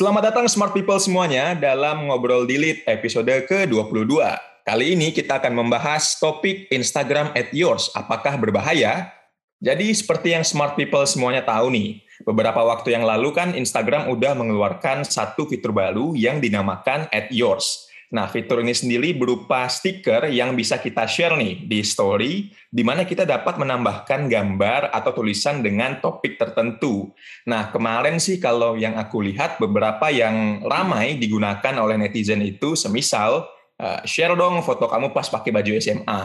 Selamat 0.00 0.32
datang 0.32 0.48
Smart 0.48 0.72
People 0.72 0.96
semuanya 0.96 1.52
dalam 1.52 2.08
Ngobrol 2.08 2.48
Delete 2.48 2.80
episode 2.88 3.28
ke-22. 3.44 4.16
Kali 4.64 4.96
ini 4.96 5.12
kita 5.12 5.36
akan 5.36 5.52
membahas 5.52 6.16
topik 6.16 6.72
Instagram 6.72 7.36
at 7.36 7.52
yours. 7.52 7.92
Apakah 7.92 8.40
berbahaya? 8.40 9.12
Jadi 9.60 9.92
seperti 9.92 10.32
yang 10.32 10.40
Smart 10.40 10.72
People 10.72 11.04
semuanya 11.04 11.44
tahu 11.44 11.68
nih, 11.68 12.00
beberapa 12.24 12.64
waktu 12.64 12.96
yang 12.96 13.04
lalu 13.04 13.28
kan 13.36 13.52
Instagram 13.52 14.08
udah 14.08 14.32
mengeluarkan 14.40 15.04
satu 15.04 15.44
fitur 15.44 15.76
baru 15.76 16.16
yang 16.16 16.40
dinamakan 16.40 17.04
at 17.12 17.28
yours. 17.28 17.89
Nah, 18.10 18.26
fitur 18.26 18.58
ini 18.58 18.74
sendiri 18.74 19.14
berupa 19.14 19.70
stiker 19.70 20.26
yang 20.34 20.58
bisa 20.58 20.82
kita 20.82 21.06
share 21.06 21.38
nih 21.38 21.62
di 21.62 21.78
story, 21.86 22.50
di 22.66 22.82
mana 22.82 23.06
kita 23.06 23.22
dapat 23.22 23.54
menambahkan 23.54 24.26
gambar 24.26 24.90
atau 24.90 25.14
tulisan 25.14 25.62
dengan 25.62 26.02
topik 26.02 26.34
tertentu. 26.34 27.14
Nah, 27.46 27.70
kemarin 27.70 28.18
sih 28.18 28.42
kalau 28.42 28.74
yang 28.74 28.98
aku 28.98 29.22
lihat 29.22 29.62
beberapa 29.62 30.10
yang 30.10 30.66
ramai 30.66 31.22
digunakan 31.22 31.74
oleh 31.78 32.02
netizen 32.02 32.42
itu 32.42 32.74
semisal 32.74 33.46
uh, 33.78 34.02
share 34.02 34.34
dong 34.34 34.58
foto 34.66 34.90
kamu 34.90 35.14
pas 35.14 35.30
pakai 35.30 35.54
baju 35.54 35.78
SMA 35.78 36.22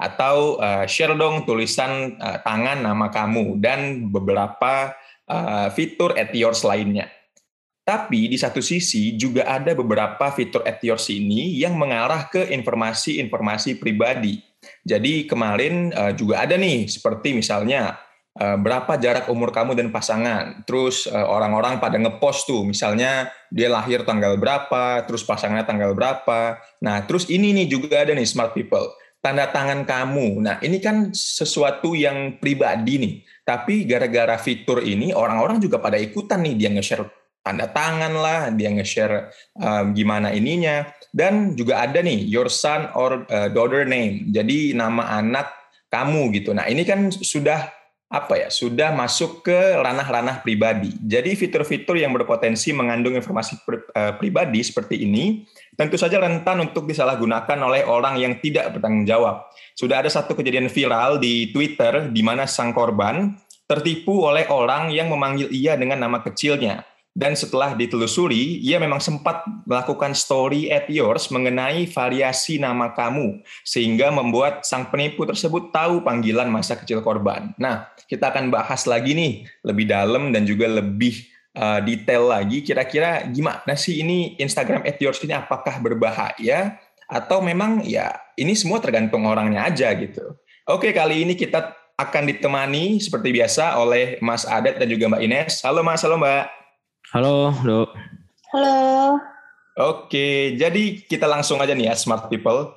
atau 0.00 0.56
uh, 0.56 0.88
share 0.88 1.12
dong 1.20 1.44
tulisan 1.44 2.16
uh, 2.16 2.40
tangan 2.40 2.80
nama 2.80 3.12
kamu 3.12 3.60
dan 3.60 4.08
beberapa 4.08 4.96
fitur 5.74 6.14
at 6.14 6.30
yours 6.30 6.62
lainnya. 6.62 7.10
Tapi 7.86 8.26
di 8.26 8.34
satu 8.34 8.58
sisi 8.58 9.14
juga 9.14 9.46
ada 9.46 9.70
beberapa 9.70 10.26
fitur 10.34 10.66
at 10.66 10.82
yours 10.82 11.06
ini 11.06 11.54
yang 11.54 11.78
mengarah 11.78 12.26
ke 12.26 12.50
informasi-informasi 12.50 13.78
pribadi. 13.78 14.42
Jadi 14.82 15.22
kemarin 15.30 15.94
uh, 15.94 16.10
juga 16.10 16.42
ada 16.42 16.58
nih 16.58 16.90
seperti 16.90 17.38
misalnya 17.38 17.94
uh, 18.42 18.58
berapa 18.58 18.98
jarak 18.98 19.30
umur 19.30 19.54
kamu 19.54 19.78
dan 19.78 19.94
pasangan. 19.94 20.66
Terus 20.66 21.06
uh, 21.06 21.30
orang-orang 21.30 21.78
pada 21.78 21.94
ngepost 21.94 22.50
tuh 22.50 22.66
misalnya 22.66 23.30
dia 23.54 23.70
lahir 23.70 24.02
tanggal 24.02 24.34
berapa, 24.34 25.06
terus 25.06 25.22
pasangannya 25.22 25.62
tanggal 25.62 25.94
berapa. 25.94 26.58
Nah, 26.82 27.06
terus 27.06 27.30
ini 27.30 27.54
nih 27.54 27.70
juga 27.70 28.02
ada 28.02 28.10
nih 28.18 28.26
smart 28.26 28.50
people. 28.50 28.90
Tanda 29.22 29.46
tangan 29.46 29.86
kamu. 29.86 30.42
Nah, 30.42 30.58
ini 30.58 30.82
kan 30.82 31.14
sesuatu 31.14 31.94
yang 31.94 32.42
pribadi 32.42 32.98
nih. 32.98 33.14
Tapi 33.46 33.86
gara-gara 33.86 34.34
fitur 34.42 34.82
ini 34.82 35.14
orang-orang 35.14 35.62
juga 35.62 35.78
pada 35.78 35.94
ikutan 36.02 36.42
nih 36.42 36.54
dia 36.58 36.70
nge-share 36.74 37.25
tanda 37.46 37.70
tangan 37.70 38.10
lah, 38.18 38.50
dia 38.50 38.74
nge-share 38.74 39.30
uh, 39.62 39.86
gimana 39.94 40.34
ininya. 40.34 40.90
Dan 41.14 41.54
juga 41.54 41.86
ada 41.86 42.02
nih, 42.02 42.26
your 42.26 42.50
son 42.50 42.90
or 42.98 43.22
daughter 43.54 43.86
name. 43.86 44.34
Jadi 44.34 44.74
nama 44.74 45.16
anak 45.16 45.48
kamu 45.86 46.34
gitu. 46.36 46.52
Nah 46.52 46.66
ini 46.66 46.82
kan 46.82 47.08
sudah 47.08 47.72
apa 48.06 48.38
ya 48.38 48.48
sudah 48.52 48.94
masuk 48.94 49.42
ke 49.42 49.58
ranah-ranah 49.80 50.44
pribadi. 50.44 50.94
Jadi 51.02 51.34
fitur-fitur 51.34 51.98
yang 51.98 52.14
berpotensi 52.14 52.70
mengandung 52.70 53.18
informasi 53.18 53.58
pri, 53.66 53.82
pribadi 54.20 54.62
seperti 54.62 55.02
ini 55.02 55.42
tentu 55.74 55.98
saja 55.98 56.22
rentan 56.22 56.62
untuk 56.62 56.86
disalahgunakan 56.86 57.58
oleh 57.64 57.82
orang 57.82 58.20
yang 58.20 58.38
tidak 58.38 58.76
bertanggung 58.76 59.08
jawab. 59.08 59.48
Sudah 59.74 60.04
ada 60.04 60.10
satu 60.12 60.38
kejadian 60.38 60.70
viral 60.70 61.18
di 61.18 61.50
Twitter 61.50 62.12
di 62.12 62.22
mana 62.22 62.46
sang 62.46 62.70
korban 62.76 63.34
tertipu 63.66 64.22
oleh 64.22 64.46
orang 64.54 64.94
yang 64.94 65.10
memanggil 65.10 65.50
ia 65.50 65.74
dengan 65.74 65.98
nama 65.98 66.22
kecilnya. 66.22 66.86
Dan 67.16 67.32
setelah 67.32 67.72
ditelusuri, 67.72 68.60
ia 68.60 68.76
memang 68.76 69.00
sempat 69.00 69.40
melakukan 69.64 70.12
story 70.12 70.68
at 70.68 70.84
yours 70.92 71.32
mengenai 71.32 71.88
variasi 71.88 72.60
nama 72.60 72.92
kamu, 72.92 73.40
sehingga 73.64 74.12
membuat 74.12 74.68
sang 74.68 74.92
penipu 74.92 75.24
tersebut 75.24 75.72
tahu 75.72 76.04
panggilan 76.04 76.52
masa 76.52 76.76
kecil 76.76 77.00
korban. 77.00 77.56
Nah, 77.56 77.88
kita 78.04 78.28
akan 78.28 78.52
bahas 78.52 78.84
lagi 78.84 79.16
nih, 79.16 79.48
lebih 79.64 79.88
dalam 79.88 80.28
dan 80.28 80.44
juga 80.44 80.68
lebih 80.68 81.24
uh, 81.56 81.80
detail 81.80 82.28
lagi, 82.28 82.60
kira-kira 82.60 83.24
gimana 83.32 83.72
sih 83.80 84.04
ini 84.04 84.36
Instagram 84.36 84.84
at 84.84 85.00
yours 85.00 85.16
ini 85.24 85.32
apakah 85.32 85.80
berbahaya, 85.80 86.76
atau 87.08 87.40
memang 87.40 87.80
ya 87.88 88.12
ini 88.36 88.52
semua 88.52 88.76
tergantung 88.76 89.24
orangnya 89.24 89.64
aja 89.64 89.88
gitu. 89.96 90.36
Oke, 90.68 90.92
kali 90.92 91.24
ini 91.24 91.32
kita 91.32 91.72
akan 91.96 92.28
ditemani 92.28 93.00
seperti 93.00 93.32
biasa 93.32 93.80
oleh 93.80 94.20
Mas 94.20 94.44
Adat 94.44 94.76
dan 94.76 94.84
juga 94.84 95.08
Mbak 95.08 95.22
Ines. 95.24 95.64
Halo 95.64 95.80
Mas, 95.80 96.04
halo 96.04 96.20
Mbak. 96.20 96.65
Halo, 97.14 97.54
Dok. 97.62 97.94
Halo. 98.50 99.22
Oke, 99.78 100.58
jadi 100.58 101.06
kita 101.06 101.30
langsung 101.30 101.62
aja 101.62 101.70
nih 101.70 101.86
ya, 101.86 101.94
smart 101.94 102.26
people. 102.26 102.74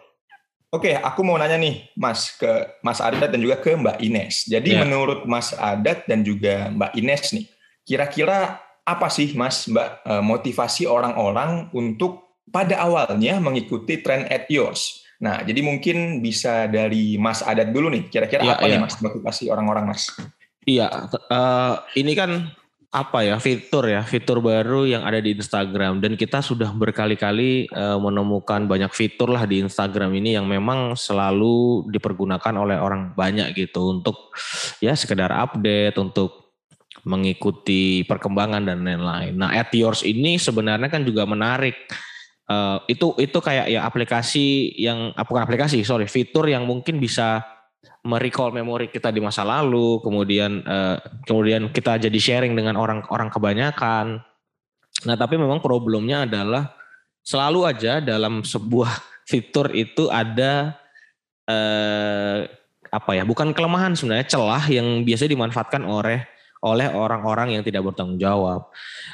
Oke, 0.69 0.93
aku 0.93 1.25
mau 1.25 1.33
nanya 1.33 1.57
nih, 1.57 1.89
Mas, 1.97 2.37
ke 2.37 2.77
Mas 2.85 3.01
Adat 3.01 3.33
dan 3.33 3.41
juga 3.41 3.57
ke 3.57 3.73
Mbak 3.73 3.97
Ines. 4.05 4.45
Jadi 4.45 4.77
yeah. 4.77 4.85
menurut 4.85 5.25
Mas 5.25 5.49
Adat 5.57 6.05
dan 6.05 6.21
juga 6.21 6.69
Mbak 6.69 6.91
Ines 7.01 7.23
nih, 7.33 7.45
kira-kira 7.81 8.61
apa 8.85 9.09
sih, 9.09 9.33
Mas, 9.33 9.65
Mbak, 9.65 9.89
eh, 10.05 10.21
motivasi 10.21 10.85
orang-orang 10.85 11.73
untuk 11.73 12.37
pada 12.53 12.85
awalnya 12.85 13.41
mengikuti 13.41 13.97
trend 14.05 14.29
at 14.29 14.45
yours? 14.45 15.01
Nah, 15.25 15.41
jadi 15.41 15.57
mungkin 15.65 16.21
bisa 16.21 16.69
dari 16.69 17.17
Mas 17.17 17.41
Adat 17.41 17.73
dulu 17.73 17.89
nih. 17.89 18.13
Kira-kira 18.13 18.45
yeah, 18.45 18.53
apa 18.61 18.69
yeah. 18.69 18.77
nih, 18.77 18.81
Mas, 18.85 18.93
motivasi 19.01 19.49
orang-orang, 19.49 19.89
Mas? 19.89 20.05
Iya, 20.69 21.09
uh, 21.33 21.81
ini 21.97 22.13
kan 22.13 22.53
apa 22.89 23.21
ya 23.21 23.37
fitur 23.37 23.85
ya 23.85 24.01
fitur 24.01 24.41
baru 24.41 24.81
yang 24.81 25.05
ada 25.05 25.21
di 25.21 25.37
Instagram 25.37 26.01
dan 26.01 26.17
kita 26.17 26.41
sudah 26.41 26.73
berkali-kali 26.73 27.69
uh, 27.69 28.01
menemukan 28.01 28.65
banyak 28.65 28.89
fitur 28.89 29.29
lah 29.29 29.45
di 29.45 29.61
Instagram 29.61 30.09
ini 30.17 30.33
yang 30.33 30.49
memang 30.49 30.97
selalu 30.97 31.85
dipergunakan 31.93 32.53
oleh 32.57 32.81
orang 32.81 33.13
banyak 33.13 33.53
gitu 33.53 33.93
untuk 33.93 34.33
ya 34.81 34.97
sekedar 34.97 35.29
update 35.29 36.01
untuk 36.01 36.49
mengikuti 37.05 38.03
perkembangan 38.03 38.65
dan 38.65 38.83
lain-lain. 38.83 39.37
Nah, 39.37 39.53
at 39.55 39.71
yours 39.71 40.03
ini 40.03 40.35
sebenarnya 40.41 40.91
kan 40.91 41.05
juga 41.05 41.23
menarik. 41.23 41.77
Uh, 42.49 42.81
itu 42.89 43.13
itu 43.21 43.37
kayak 43.37 43.69
ya 43.69 43.85
aplikasi 43.85 44.73
yang 44.81 45.13
ah, 45.13 45.21
bukan 45.21 45.45
aplikasi 45.45 45.85
sorry 45.85 46.09
fitur 46.09 46.49
yang 46.49 46.65
mungkin 46.65 46.97
bisa 46.97 47.45
merecall 48.05 48.55
memori 48.55 48.87
kita 48.87 49.11
di 49.11 49.19
masa 49.19 49.43
lalu, 49.43 49.99
kemudian 49.99 50.63
uh, 50.63 50.97
kemudian 51.27 51.67
kita 51.71 51.99
jadi 51.99 52.19
sharing 52.19 52.55
dengan 52.55 52.79
orang-orang 52.79 53.27
kebanyakan. 53.27 54.23
Nah, 55.07 55.15
tapi 55.19 55.35
memang 55.35 55.59
problemnya 55.59 56.23
adalah 56.23 56.75
selalu 57.23 57.67
aja 57.67 57.99
dalam 57.99 58.41
sebuah 58.43 58.91
fitur 59.31 59.71
itu 59.75 60.07
ada 60.07 60.79
uh, 61.47 62.47
apa 62.89 63.11
ya? 63.13 63.23
Bukan 63.27 63.51
kelemahan 63.51 63.93
sebenarnya, 63.93 64.27
celah 64.31 64.63
yang 64.71 65.03
biasa 65.03 65.27
dimanfaatkan 65.27 65.83
oleh 65.83 66.23
oleh 66.59 66.91
orang-orang 66.91 67.55
yang 67.55 67.63
tidak 67.63 67.87
bertanggung 67.87 68.19
jawab. 68.19 68.67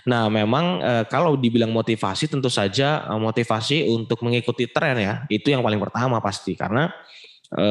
Nah, 0.09 0.25
memang 0.33 0.81
e, 0.81 0.93
kalau 1.05 1.37
dibilang 1.37 1.69
motivasi 1.69 2.25
tentu 2.25 2.49
saja 2.49 3.05
motivasi 3.21 3.85
untuk 3.85 4.25
mengikuti 4.25 4.65
tren 4.65 4.97
ya, 4.97 5.13
itu 5.29 5.53
yang 5.53 5.61
paling 5.61 5.77
pertama 5.77 6.17
pasti 6.25 6.57
karena 6.57 6.89
e, 7.53 7.67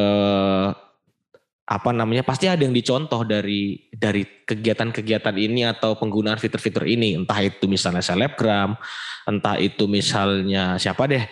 apa 1.64 1.96
namanya 1.96 2.20
pasti 2.20 2.44
ada 2.44 2.60
yang 2.60 2.76
dicontoh 2.76 3.24
dari 3.24 3.88
dari 3.88 4.20
kegiatan-kegiatan 4.44 5.32
ini 5.32 5.64
atau 5.64 5.96
penggunaan 5.96 6.36
fitur-fitur 6.36 6.84
ini. 6.84 7.16
Entah 7.16 7.40
itu 7.40 7.64
misalnya 7.64 8.04
selebgram 8.04 8.76
entah 9.24 9.56
itu 9.56 9.88
misalnya 9.88 10.76
siapa 10.76 11.08
deh 11.08 11.24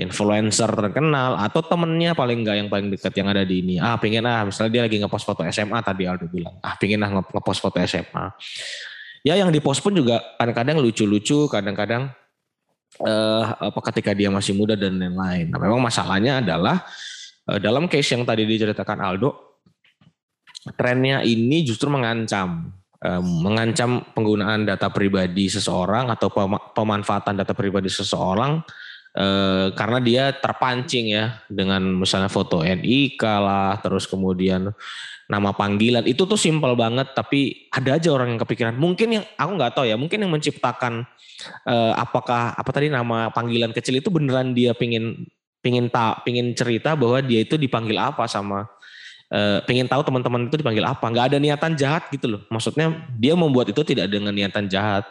influencer 0.00 0.72
terkenal 0.72 1.36
atau 1.36 1.60
temennya 1.60 2.16
paling 2.16 2.40
enggak 2.40 2.56
yang 2.56 2.68
paling 2.72 2.88
dekat 2.88 3.12
yang 3.12 3.28
ada 3.28 3.44
di 3.44 3.60
ini. 3.60 3.76
Ah 3.76 4.00
pengen 4.00 4.24
ah 4.24 4.48
misalnya 4.48 4.72
dia 4.72 4.82
lagi 4.88 4.96
ngepost 4.96 5.28
foto 5.28 5.44
SMA 5.52 5.78
tadi 5.84 6.08
Aldo 6.08 6.32
bilang. 6.32 6.56
Ah 6.64 6.80
pengen 6.80 7.04
ah 7.04 7.20
ngepost 7.20 7.60
foto 7.60 7.76
SMA 7.84 8.32
ya 9.24 9.40
yang 9.40 9.48
dipost 9.48 9.80
pun 9.80 9.96
juga 9.96 10.20
kadang-kadang 10.36 10.80
lucu-lucu 10.84 11.48
kadang-kadang 11.48 12.12
eh, 13.00 13.44
apa 13.48 13.80
ketika 13.90 14.12
dia 14.12 14.28
masih 14.28 14.52
muda 14.52 14.76
dan 14.76 15.00
lain-lain. 15.00 15.48
Nah 15.48 15.58
memang 15.58 15.80
masalahnya 15.80 16.44
adalah 16.44 16.84
eh, 17.48 17.58
dalam 17.58 17.88
case 17.88 18.16
yang 18.16 18.28
tadi 18.28 18.44
diceritakan 18.44 19.00
Aldo 19.00 19.53
trennya 20.72 21.20
ini 21.20 21.60
justru 21.66 21.92
mengancam 21.92 22.72
mengancam 23.20 24.00
penggunaan 24.16 24.64
data 24.64 24.88
pribadi 24.88 25.52
seseorang 25.52 26.08
atau 26.08 26.32
pemanfaatan 26.72 27.36
data 27.36 27.52
pribadi 27.52 27.92
seseorang 27.92 28.64
eh, 29.12 29.68
karena 29.76 29.98
dia 30.00 30.24
terpancing 30.32 31.12
ya 31.12 31.36
dengan 31.52 31.84
misalnya 31.84 32.32
foto 32.32 32.64
NIK 32.64 33.20
lah 33.20 33.76
terus 33.84 34.08
kemudian 34.08 34.72
nama 35.28 35.52
panggilan. 35.52 36.04
Itu 36.08 36.24
tuh 36.24 36.40
simpel 36.40 36.76
banget 36.76 37.12
tapi 37.12 37.68
ada 37.72 38.00
aja 38.00 38.08
orang 38.08 38.36
yang 38.36 38.40
kepikiran. 38.40 38.74
Mungkin 38.76 39.08
yang 39.20 39.24
aku 39.36 39.50
nggak 39.52 39.72
tahu 39.76 39.84
ya 39.84 39.96
mungkin 40.00 40.24
yang 40.24 40.32
menciptakan 40.32 41.04
eh, 41.68 41.92
apakah 41.96 42.56
apa 42.56 42.70
tadi 42.72 42.88
nama 42.88 43.28
panggilan 43.28 43.76
kecil 43.76 44.00
itu 44.00 44.08
beneran 44.08 44.56
dia 44.56 44.72
pingin 44.72 45.28
pingin 45.64 45.88
tak 45.88 46.24
pingin 46.28 46.52
cerita 46.52 46.92
bahwa 46.92 47.24
dia 47.24 47.40
itu 47.40 47.56
dipanggil 47.56 47.96
apa 47.96 48.28
sama 48.28 48.68
uh, 49.34 49.58
pengen 49.66 49.90
tahu 49.90 50.06
teman-teman 50.06 50.46
itu 50.46 50.56
dipanggil 50.62 50.86
apa. 50.86 51.02
Nggak 51.10 51.34
ada 51.34 51.38
niatan 51.42 51.72
jahat 51.74 52.06
gitu 52.14 52.38
loh. 52.38 52.40
Maksudnya 52.48 52.94
dia 53.18 53.34
membuat 53.34 53.74
itu 53.74 53.82
tidak 53.82 54.06
dengan 54.06 54.30
niatan 54.30 54.70
jahat. 54.70 55.02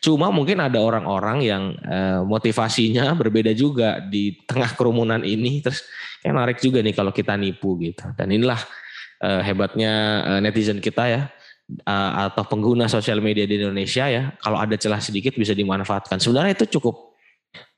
Cuma 0.00 0.32
mungkin 0.32 0.60
ada 0.64 0.80
orang-orang 0.80 1.38
yang 1.44 1.62
uh, 1.84 2.24
motivasinya 2.24 3.12
berbeda 3.20 3.52
juga 3.52 4.00
di 4.00 4.40
tengah 4.48 4.72
kerumunan 4.72 5.20
ini. 5.20 5.60
Terus 5.60 5.84
kayak 6.24 6.32
menarik 6.32 6.58
juga 6.64 6.80
nih 6.80 6.94
kalau 6.96 7.12
kita 7.12 7.36
nipu 7.36 7.76
gitu. 7.84 8.08
Dan 8.16 8.32
inilah 8.32 8.58
uh, 9.20 9.40
hebatnya 9.44 9.92
uh, 10.24 10.40
netizen 10.40 10.80
kita 10.80 11.04
ya 11.08 11.22
atau 11.88 12.44
pengguna 12.44 12.84
sosial 12.84 13.24
media 13.24 13.48
di 13.48 13.56
Indonesia 13.56 14.04
ya, 14.04 14.36
kalau 14.44 14.60
ada 14.60 14.76
celah 14.76 15.00
sedikit 15.00 15.32
bisa 15.40 15.56
dimanfaatkan. 15.56 16.20
Sebenarnya 16.20 16.52
itu 16.52 16.76
cukup 16.76 17.11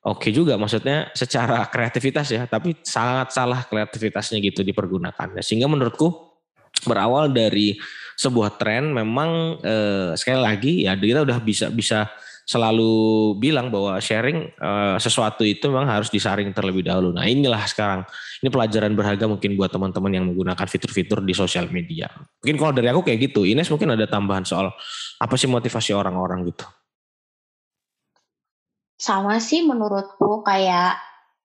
oke 0.05 0.29
okay 0.29 0.31
juga, 0.31 0.61
maksudnya 0.61 1.11
secara 1.17 1.65
kreativitas 1.67 2.29
ya, 2.29 2.45
tapi 2.45 2.77
sangat 2.85 3.33
salah 3.33 3.65
kreativitasnya 3.65 4.39
gitu 4.45 4.61
dipergunakan. 4.61 5.41
Sehingga 5.41 5.67
menurutku 5.67 6.37
berawal 6.85 7.33
dari 7.33 7.81
sebuah 8.15 8.61
tren 8.61 8.93
memang 8.93 9.59
eh, 9.65 10.13
sekali 10.15 10.41
lagi 10.43 10.73
ya 10.87 10.95
kita 10.95 11.25
udah 11.25 11.39
bisa 11.43 11.67
bisa 11.73 12.07
selalu 12.45 12.93
bilang 13.41 13.73
bahwa 13.73 13.97
sharing 14.05 14.53
uh, 14.61 15.01
sesuatu 15.01 15.41
itu 15.49 15.65
memang 15.73 15.89
harus 15.89 16.13
disaring 16.13 16.53
terlebih 16.53 16.85
dahulu. 16.85 17.09
Nah 17.17 17.25
inilah 17.25 17.65
sekarang 17.65 18.05
ini 18.45 18.53
pelajaran 18.53 18.93
berharga 18.93 19.25
mungkin 19.25 19.57
buat 19.57 19.73
teman-teman 19.73 20.13
yang 20.13 20.25
menggunakan 20.29 20.69
fitur-fitur 20.69 21.25
di 21.25 21.33
sosial 21.33 21.73
media. 21.73 22.13
Mungkin 22.45 22.57
kalau 22.61 22.73
dari 22.77 22.93
aku 22.93 23.01
kayak 23.01 23.33
gitu, 23.33 23.49
Ines 23.49 23.73
mungkin 23.73 23.97
ada 23.97 24.05
tambahan 24.05 24.45
soal 24.45 24.69
apa 25.17 25.35
sih 25.41 25.49
motivasi 25.49 25.97
orang-orang 25.97 26.53
gitu? 26.53 26.69
Sama 28.95 29.43
sih 29.43 29.67
menurutku 29.67 30.47
kayak 30.47 30.99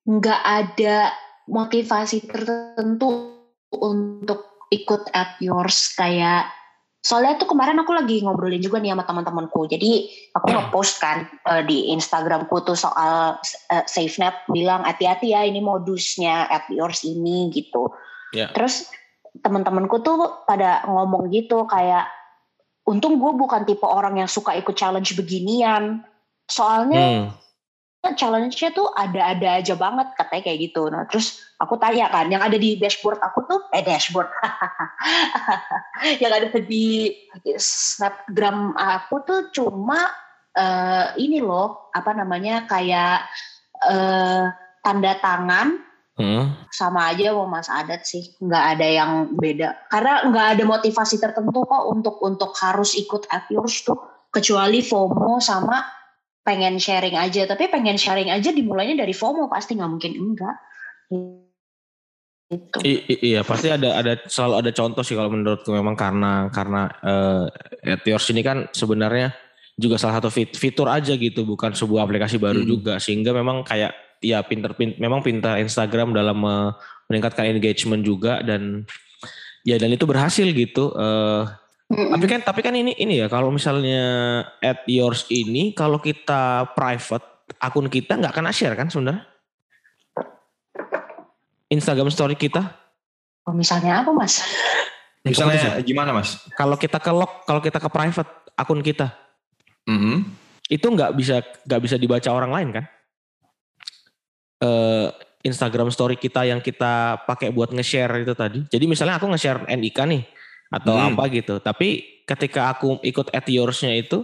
nggak 0.06 0.42
ada 0.42 1.14
motivasi 1.50 2.30
tertentu 2.30 3.36
untuk 3.74 4.70
ikut 4.70 5.10
at 5.14 5.38
yours 5.42 5.94
kayak 5.98 6.50
Soalnya 7.00 7.40
tuh 7.40 7.56
kemarin 7.56 7.80
aku 7.80 7.96
lagi 7.96 8.20
ngobrolin 8.20 8.60
juga 8.60 8.84
nih 8.84 8.92
sama 8.92 9.08
teman-temanku. 9.08 9.72
Jadi 9.72 10.12
aku 10.36 10.52
ngepost 10.52 11.00
kan 11.00 11.32
uh, 11.48 11.64
di 11.64 11.96
Instagramku 11.96 12.60
tuh 12.68 12.76
soal 12.76 13.40
uh, 13.72 13.84
SafeNet 13.88 14.44
bilang 14.52 14.84
hati-hati 14.84 15.32
ya 15.32 15.48
ini 15.48 15.64
modusnya 15.64 16.52
at 16.52 16.68
yours 16.68 17.08
ini 17.08 17.48
gitu. 17.56 17.88
Yeah. 18.36 18.52
Terus 18.52 18.92
teman-temanku 19.40 20.04
tuh 20.04 20.44
pada 20.44 20.84
ngomong 20.92 21.32
gitu 21.32 21.64
kayak 21.72 22.12
untung 22.84 23.16
gue 23.16 23.32
bukan 23.32 23.64
tipe 23.64 23.88
orang 23.88 24.20
yang 24.20 24.28
suka 24.28 24.60
ikut 24.60 24.76
challenge 24.76 25.16
beginian. 25.16 26.04
Soalnya 26.50 27.06
hmm 27.06 27.40
challenge-nya 28.00 28.72
tuh 28.72 28.88
ada-ada 28.96 29.60
aja 29.60 29.76
banget 29.76 30.16
katanya 30.16 30.44
kayak 30.48 30.60
gitu. 30.72 30.88
Nah 30.88 31.04
terus 31.04 31.44
aku 31.60 31.76
tanya 31.76 32.08
kan, 32.08 32.32
yang 32.32 32.40
ada 32.40 32.56
di 32.56 32.80
dashboard 32.80 33.20
aku 33.20 33.44
tuh, 33.44 33.60
eh 33.76 33.84
dashboard, 33.84 34.32
yang 36.24 36.32
ada 36.32 36.48
di 36.64 37.12
snapgram 37.60 38.72
aku 38.80 39.16
tuh 39.28 39.40
cuma 39.52 40.08
uh, 40.56 41.12
ini 41.20 41.44
loh, 41.44 41.92
apa 41.92 42.16
namanya 42.16 42.64
kayak 42.72 43.28
uh, 43.84 44.48
tanda 44.80 45.20
tangan, 45.20 45.84
hmm. 46.16 46.72
sama 46.72 47.12
aja 47.12 47.36
mau 47.36 47.52
Mas 47.52 47.68
Adat 47.68 48.08
sih, 48.08 48.32
nggak 48.40 48.66
ada 48.80 48.88
yang 48.88 49.12
beda. 49.36 49.76
Karena 49.92 50.24
nggak 50.24 50.48
ada 50.56 50.64
motivasi 50.64 51.20
tertentu 51.20 51.68
kok 51.68 51.84
untuk 51.92 52.16
untuk 52.24 52.56
harus 52.64 52.96
ikut 52.96 53.28
at 53.28 53.52
yours 53.52 53.84
tuh, 53.84 54.00
kecuali 54.32 54.80
FOMO 54.80 55.44
sama 55.44 55.99
pengen 56.42 56.80
sharing 56.82 57.20
aja 57.20 57.46
tapi 57.46 57.70
pengen 57.70 58.00
sharing 58.00 58.32
aja 58.34 58.50
dimulainya 58.50 59.06
dari 59.06 59.14
FOMO 59.14 59.52
pasti 59.52 59.78
nggak 59.78 59.92
mungkin 59.92 60.14
enggak 60.18 60.56
itu. 62.50 62.78
I, 62.82 62.94
iya 63.22 63.42
pasti 63.46 63.70
ada 63.70 64.02
ada 64.02 64.18
selalu 64.26 64.66
ada 64.66 64.72
contoh 64.74 65.04
sih 65.06 65.14
kalau 65.14 65.30
menurutku 65.30 65.70
memang 65.70 65.94
karena 65.94 66.50
karena 66.50 66.90
uh, 67.06 67.46
Etiors 67.86 68.26
ini 68.34 68.42
kan 68.42 68.66
sebenarnya 68.74 69.38
juga 69.80 70.02
salah 70.02 70.18
satu 70.18 70.34
fit, 70.34 70.50
fitur 70.58 70.90
aja 70.90 71.14
gitu 71.14 71.46
bukan 71.46 71.78
sebuah 71.78 72.10
aplikasi 72.10 72.42
baru 72.42 72.66
hmm. 72.66 72.70
juga 72.70 72.94
sehingga 72.98 73.32
memang 73.32 73.62
kayak 73.64 73.94
ya 74.20 74.42
pinter, 74.44 74.74
pinter 74.76 74.98
memang 74.98 75.22
pintar 75.22 75.62
Instagram 75.62 76.12
dalam 76.12 76.42
uh, 76.42 76.74
meningkatkan 77.08 77.48
engagement 77.54 78.02
juga 78.02 78.42
dan 78.42 78.84
ya 79.64 79.78
dan 79.78 79.94
itu 79.94 80.10
berhasil 80.10 80.50
gitu 80.50 80.92
uh, 80.98 81.48
Mm-hmm. 81.90 82.14
Tapi 82.14 82.26
kan 82.30 82.40
tapi 82.46 82.60
kan 82.62 82.74
ini 82.78 82.94
ini 83.02 83.18
ya 83.18 83.26
kalau 83.26 83.50
misalnya 83.50 84.02
at 84.62 84.86
yours 84.86 85.26
ini 85.34 85.74
kalau 85.74 85.98
kita 85.98 86.70
private 86.78 87.50
akun 87.58 87.90
kita 87.90 88.14
nggak 88.14 88.30
kena 88.30 88.54
share 88.54 88.78
kan 88.78 88.94
sebenarnya? 88.94 89.26
Instagram 91.70 92.14
story 92.14 92.38
kita? 92.38 92.62
Oh, 93.46 93.54
misalnya 93.54 94.06
apa 94.06 94.14
mas? 94.14 94.46
Misalnya 95.26 95.82
gimana 95.82 96.14
mas? 96.14 96.38
Kalau 96.54 96.78
kita 96.78 97.02
ke 97.02 97.10
lock, 97.10 97.46
kalau 97.50 97.62
kita 97.62 97.82
ke 97.82 97.90
private 97.90 98.32
akun 98.54 98.86
kita, 98.86 99.10
mm-hmm. 99.90 100.18
itu 100.70 100.86
nggak 100.86 101.12
bisa 101.18 101.42
nggak 101.66 101.82
bisa 101.82 101.96
dibaca 101.98 102.30
orang 102.30 102.52
lain 102.54 102.70
kan? 102.78 102.86
Uh, 104.62 105.10
Instagram 105.42 105.90
story 105.90 106.20
kita 106.20 106.46
yang 106.46 106.60
kita 106.60 107.24
pakai 107.26 107.50
buat 107.50 107.72
nge-share 107.74 108.22
itu 108.22 108.34
tadi. 108.36 108.60
Jadi 108.68 108.86
misalnya 108.86 109.18
aku 109.18 109.26
nge-share 109.32 109.66
NIK 109.72 110.00
nih, 110.06 110.22
atau 110.70 110.94
hmm. 110.96 111.08
apa 111.14 111.24
gitu. 111.34 111.58
Tapi 111.58 112.22
ketika 112.24 112.70
aku 112.74 113.02
ikut 113.02 113.34
at 113.34 113.46
yours-nya 113.50 113.98
itu 113.98 114.22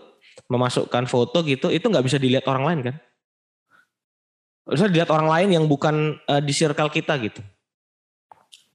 memasukkan 0.48 1.10
foto 1.10 1.42
gitu, 1.42 1.74
itu 1.74 1.86
nggak 1.86 2.06
bisa 2.06 2.18
dilihat 2.22 2.46
orang 2.46 2.64
lain 2.66 2.80
kan? 2.94 2.96
Bisa 4.66 4.86
dilihat 4.90 5.10
orang 5.14 5.30
lain 5.30 5.50
yang 5.62 5.66
bukan 5.66 6.18
uh, 6.26 6.42
di 6.42 6.54
circle 6.54 6.90
kita 6.90 7.18
gitu. 7.22 7.42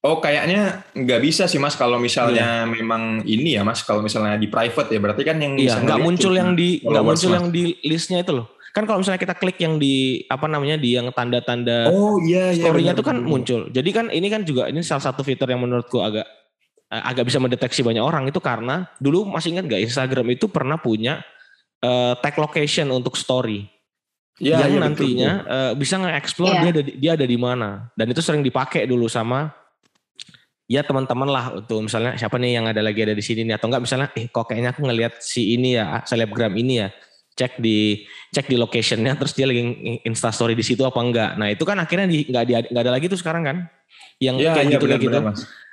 Oh 0.01 0.17
kayaknya 0.17 0.81
nggak 0.97 1.21
bisa 1.21 1.45
sih 1.45 1.61
mas 1.61 1.77
kalau 1.77 2.01
misalnya 2.01 2.65
iya. 2.65 2.73
memang 2.73 3.21
ini 3.29 3.61
ya 3.61 3.61
mas 3.61 3.85
kalau 3.85 4.01
misalnya 4.01 4.41
di 4.41 4.49
private 4.49 4.89
ya 4.89 4.97
berarti 4.97 5.23
kan 5.29 5.37
yang 5.37 5.61
iya, 5.61 5.77
nggak 5.77 6.01
muncul 6.01 6.33
yang 6.33 6.57
di 6.57 6.81
nggak 6.81 7.05
muncul 7.05 7.29
mas. 7.29 7.37
yang 7.37 7.47
di 7.53 7.77
listnya 7.85 8.25
itu 8.25 8.33
loh 8.33 8.49
kan 8.73 8.89
kalau 8.89 9.05
misalnya 9.05 9.21
kita 9.21 9.37
klik 9.37 9.61
yang 9.61 9.77
di 9.77 10.25
apa 10.31 10.49
namanya 10.49 10.81
di 10.81 10.97
yang 10.97 11.13
tanda-tanda 11.13 11.93
oh 11.93 12.17
iya 12.25 12.49
iya 12.49 12.65
storynya 12.65 12.97
itu 12.97 13.05
kan 13.05 13.21
muncul 13.21 13.69
jadi 13.69 13.91
kan 13.93 14.09
ini 14.09 14.33
kan 14.33 14.41
juga 14.47 14.73
ini 14.73 14.81
salah 14.81 15.05
satu 15.05 15.21
fitur 15.21 15.53
yang 15.53 15.61
menurutku 15.61 16.01
agak 16.01 16.25
agak 16.91 17.31
bisa 17.31 17.39
mendeteksi 17.39 17.87
banyak 17.87 18.03
orang 18.03 18.27
itu 18.27 18.43
karena 18.43 18.91
dulu 18.99 19.31
masih 19.31 19.55
ingat 19.55 19.71
gak 19.71 19.83
Instagram 19.87 20.27
itu 20.35 20.51
pernah 20.51 20.75
punya 20.75 21.23
uh, 21.87 22.19
tag 22.19 22.35
location 22.35 22.91
untuk 22.91 23.15
story. 23.15 23.71
Ya, 24.41 24.57
yang 24.65 24.81
ya, 24.81 24.81
nantinya 24.81 25.31
betul. 25.45 25.53
Uh, 25.53 25.73
bisa 25.77 25.95
nge-explore 26.01 26.55
ya. 26.57 26.61
dia 26.65 26.71
ada 26.73 26.83
dia 26.83 27.11
ada 27.15 27.27
di 27.29 27.39
mana. 27.39 27.93
Dan 27.95 28.11
itu 28.11 28.19
sering 28.25 28.43
dipakai 28.43 28.89
dulu 28.89 29.07
sama 29.07 29.53
ya 30.71 30.87
teman-teman 30.87 31.29
lah 31.29 31.45
untuk 31.61 31.83
misalnya 31.83 32.15
siapa 32.15 32.39
nih 32.39 32.59
yang 32.59 32.67
ada 32.71 32.79
lagi 32.79 33.03
ada 33.03 33.15
di 33.15 33.21
sini 33.21 33.43
nih 33.43 33.59
atau 33.59 33.67
enggak 33.67 33.83
misalnya 33.83 34.09
eh 34.15 34.31
kok 34.31 34.47
kayaknya 34.47 34.71
aku 34.71 34.87
ngelihat 34.87 35.19
si 35.19 35.59
ini 35.59 35.75
ya 35.75 36.07
selebgram 36.07 36.55
ini 36.55 36.87
ya 36.87 36.89
cek 37.35 37.59
di 37.59 38.07
cek 38.31 38.47
di 38.47 38.57
locationnya 38.57 39.19
terus 39.19 39.35
dia 39.35 39.51
lagi 39.51 39.61
insta 40.07 40.31
story 40.31 40.55
di 40.55 40.65
situ 40.65 40.87
apa 40.87 40.99
enggak. 41.03 41.31
Nah 41.37 41.51
itu 41.53 41.63
kan 41.67 41.77
akhirnya 41.79 42.07
nggak 42.07 42.71
nggak 42.71 42.83
ada 42.87 42.93
lagi 42.93 43.07
tuh 43.11 43.19
sekarang 43.19 43.43
kan? 43.45 43.57
Yang 44.23 44.37
ya, 44.41 44.53
kayak 44.57 44.67
ya, 44.67 44.73
gitu. 44.73 44.85
kayak 44.89 45.03
gitu 45.05 45.19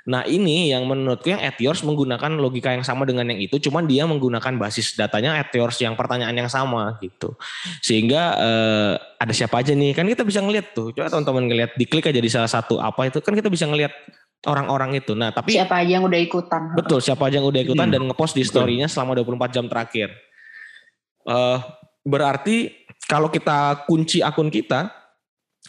Nah 0.07 0.23
ini 0.23 0.71
yang 0.71 0.87
menurutku 0.87 1.27
yang 1.27 1.43
at 1.43 1.59
yours 1.59 1.83
menggunakan 1.83 2.39
logika 2.39 2.71
yang 2.71 2.87
sama 2.87 3.03
dengan 3.03 3.27
yang 3.27 3.43
itu, 3.43 3.59
cuman 3.59 3.83
dia 3.83 4.07
menggunakan 4.07 4.55
basis 4.55 4.95
datanya 4.95 5.35
at 5.35 5.51
yours 5.51 5.75
yang 5.83 5.99
pertanyaan 5.99 6.31
yang 6.31 6.47
sama 6.47 6.95
gitu. 7.03 7.35
Sehingga 7.83 8.21
eh, 8.39 8.93
ada 9.19 9.33
siapa 9.35 9.59
aja 9.59 9.75
nih, 9.75 9.91
kan 9.91 10.07
kita 10.07 10.23
bisa 10.23 10.39
ngeliat 10.39 10.71
tuh. 10.71 10.95
Coba 10.95 11.11
teman-teman 11.11 11.51
ngeliat, 11.51 11.71
diklik 11.75 12.07
aja 12.07 12.23
di 12.23 12.31
salah 12.31 12.47
satu 12.47 12.79
apa 12.79 13.11
itu, 13.11 13.19
kan 13.19 13.35
kita 13.35 13.51
bisa 13.51 13.67
ngeliat 13.67 13.91
orang-orang 14.47 14.95
itu. 14.95 15.11
Nah 15.11 15.35
tapi 15.35 15.59
siapa 15.59 15.83
aja 15.83 15.99
yang 15.99 16.07
udah 16.07 16.19
ikutan? 16.23 16.71
Betul, 16.71 17.03
siapa 17.03 17.27
aja 17.27 17.43
yang 17.43 17.47
udah 17.51 17.61
ikutan 17.67 17.91
hmm. 17.91 17.95
dan 17.99 18.01
ngepost 18.07 18.39
di 18.39 18.47
storynya 18.47 18.87
selama 18.87 19.19
24 19.19 19.55
jam 19.59 19.65
terakhir. 19.67 20.15
Uh, 21.27 21.59
berarti 22.07 22.71
kalau 23.11 23.27
kita 23.27 23.83
kunci 23.83 24.23
akun 24.23 24.47
kita, 24.47 24.87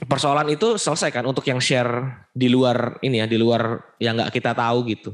persoalan 0.06 0.46
itu 0.54 0.78
selesai 0.78 1.10
kan 1.10 1.24
untuk 1.26 1.42
yang 1.48 1.58
share 1.58 2.22
di 2.30 2.46
luar 2.46 3.02
ini 3.02 3.18
ya 3.18 3.26
di 3.26 3.34
luar 3.34 3.94
yang 3.98 4.14
nggak 4.14 4.30
kita 4.30 4.54
tahu 4.54 4.86
gitu. 4.86 5.10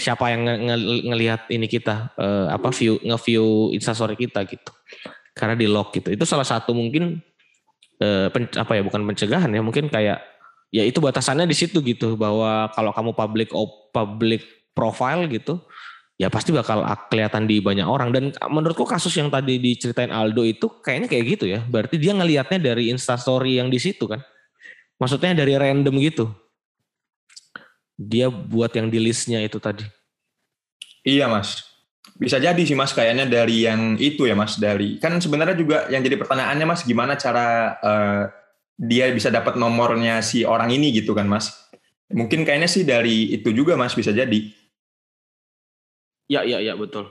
Siapa 0.00 0.32
yang 0.32 0.48
nge 0.48 0.54
nge 0.64 0.76
ngelihat 1.12 1.40
ini 1.52 1.66
kita 1.68 2.16
uh, 2.16 2.48
apa 2.48 2.72
view 2.72 2.96
nge-view 3.04 3.76
instastory 3.76 4.16
kita 4.16 4.48
gitu. 4.48 4.72
Karena 5.36 5.52
di 5.52 5.68
lock 5.68 5.92
gitu. 5.92 6.08
Itu 6.08 6.24
salah 6.24 6.48
satu 6.48 6.72
mungkin 6.72 7.20
uh, 8.00 8.32
pen, 8.32 8.48
apa 8.56 8.72
ya 8.80 8.82
bukan 8.86 9.04
pencegahan 9.04 9.52
ya 9.52 9.60
mungkin 9.60 9.92
kayak 9.92 10.24
ya 10.72 10.82
itu 10.86 11.02
batasannya 11.04 11.44
di 11.44 11.56
situ 11.58 11.84
gitu. 11.84 12.16
Bahwa 12.16 12.72
kalau 12.72 12.96
kamu 12.96 13.12
public 13.12 13.48
public 13.92 14.42
profile 14.72 15.28
gitu 15.28 15.60
ya 16.20 16.28
pasti 16.28 16.52
bakal 16.52 16.84
kelihatan 17.08 17.48
di 17.48 17.64
banyak 17.64 17.88
orang. 17.88 18.12
Dan 18.12 18.36
menurutku 18.52 18.84
kasus 18.84 19.16
yang 19.16 19.32
tadi 19.32 19.56
diceritain 19.56 20.12
Aldo 20.12 20.44
itu 20.44 20.68
kayaknya 20.84 21.08
kayak 21.08 21.24
gitu 21.24 21.44
ya. 21.48 21.64
Berarti 21.64 21.96
dia 21.96 22.12
ngelihatnya 22.12 22.60
dari 22.60 22.92
instastory 22.92 23.56
yang 23.56 23.72
di 23.72 23.80
situ 23.80 24.04
kan. 24.04 24.20
Maksudnya 25.00 25.32
dari 25.32 25.56
random 25.56 25.96
gitu. 25.96 26.28
Dia 27.96 28.28
buat 28.28 28.68
yang 28.76 28.92
di 28.92 29.00
listnya 29.00 29.40
itu 29.40 29.56
tadi. 29.56 29.88
Iya 31.08 31.24
mas. 31.24 31.64
Bisa 32.20 32.36
jadi 32.36 32.60
sih 32.60 32.76
mas 32.76 32.92
kayaknya 32.92 33.24
dari 33.24 33.64
yang 33.64 33.96
itu 33.96 34.28
ya 34.28 34.36
mas 34.36 34.60
dari 34.60 35.00
kan 35.00 35.16
sebenarnya 35.16 35.56
juga 35.56 35.88
yang 35.88 36.04
jadi 36.04 36.20
pertanyaannya 36.20 36.66
mas 36.68 36.84
gimana 36.84 37.16
cara 37.16 37.80
uh, 37.80 38.22
dia 38.76 39.08
bisa 39.08 39.32
dapat 39.32 39.56
nomornya 39.56 40.20
si 40.20 40.44
orang 40.44 40.68
ini 40.68 40.92
gitu 40.92 41.16
kan 41.16 41.24
mas. 41.24 41.48
Mungkin 42.12 42.44
kayaknya 42.44 42.68
sih 42.68 42.84
dari 42.84 43.32
itu 43.32 43.56
juga 43.56 43.72
mas 43.72 43.96
bisa 43.96 44.12
jadi 44.12 44.59
Ya, 46.30 46.46
ya, 46.46 46.62
ya, 46.62 46.78
betul. 46.78 47.10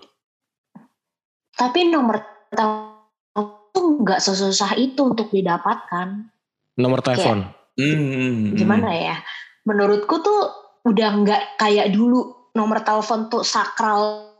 Tapi 1.60 1.92
nomor 1.92 2.24
telepon 2.48 4.00
nggak 4.00 4.24
sesusah 4.24 4.80
itu 4.80 5.12
untuk 5.12 5.28
didapatkan. 5.28 6.32
Nomor 6.80 7.04
telepon. 7.04 7.52
hmm. 7.76 8.56
Gimana 8.56 8.96
ya? 8.96 9.20
Menurutku 9.68 10.24
tuh 10.24 10.42
udah 10.88 11.10
nggak 11.20 11.60
kayak 11.60 11.92
dulu 11.92 12.48
nomor 12.56 12.80
telepon 12.80 13.28
tuh 13.28 13.44
sakral 13.44 14.32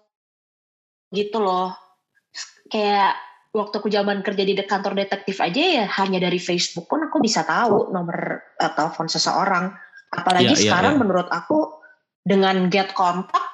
gitu 1.12 1.44
loh. 1.44 1.76
Kayak 2.72 3.20
waktu 3.52 3.84
aku 3.84 3.90
zaman 3.92 4.24
kerja 4.24 4.44
di 4.48 4.54
kantor 4.56 4.96
detektif 4.96 5.42
aja 5.42 5.84
ya 5.84 5.86
hanya 6.00 6.22
dari 6.22 6.38
Facebook 6.38 6.86
pun 6.86 7.04
aku 7.04 7.18
bisa 7.20 7.44
tahu 7.44 7.92
nomor 7.92 8.40
uh, 8.56 8.72
telepon 8.72 9.12
seseorang. 9.12 9.76
Apalagi 10.16 10.56
Iya, 10.56 10.58
iya, 10.58 10.64
sekarang 10.72 10.94
iya. 10.96 11.00
menurut 11.04 11.28
aku 11.28 11.84
dengan 12.24 12.72
get 12.72 12.96
kontak 12.96 13.49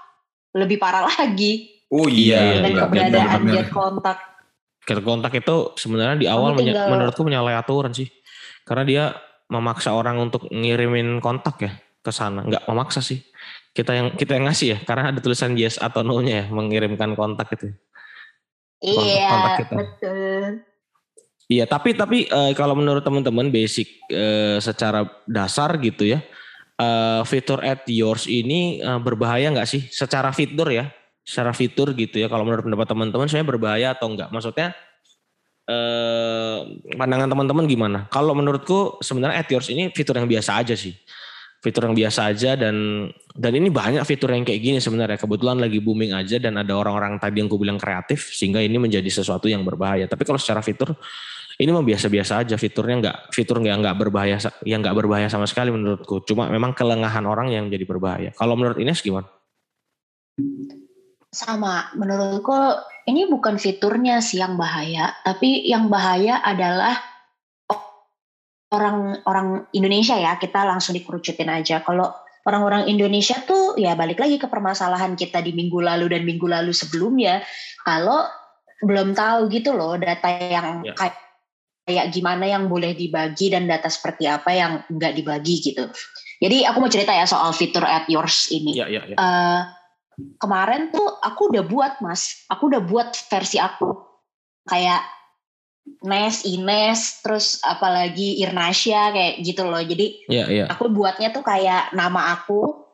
lebih 0.56 0.80
parah 0.80 1.04
lagi 1.06 1.76
Oh 1.86 2.10
Iya, 2.10 2.40
iya, 2.42 2.60
dan 2.66 2.72
iya, 2.74 2.80
keberadaan 2.82 3.40
benar-benar. 3.46 3.54
get 3.54 3.70
kontak. 3.70 4.18
Get 4.90 5.00
kontak 5.06 5.32
itu 5.38 5.56
sebenarnya 5.78 6.18
di 6.18 6.26
awal 6.26 6.58
menya- 6.58 6.90
menurutku 6.90 7.22
menyalahi 7.22 7.54
aturan 7.56 7.94
sih. 7.94 8.10
Karena 8.66 8.84
dia 8.84 9.04
memaksa 9.46 9.94
orang 9.94 10.18
untuk 10.18 10.50
ngirimin 10.50 11.22
kontak 11.22 11.56
ya 11.62 11.72
ke 12.02 12.10
sana. 12.10 12.42
Nggak 12.42 12.66
memaksa 12.66 13.06
sih. 13.06 13.22
Kita 13.70 13.94
yang 13.94 14.08
kita 14.18 14.34
yang 14.34 14.50
ngasih 14.50 14.68
ya, 14.74 14.78
karena 14.82 15.14
ada 15.14 15.20
tulisan 15.22 15.54
yes 15.54 15.78
atau 15.78 16.02
no-nya 16.02 16.42
ya 16.42 16.46
mengirimkan 16.50 17.14
kontak 17.14 17.54
gitu. 17.54 17.70
Iya, 18.82 19.30
kontak 19.30 19.52
kita. 19.62 19.74
betul. 19.78 20.44
Iya, 21.46 21.64
tapi 21.70 21.94
tapi 21.94 22.18
eh, 22.26 22.52
kalau 22.58 22.74
menurut 22.74 23.06
teman-teman 23.06 23.54
basic 23.54 23.86
eh, 24.10 24.58
secara 24.58 25.06
dasar 25.30 25.78
gitu 25.78 26.02
ya, 26.02 26.26
eh, 26.80 27.22
fitur 27.28 27.60
at 27.64 27.88
yours 27.88 28.28
ini 28.28 28.80
eh, 28.84 29.00
berbahaya 29.00 29.52
nggak 29.52 29.68
sih? 29.68 29.82
Secara 29.88 30.32
fitur 30.36 30.72
ya, 30.72 30.92
secara 31.24 31.52
fitur 31.56 31.96
gitu 31.96 32.22
ya. 32.22 32.28
Kalau 32.28 32.44
menurut 32.44 32.64
pendapat 32.68 32.88
teman-teman, 32.88 33.26
sebenarnya 33.28 33.50
berbahaya 33.50 33.88
atau 33.96 34.08
enggak? 34.12 34.30
Maksudnya 34.32 34.76
eh, 35.70 36.58
pandangan 36.96 37.28
teman-teman 37.32 37.66
gimana? 37.66 38.00
Kalau 38.12 38.38
menurutku 38.38 39.00
sebenarnya 39.02 39.42
at 39.42 39.50
yours 39.50 39.68
ini 39.72 39.90
fitur 39.92 40.20
yang 40.20 40.30
biasa 40.30 40.62
aja 40.62 40.76
sih. 40.78 40.94
Fitur 41.64 41.90
yang 41.90 41.98
biasa 41.98 42.30
aja 42.30 42.54
dan 42.54 43.10
dan 43.34 43.52
ini 43.58 43.74
banyak 43.74 44.06
fitur 44.06 44.30
yang 44.30 44.46
kayak 44.46 44.62
gini 44.62 44.78
sebenarnya. 44.78 45.18
Kebetulan 45.18 45.58
lagi 45.58 45.82
booming 45.82 46.14
aja 46.14 46.38
dan 46.38 46.62
ada 46.62 46.78
orang-orang 46.78 47.18
tadi 47.18 47.42
yang 47.42 47.50
ku 47.50 47.58
bilang 47.58 47.82
kreatif 47.82 48.30
sehingga 48.38 48.62
ini 48.62 48.78
menjadi 48.78 49.10
sesuatu 49.10 49.50
yang 49.50 49.66
berbahaya. 49.66 50.06
Tapi 50.06 50.22
kalau 50.30 50.38
secara 50.38 50.62
fitur 50.62 50.94
ini 51.56 51.70
mah 51.72 51.86
biasa-biasa 51.88 52.44
aja 52.44 52.56
fiturnya 52.60 52.96
nggak 53.00 53.18
fitur 53.32 53.64
nggak 53.64 53.78
nggak 53.80 53.96
berbahaya 53.96 54.38
yang 54.68 54.84
nggak 54.84 54.96
berbahaya 54.96 55.28
sama 55.32 55.48
sekali 55.48 55.72
menurutku. 55.72 56.20
Cuma 56.28 56.52
memang 56.52 56.76
kelengahan 56.76 57.24
orang 57.24 57.48
yang 57.48 57.72
jadi 57.72 57.88
berbahaya. 57.88 58.36
Kalau 58.36 58.60
menurut 58.60 58.76
Ines 58.76 59.00
gimana? 59.00 59.32
Sama, 61.32 61.92
menurutku 61.96 62.56
ini 63.08 63.28
bukan 63.28 63.56
fiturnya 63.56 64.20
sih 64.20 64.44
yang 64.44 64.60
bahaya, 64.60 65.16
tapi 65.24 65.64
yang 65.64 65.88
bahaya 65.88 66.44
adalah 66.44 66.96
orang-orang 68.72 69.64
Indonesia 69.72 70.20
ya, 70.20 70.36
kita 70.36 70.68
langsung 70.68 70.92
dikerucutin 70.96 71.48
aja. 71.48 71.80
Kalau 71.84 72.12
orang-orang 72.44 72.92
Indonesia 72.92 73.40
tuh 73.48 73.80
ya 73.80 73.96
balik 73.96 74.20
lagi 74.20 74.36
ke 74.36 74.52
permasalahan 74.52 75.16
kita 75.16 75.40
di 75.40 75.56
minggu 75.56 75.80
lalu 75.80 76.12
dan 76.12 76.28
minggu 76.28 76.48
lalu 76.48 76.76
sebelumnya, 76.76 77.40
kalau 77.88 78.28
belum 78.84 79.16
tahu 79.16 79.48
gitu 79.56 79.72
loh 79.72 79.96
data 79.96 80.28
yang 80.36 80.84
Ya. 80.84 80.94
kayak 81.00 81.25
kayak 81.86 82.10
gimana 82.10 82.50
yang 82.50 82.66
boleh 82.66 82.98
dibagi 82.98 83.54
dan 83.54 83.70
data 83.70 83.88
seperti 83.88 84.26
apa 84.26 84.50
yang 84.50 84.82
nggak 84.90 85.14
dibagi 85.14 85.62
gitu. 85.62 85.86
Jadi 86.42 86.66
aku 86.66 86.78
mau 86.82 86.92
cerita 86.92 87.14
ya 87.14 87.30
soal 87.30 87.54
fitur 87.56 87.86
at 87.86 88.10
yours 88.12 88.52
ini 88.52 88.76
Iya 88.76 88.86
iya 88.92 89.02
iya. 89.08 89.16
eh 89.16 89.62
kemarin 90.42 90.92
tuh 90.92 91.06
aku 91.22 91.54
udah 91.54 91.64
buat 91.64 91.94
mas, 92.02 92.44
aku 92.50 92.74
udah 92.74 92.82
buat 92.84 93.14
versi 93.30 93.62
aku 93.62 93.94
kayak 94.66 95.16
Nes, 96.02 96.42
Ines, 96.50 97.22
terus 97.22 97.62
apalagi 97.62 98.42
Irnasya 98.42 99.14
kayak 99.14 99.34
gitu 99.46 99.70
loh. 99.70 99.82
Jadi 99.86 100.26
Iya 100.26 100.46
iya. 100.50 100.66
aku 100.66 100.90
buatnya 100.90 101.30
tuh 101.30 101.46
kayak 101.46 101.94
nama 101.94 102.34
aku, 102.34 102.90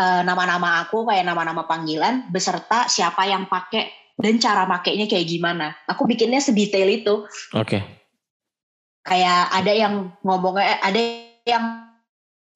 eh, 0.00 0.24
nama-nama 0.24 0.80
aku 0.80 1.04
kayak 1.04 1.28
nama-nama 1.28 1.68
panggilan 1.68 2.32
beserta 2.32 2.88
siapa 2.88 3.28
yang 3.28 3.44
pakai 3.44 4.16
dan 4.16 4.40
cara 4.40 4.64
makainya 4.64 5.04
kayak 5.04 5.28
gimana. 5.28 5.76
Aku 5.84 6.08
bikinnya 6.08 6.40
sedetail 6.40 6.88
itu. 6.88 7.28
Oke. 7.52 8.03
Kayak 9.04 9.52
ada 9.52 9.72
yang 9.72 9.94
ngomongnya, 10.24 10.80
ada 10.80 11.00
yang 11.44 11.92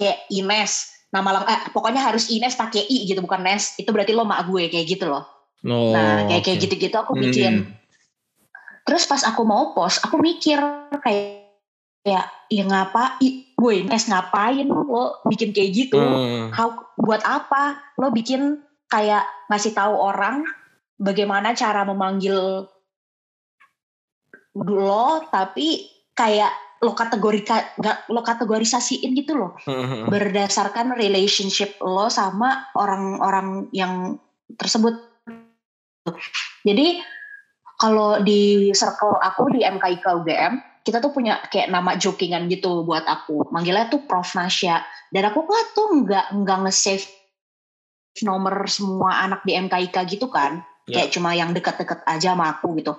kayak 0.00 0.18
Ines, 0.32 0.88
nama 1.12 1.28
lang 1.36 1.44
eh, 1.44 1.60
pokoknya 1.76 2.00
harus 2.00 2.32
Ines 2.32 2.56
pakai 2.56 2.88
I 2.88 3.04
gitu 3.04 3.20
bukan 3.20 3.44
Nes. 3.44 3.76
Itu 3.76 3.92
berarti 3.92 4.16
lo 4.16 4.24
mak 4.24 4.48
gue 4.48 4.72
kayak 4.72 4.86
gitu 4.88 5.08
loh. 5.12 5.28
No. 5.64 5.92
Nah, 5.92 6.24
kayak 6.24 6.42
kayak 6.46 6.56
Oh, 6.56 6.60
oke. 6.60 6.64
gitu-gitu 6.64 6.96
aku 6.96 7.12
bikin. 7.18 7.54
Hmm. 7.68 7.74
Terus 8.88 9.04
pas 9.04 9.20
aku 9.28 9.44
mau 9.44 9.76
post, 9.76 10.00
aku 10.00 10.16
mikir 10.16 10.56
kayak 11.04 11.44
ya 12.06 12.24
ya 12.48 12.64
ngapa 12.64 13.20
i, 13.20 13.52
gue 13.52 13.84
Nes 13.84 14.08
ngapain 14.08 14.64
lo 14.64 15.20
bikin 15.28 15.52
kayak 15.52 15.70
gitu? 15.76 16.00
Hmm. 16.00 16.48
How, 16.54 16.72
buat 16.96 17.20
apa? 17.28 17.76
Lo 18.00 18.08
bikin 18.08 18.64
kayak 18.88 19.28
ngasih 19.52 19.76
tahu 19.76 19.92
orang 19.92 20.48
bagaimana 20.96 21.52
cara 21.52 21.84
memanggil 21.84 22.64
lo 24.58 25.06
tapi 25.30 25.97
kayak 26.18 26.50
lo 26.82 26.94
kategori 26.94 27.42
lo 28.10 28.22
kategorisasiin 28.22 29.10
gitu 29.14 29.34
loh 29.34 29.54
Hmm. 29.66 30.06
berdasarkan 30.10 30.94
relationship 30.94 31.78
lo 31.82 32.06
sama 32.10 32.70
orang-orang 32.78 33.70
yang 33.74 34.18
tersebut. 34.54 34.94
Jadi 36.62 37.02
kalau 37.78 38.22
di 38.22 38.70
circle 38.74 39.18
aku 39.22 39.54
di 39.54 39.62
MKIK 39.62 40.04
UGM, 40.22 40.54
kita 40.82 40.98
tuh 41.02 41.12
punya 41.12 41.42
kayak 41.50 41.68
nama 41.70 41.94
jokingan 41.98 42.48
gitu 42.48 42.82
buat 42.82 43.04
aku. 43.04 43.50
Manggilnya 43.54 43.90
tuh 43.92 44.06
Prof 44.08 44.34
Nasya. 44.34 44.82
Dan 45.12 45.28
aku 45.28 45.44
kan 45.44 45.66
tuh 45.76 45.88
nggak 46.02 46.26
nggak 46.42 46.58
nge-save 46.64 47.06
nomor 48.24 48.66
semua 48.66 49.26
anak 49.26 49.44
di 49.44 49.54
MKIK 49.54 49.96
gitu 50.10 50.26
kan. 50.32 50.64
Ya. 50.88 51.02
Kayak 51.04 51.10
cuma 51.12 51.30
yang 51.36 51.50
deket-deket 51.52 52.02
aja 52.08 52.32
sama 52.34 52.56
aku 52.56 52.72
gitu. 52.80 52.96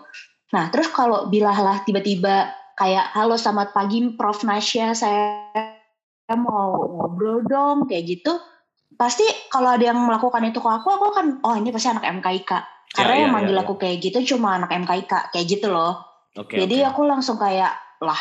Nah 0.53 0.69
terus 0.69 0.87
kalau 0.93 1.27
bilalah 1.27 1.81
tiba-tiba 1.83 2.53
kayak 2.79 3.11
halo 3.11 3.35
selamat 3.35 3.75
pagi 3.75 3.99
Prof. 4.15 4.47
Nasya. 4.47 4.95
Saya 4.95 5.51
mau 6.39 6.79
ngobrol 6.87 7.43
dong 7.43 7.91
kayak 7.91 8.07
gitu. 8.07 8.39
Pasti 8.95 9.27
kalau 9.51 9.75
ada 9.75 9.91
yang 9.91 9.99
melakukan 9.99 10.47
itu 10.47 10.63
ke 10.63 10.69
aku 10.71 10.87
aku 10.87 11.05
akan 11.11 11.43
oh 11.43 11.55
ini 11.59 11.75
pasti 11.75 11.91
anak 11.91 12.07
MKIK 12.07 12.51
karena 12.95 13.13
Ya, 13.13 13.21
yang 13.27 13.31
ya, 13.31 13.35
manggil 13.35 13.57
ya, 13.59 13.61
aku 13.67 13.73
kayak 13.75 13.97
gitu 14.01 14.17
cuma 14.35 14.55
anak 14.55 14.71
MKIK 14.71 15.35
kayak 15.35 15.45
gitu 15.45 15.67
loh. 15.67 16.07
Oke. 16.39 16.55
jadi 16.55 16.87
oke. 16.87 16.89
aku 16.95 17.01
langsung 17.03 17.35
kayak 17.35 17.75
lah 17.99 18.19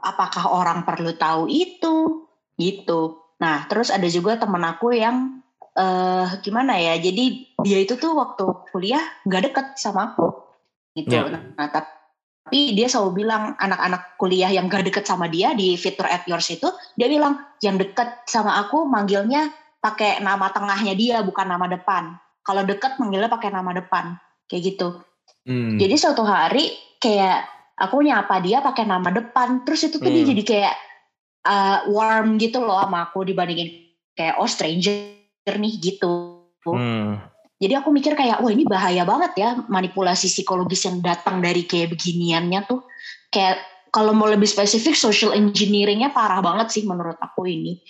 apakah 0.00 0.56
orang 0.56 0.88
perlu 0.88 1.12
tahu 1.12 1.52
itu? 1.52 2.24
Gitu. 2.56 3.00
Nah 3.44 3.68
terus 3.68 3.92
ada 3.92 4.08
juga 4.08 4.40
temen 4.40 4.64
aku 4.64 4.96
yang 4.96 5.44
eh 5.78 6.26
gimana 6.42 6.74
ya 6.80 6.98
jadi 6.98 7.24
dia 7.62 7.78
itu 7.78 7.94
tuh 7.94 8.16
waktu 8.16 8.44
kuliah 8.72 9.04
nggak 9.28 9.52
deket 9.52 9.66
sama 9.76 10.16
aku. 10.16 10.32
Gitu. 10.96 11.12
Ya. 11.12 11.28
nah 11.30 11.68
tapi 11.70 11.97
tapi 12.48 12.72
dia 12.72 12.88
selalu 12.88 13.28
bilang 13.28 13.52
anak-anak 13.60 14.16
kuliah 14.16 14.48
yang 14.48 14.72
gak 14.72 14.88
deket 14.88 15.04
sama 15.04 15.28
dia 15.28 15.52
di 15.52 15.76
fitur 15.76 16.08
at 16.08 16.24
yours 16.24 16.48
itu 16.48 16.64
dia 16.96 17.04
bilang 17.04 17.36
yang 17.60 17.76
deket 17.76 18.24
sama 18.24 18.56
aku 18.64 18.88
manggilnya 18.88 19.52
pakai 19.84 20.24
nama 20.24 20.48
tengahnya 20.48 20.96
dia 20.96 21.20
bukan 21.20 21.44
nama 21.44 21.68
depan 21.68 22.16
kalau 22.40 22.64
deket 22.64 22.96
manggilnya 22.96 23.28
pakai 23.28 23.52
nama 23.52 23.76
depan 23.76 24.16
kayak 24.48 24.64
gitu 24.74 25.04
Hmm. 25.48 25.80
jadi 25.80 25.96
suatu 25.96 26.28
hari 26.28 26.72
kayak 27.00 27.44
aku 27.76 28.04
nyapa 28.04 28.36
dia 28.44 28.60
pakai 28.60 28.84
nama 28.84 29.08
depan 29.08 29.64
terus 29.64 29.84
itu 29.84 29.96
tuh 29.96 30.08
dia 30.08 30.24
Hmm. 30.24 30.32
jadi 30.36 30.42
kayak 30.44 30.74
uh, 31.48 31.78
warm 31.92 32.36
gitu 32.40 32.60
loh 32.64 32.84
sama 32.84 33.08
aku 33.08 33.24
dibandingin 33.24 33.92
kayak 34.12 34.36
oh 34.40 34.48
stranger 34.48 35.20
nih 35.52 35.74
gitu 35.80 36.40
Hmm. 36.64 37.16
Jadi 37.58 37.82
aku 37.82 37.90
mikir 37.90 38.14
kayak, 38.14 38.38
wah 38.38 38.54
ini 38.54 38.62
bahaya 38.62 39.02
banget 39.02 39.32
ya 39.34 39.50
manipulasi 39.66 40.30
psikologis 40.30 40.86
yang 40.86 41.02
datang 41.02 41.42
dari 41.42 41.66
kayak 41.66 41.90
beginiannya 41.98 42.62
tuh. 42.70 42.86
Kayak 43.34 43.58
kalau 43.90 44.14
mau 44.14 44.30
lebih 44.30 44.46
spesifik 44.46 44.94
social 44.94 45.34
engineeringnya 45.34 46.14
parah 46.14 46.38
banget 46.38 46.70
sih 46.70 46.86
menurut 46.86 47.18
aku 47.18 47.50
ini. 47.50 47.82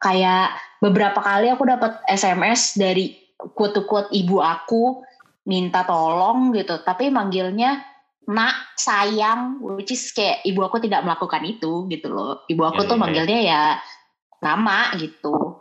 Kayak 0.00 0.56
beberapa 0.80 1.20
kali 1.20 1.52
aku 1.52 1.68
dapat 1.68 2.00
SMS 2.08 2.80
dari 2.80 3.12
quote-quote 3.36 4.08
ibu 4.16 4.40
aku 4.40 5.04
minta 5.44 5.84
tolong 5.84 6.56
gitu, 6.56 6.80
tapi 6.80 7.12
manggilnya 7.12 7.76
nak 8.24 8.56
sayang, 8.80 9.60
which 9.60 9.92
is 9.92 10.08
kayak 10.16 10.40
ibu 10.48 10.64
aku 10.64 10.80
tidak 10.80 11.04
melakukan 11.04 11.44
itu 11.44 11.84
gitu 11.92 12.08
loh. 12.08 12.40
Ibu 12.48 12.62
aku 12.72 12.84
Ya, 12.84 12.88
tuh 12.88 12.96
ya, 12.96 12.96
ya. 12.96 13.02
manggilnya 13.04 13.38
ya 13.44 13.62
nama 14.40 14.96
gitu 14.96 15.60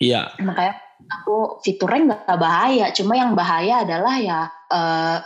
Iya. 0.00 0.32
makanya 0.40 0.78
aku 1.08 1.62
fiturnya 1.64 2.12
nggak 2.26 2.38
bahaya 2.40 2.92
cuma 2.92 3.16
yang 3.16 3.32
bahaya 3.32 3.86
adalah 3.86 4.16
ya 4.20 4.40
eh, 4.70 5.18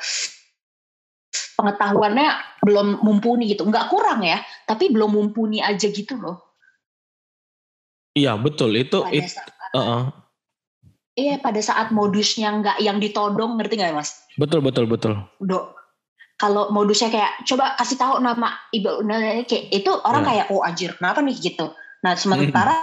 pengetahuannya 1.54 2.28
belum 2.62 3.02
mumpuni 3.02 3.50
gitu 3.50 3.66
nggak 3.66 3.90
kurang 3.90 4.22
ya 4.22 4.42
tapi 4.66 4.90
belum 4.90 5.10
mumpuni 5.14 5.58
aja 5.62 5.90
gitu 5.90 6.18
loh 6.18 6.38
Iya 8.14 8.38
betul 8.38 8.70
itu 8.78 9.02
pada 9.02 9.10
it, 9.10 9.26
saat 9.26 9.50
uh-uh. 9.74 10.02
iya 11.18 11.34
pada 11.42 11.58
saat 11.58 11.90
modusnya 11.90 12.62
nggak 12.62 12.78
yang 12.78 13.02
ditodong 13.02 13.58
ngerti 13.58 13.74
nggak 13.74 13.90
mas 13.90 14.22
betul 14.38 14.62
betul 14.62 14.86
betul. 14.86 15.18
do 15.42 15.74
kalau 16.38 16.70
modusnya 16.70 17.10
kayak 17.10 17.42
coba 17.46 17.74
kasih 17.78 17.98
tahu 17.98 18.22
nama 18.22 18.54
ibu 18.70 19.02
nah, 19.02 19.42
kayak 19.46 19.70
itu 19.70 19.90
orang 20.06 20.22
Ya. 20.22 20.28
kayak 20.30 20.46
oh 20.54 20.62
anjir 20.62 20.90
kenapa 20.94 21.26
nih 21.26 21.34
gitu 21.38 21.74
nah 22.06 22.14
sementara 22.14 22.74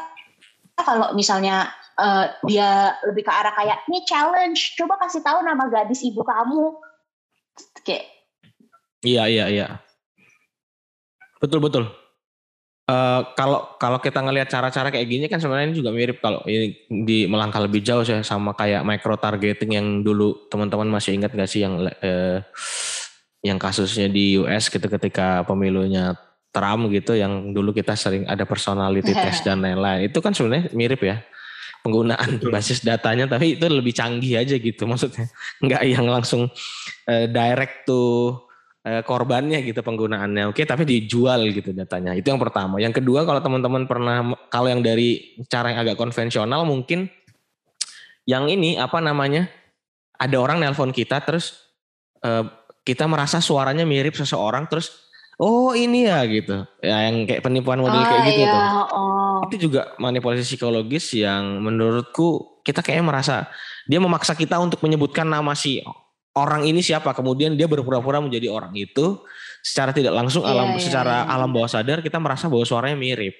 kalau 0.75 1.15
misalnya 1.15 1.71
uh, 1.97 2.25
dia 2.47 2.95
lebih 3.07 3.25
ke 3.25 3.31
arah 3.31 3.53
kayak 3.55 3.83
ini 3.89 4.05
challenge 4.07 4.77
coba 4.77 4.99
kasih 5.01 5.23
tahu 5.25 5.43
nama 5.43 5.67
gadis 5.67 6.05
ibu 6.05 6.21
kamu. 6.23 6.77
Kayak 7.83 8.05
iya 9.03 9.23
iya 9.27 9.45
iya. 9.49 9.67
Betul 11.41 11.59
betul. 11.59 11.89
Uh, 12.91 13.23
kalau 13.39 13.77
kalau 13.79 14.03
kita 14.03 14.19
ngelihat 14.19 14.51
cara-cara 14.51 14.91
kayak 14.91 15.07
gini 15.07 15.25
kan 15.31 15.39
sebenarnya 15.39 15.71
ini 15.71 15.77
juga 15.79 15.95
mirip 15.95 16.19
kalau 16.19 16.43
ini 16.43 16.75
di 17.07 17.23
melangkah 17.23 17.63
lebih 17.63 17.79
jauh 17.79 18.03
ya 18.03 18.19
sama 18.19 18.51
kayak 18.51 18.83
micro 18.83 19.15
targeting 19.15 19.71
yang 19.79 19.87
dulu 20.03 20.49
teman-teman 20.51 20.91
masih 20.91 21.15
ingat 21.15 21.31
gak 21.31 21.47
sih 21.47 21.63
yang 21.63 21.79
uh, 21.79 22.37
yang 23.41 23.57
kasusnya 23.57 24.11
di 24.11 24.35
US 24.43 24.67
gitu 24.67 24.85
ketika 24.85 25.45
pemilunya 25.47 26.13
Trump 26.51 26.91
gitu 26.91 27.15
yang 27.15 27.55
dulu 27.55 27.71
kita 27.71 27.95
sering 27.95 28.27
ada 28.27 28.43
personality 28.43 29.15
test 29.23 29.47
dan 29.47 29.63
lain-lain. 29.63 30.11
Itu 30.11 30.19
kan 30.19 30.35
sebenarnya 30.35 30.73
mirip 30.75 30.99
ya 30.99 31.23
penggunaan 31.81 32.37
basis 32.53 32.85
datanya 32.85 33.25
tapi 33.25 33.57
itu 33.57 33.65
lebih 33.65 33.93
canggih 33.93 34.41
aja 34.41 34.55
gitu 34.57 34.85
maksudnya. 34.85 35.29
Nggak 35.65 35.81
yang 35.85 36.05
langsung 36.07 36.47
uh, 37.09 37.25
direct 37.27 37.89
to 37.89 38.37
uh, 38.85 39.01
korbannya 39.05 39.61
gitu 39.65 39.81
penggunaannya. 39.81 40.53
Oke 40.53 40.65
tapi 40.65 40.85
dijual 40.85 41.49
gitu 41.49 41.73
datanya. 41.73 42.13
Itu 42.13 42.33
yang 42.33 42.41
pertama. 42.41 42.77
Yang 42.77 43.01
kedua 43.01 43.25
kalau 43.25 43.41
teman-teman 43.41 43.89
pernah 43.89 44.37
kalau 44.53 44.69
yang 44.69 44.85
dari 44.85 45.37
cara 45.49 45.73
yang 45.73 45.81
agak 45.81 45.97
konvensional 45.97 46.63
mungkin 46.65 47.09
yang 48.29 48.45
ini 48.45 48.77
apa 48.77 49.01
namanya 49.01 49.49
ada 50.21 50.37
orang 50.37 50.61
nelpon 50.61 50.93
kita 50.93 51.17
terus 51.25 51.65
uh, 52.21 52.45
kita 52.85 53.09
merasa 53.09 53.41
suaranya 53.41 53.85
mirip 53.85 54.13
seseorang 54.13 54.69
terus 54.69 55.09
oh 55.41 55.73
ini 55.73 56.05
ya 56.05 56.21
gitu. 56.29 56.61
Ya 56.85 57.09
yang 57.09 57.25
kayak 57.25 57.41
penipuan 57.41 57.81
model 57.81 57.97
oh, 57.97 58.05
kayak 58.05 58.23
gitu 58.29 58.41
iya. 58.45 58.53
tuh. 58.53 58.61
Oh. 58.93 59.20
Itu 59.49 59.69
juga 59.69 59.93
manipulasi 59.97 60.43
psikologis 60.45 61.13
yang 61.17 61.63
menurutku 61.63 62.61
kita 62.61 62.85
kayak 62.85 63.01
merasa 63.01 63.49
dia 63.89 63.97
memaksa 63.97 64.37
kita 64.37 64.61
untuk 64.61 64.83
menyebutkan 64.85 65.25
nama 65.25 65.55
si 65.57 65.81
orang 66.37 66.67
ini 66.67 66.79
siapa 66.83 67.11
kemudian 67.15 67.57
dia 67.57 67.65
berpura-pura 67.65 68.21
menjadi 68.21 68.51
orang 68.51 68.75
itu 68.77 69.19
secara 69.61 69.91
tidak 69.91 70.13
langsung 70.13 70.45
yeah, 70.45 70.51
alam 70.53 70.69
yeah, 70.75 70.81
secara 70.81 71.15
yeah. 71.25 71.33
alam 71.33 71.49
bawah 71.49 71.69
sadar 71.69 71.99
kita 72.05 72.17
merasa 72.21 72.47
bahwa 72.47 72.65
suaranya 72.65 72.97
mirip 72.97 73.33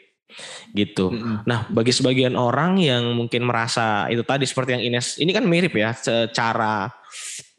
gitu. 0.72 1.12
Mm-hmm. 1.12 1.44
Nah, 1.44 1.68
bagi 1.68 1.92
sebagian 1.92 2.40
orang 2.40 2.80
yang 2.80 3.04
mungkin 3.20 3.44
merasa 3.44 4.08
itu 4.08 4.24
tadi 4.24 4.48
seperti 4.48 4.80
yang 4.80 4.84
Ines 4.88 5.20
ini 5.20 5.36
kan 5.36 5.44
mirip 5.44 5.76
ya 5.76 5.92
secara 5.92 6.88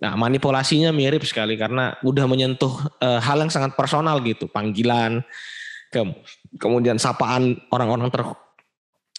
Nah, 0.02 0.18
manipulasinya 0.18 0.90
mirip 0.90 1.22
sekali 1.22 1.54
karena 1.54 1.94
udah 2.02 2.26
menyentuh 2.26 2.74
uh, 2.98 3.22
hal 3.22 3.38
yang 3.38 3.54
sangat 3.54 3.78
personal 3.78 4.18
gitu, 4.26 4.50
panggilan, 4.50 5.22
kemudian 6.56 6.96
sapaan 6.96 7.60
orang-orang 7.68 8.08
ter 8.08 8.24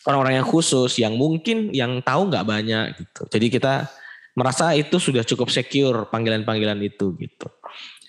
orang-orang 0.03 0.44
yang 0.44 0.48
khusus 0.48 1.00
yang 1.00 1.15
mungkin 1.15 1.72
yang 1.72 2.01
tahu 2.01 2.27
nggak 2.27 2.46
banyak 2.46 2.86
gitu. 3.00 3.22
Jadi 3.30 3.48
kita 3.48 3.88
merasa 4.34 4.74
itu 4.74 4.98
sudah 4.98 5.22
cukup 5.22 5.53
secure 5.53 6.10
panggilan-panggilan 6.10 6.82
itu 6.82 7.13
gitu. 7.22 7.48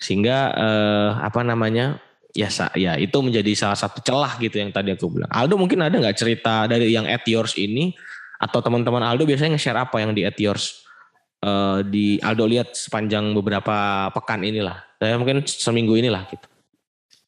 Sehingga 0.01 0.51
uh, 0.53 1.09
apa 1.23 1.45
namanya? 1.45 2.01
ya 2.35 2.51
ya 2.75 2.99
itu 2.99 3.15
menjadi 3.23 3.55
salah 3.55 3.79
satu 3.79 4.03
celah 4.03 4.35
gitu 4.43 4.59
yang 4.59 4.67
tadi 4.67 4.91
aku 4.91 5.07
bilang. 5.07 5.31
Aldo 5.31 5.55
mungkin 5.55 5.79
ada 5.79 5.95
nggak 5.95 6.19
cerita 6.19 6.67
dari 6.67 6.91
yang 6.91 7.07
at 7.07 7.23
yours 7.23 7.55
ini 7.55 7.95
atau 8.35 8.59
teman-teman 8.59 8.99
Aldo 9.07 9.23
biasanya 9.23 9.55
nge-share 9.55 9.79
apa 9.79 10.03
yang 10.03 10.11
di 10.11 10.27
at 10.27 10.35
yours 10.35 10.83
uh, 11.47 11.79
di 11.79 12.19
Aldo 12.19 12.43
lihat 12.43 12.75
sepanjang 12.75 13.31
beberapa 13.31 14.11
pekan 14.11 14.43
inilah. 14.43 14.83
Saya 14.99 15.15
mungkin 15.15 15.47
seminggu 15.47 15.95
inilah 15.95 16.27
gitu. 16.27 16.43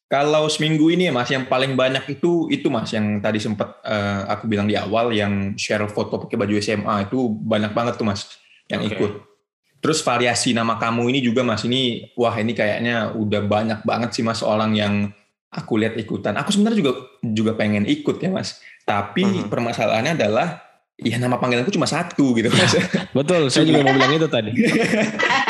Kalau 0.08 0.48
seminggu 0.48 0.88
ini 0.88 1.08
ya 1.08 1.12
Mas, 1.12 1.28
yang 1.28 1.44
paling 1.44 1.76
banyak 1.76 2.16
itu 2.16 2.48
itu 2.48 2.72
Mas 2.72 2.88
yang 2.96 3.20
tadi 3.20 3.36
sempat 3.36 3.76
uh, 3.84 4.24
aku 4.24 4.48
bilang 4.48 4.64
di 4.64 4.72
awal 4.72 5.12
yang 5.12 5.52
share 5.60 5.84
foto 5.84 6.16
pakai 6.16 6.40
baju 6.40 6.56
SMA 6.64 7.12
itu 7.12 7.28
banyak 7.28 7.76
banget 7.76 8.00
tuh 8.00 8.08
Mas 8.08 8.24
yang 8.72 8.80
okay. 8.80 8.96
ikut. 8.96 9.12
Terus 9.84 10.00
variasi 10.00 10.56
nama 10.56 10.80
kamu 10.80 11.12
ini 11.12 11.20
juga 11.20 11.44
Mas 11.44 11.60
ini 11.68 12.08
wah 12.16 12.32
ini 12.40 12.56
kayaknya 12.56 13.12
udah 13.12 13.44
banyak 13.44 13.80
banget 13.84 14.16
sih 14.16 14.24
Mas 14.24 14.40
orang 14.40 14.72
yang 14.72 15.12
aku 15.52 15.76
lihat 15.76 16.00
ikutan. 16.00 16.40
Aku 16.40 16.56
sebenarnya 16.56 16.80
juga 16.80 16.92
juga 17.20 17.52
pengen 17.52 17.84
ikut 17.84 18.16
ya 18.16 18.32
Mas. 18.32 18.64
Tapi 18.88 19.22
uh 19.24 19.28
mhm. 19.28 19.38
-huh. 19.44 19.48
permasalahannya 19.52 20.16
adalah 20.16 20.67
Iya 20.98 21.22
nama 21.22 21.38
panggilanku 21.38 21.70
cuma 21.70 21.86
satu 21.86 22.34
gitu 22.34 22.50
mas. 22.50 22.74
Betul, 23.14 23.46
saya 23.54 23.62
juga 23.62 23.86
mau 23.86 23.94
bilang 23.94 24.18
itu 24.18 24.26
tadi. 24.26 24.50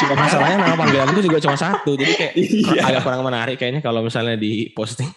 cuma 0.05 0.15
masalahnya 0.21 0.61
nama 0.61 0.77
panggilanku 0.77 1.25
juga 1.25 1.41
cuma 1.41 1.57
satu, 1.57 1.97
jadi 1.97 2.13
kayak 2.13 2.33
iya. 2.37 2.81
agak 2.85 3.01
kurang 3.09 3.25
menarik 3.25 3.57
kayaknya 3.57 3.81
kalau 3.81 4.05
misalnya 4.05 4.37
di 4.37 4.69
posting. 4.77 5.09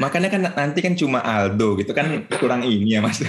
Makanya 0.00 0.32
kan 0.32 0.40
nanti 0.56 0.80
kan 0.80 0.96
cuma 0.96 1.20
Aldo 1.20 1.76
gitu 1.76 1.92
kan 1.92 2.24
kurang 2.40 2.64
ini 2.64 2.96
ya 2.96 3.04
mas. 3.04 3.20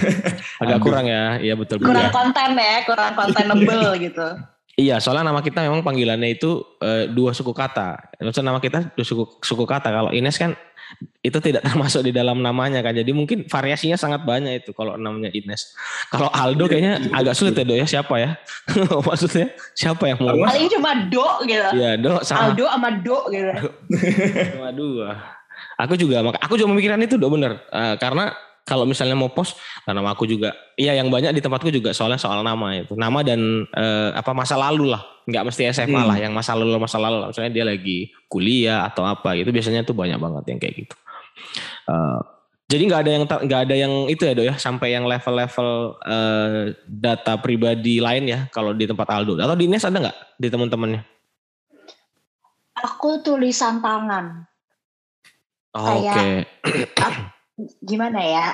Agak 0.64 0.80
Aldo. 0.80 0.84
kurang 0.88 1.04
ya, 1.04 1.36
iya 1.44 1.54
betul. 1.60 1.84
Kurang 1.84 2.08
ya. 2.08 2.12
konten 2.12 2.50
ya, 2.56 2.76
kurang 2.88 3.12
kontenable 3.12 3.92
gitu. 4.00 4.28
Iya, 4.72 4.96
soalnya 5.04 5.28
nama 5.28 5.44
kita 5.44 5.68
memang 5.68 5.84
panggilannya 5.84 6.32
itu 6.32 6.64
uh, 6.80 7.04
dua 7.12 7.36
suku 7.36 7.52
kata. 7.52 8.16
Maksudnya 8.16 8.48
nama 8.48 8.60
kita 8.64 8.96
dua 8.96 9.04
suku 9.04 9.44
suku 9.44 9.68
kata. 9.68 9.92
Kalau 9.92 10.10
Ines 10.16 10.40
kan 10.40 10.56
itu 11.22 11.38
tidak 11.38 11.62
termasuk 11.68 12.02
di 12.02 12.12
dalam 12.12 12.42
namanya 12.42 12.82
kan. 12.82 12.92
Jadi 12.94 13.10
mungkin 13.14 13.46
variasinya 13.46 13.94
sangat 13.94 14.26
banyak 14.26 14.66
itu 14.66 14.70
kalau 14.74 14.98
namanya 14.98 15.30
Ines. 15.30 15.74
Kalau 16.10 16.28
Aldo 16.28 16.66
kayaknya 16.66 17.12
agak 17.14 17.34
sulit 17.38 17.54
ya 17.54 17.64
Do 17.64 17.74
ya 17.74 17.86
siapa 17.86 18.14
ya? 18.18 18.30
Maksudnya 19.08 19.54
siapa 19.72 20.10
yang 20.10 20.18
mau? 20.20 20.36
Paling 20.36 20.68
cuma 20.70 20.90
Do 21.08 21.28
gitu. 21.46 21.68
Iya, 21.78 21.90
Do 22.00 22.20
sama 22.26 22.52
Aldo 22.52 22.64
sama 22.66 22.88
Do 23.00 23.18
gitu. 23.30 23.52
Cuma 24.58 24.70
dua. 24.74 25.08
Aku 25.78 25.94
juga 25.94 26.20
aku 26.22 26.54
juga 26.58 26.68
memikirkan 26.74 27.00
itu 27.02 27.16
Do 27.16 27.30
bener. 27.30 27.62
Uh, 27.70 27.94
karena 27.96 28.34
kalau 28.62 28.86
misalnya 28.86 29.18
mau 29.18 29.30
post 29.34 29.58
nah 29.82 29.90
nama 29.90 30.14
aku 30.14 30.22
juga 30.22 30.54
iya 30.78 30.94
yang 30.94 31.10
banyak 31.10 31.34
di 31.34 31.42
tempatku 31.42 31.68
juga 31.74 31.90
soalnya 31.90 32.18
soal 32.18 32.46
nama 32.46 32.78
itu. 32.78 32.94
Nama 32.94 33.18
dan 33.26 33.66
eh, 33.66 34.10
apa 34.14 34.30
masa 34.30 34.54
lalu 34.54 34.94
lah. 34.94 35.02
Nggak 35.26 35.44
mesti 35.50 35.62
SMA 35.74 36.02
hmm. 36.02 36.08
lah 36.08 36.16
yang 36.18 36.32
masa 36.34 36.54
lalu 36.54 36.78
masa 36.78 36.98
lalu 36.98 37.30
misalnya 37.30 37.52
dia 37.54 37.64
lagi 37.66 37.98
kuliah 38.30 38.86
atau 38.86 39.06
apa 39.06 39.34
gitu 39.38 39.50
biasanya 39.50 39.82
tuh 39.82 39.94
banyak 39.94 40.18
banget 40.18 40.44
yang 40.54 40.58
kayak 40.62 40.74
gitu. 40.86 40.96
Uh, 41.86 42.22
jadi 42.70 42.82
nggak 42.86 43.00
ada 43.02 43.10
yang 43.10 43.24
nggak 43.26 43.60
ada 43.68 43.74
yang 43.74 43.92
itu 44.06 44.22
ya 44.22 44.34
do 44.34 44.42
ya. 44.46 44.54
Sampai 44.58 44.94
yang 44.94 45.06
level-level 45.06 45.68
uh, 46.02 46.70
data 46.86 47.38
pribadi 47.42 47.98
lain 47.98 48.30
ya 48.30 48.46
kalau 48.54 48.74
di 48.74 48.86
tempat 48.86 49.06
Aldo. 49.10 49.38
Atau 49.38 49.58
di 49.58 49.66
Nes 49.66 49.82
ada 49.82 49.98
nggak 49.98 50.18
di 50.38 50.48
teman-temannya? 50.50 51.02
Aku 52.82 53.22
tulisan 53.22 53.78
tangan. 53.78 54.46
Oh, 55.72 56.02
oke. 56.02 56.46
Okay 56.62 57.41
gimana 57.84 58.20
ya? 58.22 58.44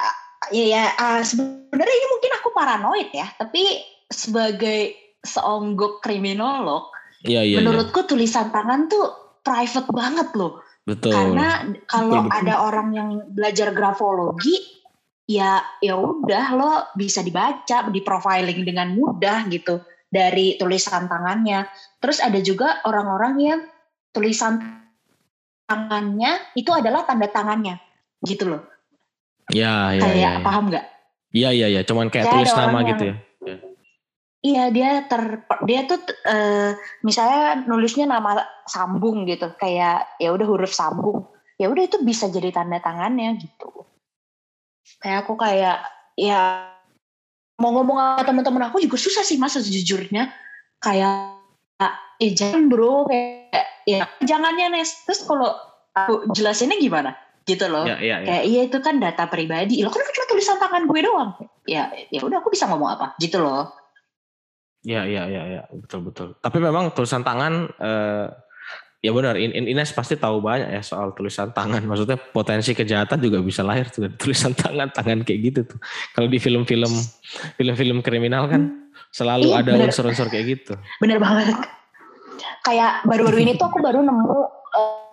Ya, 0.55 0.65
ya 0.65 0.83
uh, 0.97 1.21
sebenarnya 1.21 1.97
ini 1.99 2.07
mungkin 2.09 2.33
aku 2.41 2.49
paranoid 2.55 3.11
ya, 3.13 3.27
tapi 3.37 3.83
sebagai 4.09 4.97
seonggok 5.21 6.01
kriminolog, 6.01 6.89
ya, 7.27 7.43
ya, 7.43 7.61
menurutku 7.61 8.07
ya. 8.07 8.09
tulisan 8.09 8.49
tangan 8.49 8.87
tuh 8.89 9.37
private 9.43 9.91
banget 9.91 10.29
loh. 10.39 10.63
Betul. 10.89 11.13
Karena 11.13 11.69
kalau 11.85 12.25
betul, 12.25 12.31
betul. 12.33 12.39
ada 12.41 12.55
orang 12.65 12.89
yang 12.97 13.09
belajar 13.29 13.69
grafologi, 13.77 14.57
ya 15.29 15.61
ya 15.85 16.01
udah 16.01 16.45
lo 16.57 16.73
bisa 16.97 17.21
dibaca, 17.21 17.93
di 17.93 18.01
profiling 18.01 18.65
dengan 18.65 18.97
mudah 18.97 19.45
gitu 19.53 19.85
dari 20.09 20.57
tulisan 20.57 21.11
tangannya. 21.11 21.69
Terus 22.01 22.25
ada 22.25 22.41
juga 22.41 22.81
orang-orang 22.89 23.35
yang 23.37 23.61
tulisan 24.17 24.57
tangannya 25.69 26.57
itu 26.57 26.73
adalah 26.73 27.05
tanda 27.05 27.29
tangannya, 27.29 27.77
gitu 28.25 28.57
loh. 28.57 28.78
Ya, 29.49 29.97
ya, 29.97 30.03
kayak 30.05 30.17
ya, 30.17 30.31
ya. 30.37 30.45
paham 30.45 30.65
nggak? 30.69 30.85
Iya, 31.33 31.51
iya, 31.57 31.67
iya. 31.73 31.81
Cuman 31.85 32.13
kayak, 32.13 32.29
tulis 32.29 32.53
nama 32.53 32.79
gitu 32.85 33.05
ya. 33.13 33.17
Iya 34.39 34.71
dia 34.71 35.03
ter 35.11 35.43
dia 35.67 35.83
tuh 35.91 35.99
uh, 36.31 36.71
misalnya 37.03 37.67
nulisnya 37.67 38.07
nama 38.07 38.39
sambung 38.71 39.27
gitu 39.27 39.51
kayak 39.59 40.15
ya 40.23 40.31
udah 40.31 40.47
huruf 40.47 40.71
sambung 40.71 41.27
ya 41.59 41.67
udah 41.67 41.91
itu 41.91 41.99
bisa 42.07 42.31
jadi 42.31 42.55
tanda 42.55 42.79
tangannya 42.79 43.35
gitu 43.43 43.83
kayak 45.03 45.27
aku 45.27 45.35
kayak 45.35 45.83
ya 46.15 46.71
mau 47.59 47.75
ngomong 47.75 47.99
sama 47.99 48.23
teman-teman 48.23 48.71
aku 48.71 48.79
juga 48.79 48.95
susah 48.95 49.27
sih 49.27 49.43
mas 49.43 49.59
sejujurnya 49.59 50.31
kayak 50.79 51.35
eh 52.23 52.31
jangan 52.31 52.71
bro 52.71 53.11
kayak 53.11 53.83
ya 53.91 54.07
jangannya 54.23 54.71
Nes 54.71 55.03
terus 55.03 55.27
kalau 55.27 55.51
aku 55.99 56.31
jelasinnya 56.31 56.79
gimana 56.79 57.19
gitu 57.49 57.65
loh. 57.73 57.89
Ya, 57.89 57.97
ya, 57.97 58.21
ya. 58.21 58.27
Kayak 58.29 58.45
iya 58.45 58.61
itu 58.69 58.79
kan 58.85 59.01
data 59.01 59.25
pribadi. 59.33 59.81
Lo 59.81 59.89
kan 59.89 60.05
cuma 60.05 60.27
tulisan 60.29 60.61
tangan 60.61 60.85
gue 60.85 61.01
doang. 61.01 61.31
Ya 61.65 61.89
ya 62.13 62.21
udah 62.21 62.45
aku 62.45 62.53
bisa 62.53 62.69
ngomong 62.69 63.01
apa 63.01 63.17
gitu 63.17 63.41
loh. 63.41 63.73
Ya 64.85 65.09
ya 65.09 65.25
ya 65.27 65.43
ya 65.49 65.63
betul 65.73 66.05
betul. 66.05 66.37
Tapi 66.39 66.59
memang 66.61 66.93
tulisan 66.93 67.25
tangan 67.25 67.73
eh, 67.81 68.29
ya 69.01 69.11
benar 69.17 69.41
In, 69.41 69.57
In, 69.57 69.65
Ines 69.65 69.95
pasti 69.97 70.21
tahu 70.21 70.45
banyak 70.45 70.69
ya 70.69 70.83
soal 70.85 71.17
tulisan 71.17 71.51
tangan. 71.57 71.81
Maksudnya 71.89 72.21
potensi 72.21 72.77
kejahatan 72.77 73.19
juga 73.19 73.41
bisa 73.41 73.65
lahir 73.65 73.89
tuh 73.89 74.13
tulisan 74.21 74.53
tangan 74.63 74.93
tangan 74.93 75.25
kayak 75.25 75.41
gitu 75.49 75.61
tuh. 75.65 75.79
Kalau 76.13 76.29
di 76.29 76.37
film-film 76.37 76.93
film-film 77.57 77.99
kriminal 78.05 78.45
kan 78.53 78.93
selalu 79.09 79.57
Ih, 79.57 79.59
ada 79.65 79.71
unsur-unsur 79.89 80.29
kayak 80.29 80.47
gitu. 80.61 80.73
Bener 81.01 81.17
banget. 81.17 81.57
Kayak 82.61 83.09
baru-baru 83.09 83.49
ini 83.49 83.53
tuh 83.57 83.73
aku 83.73 83.81
baru 83.81 84.05
nemu 84.05 84.29
uh, 84.29 85.08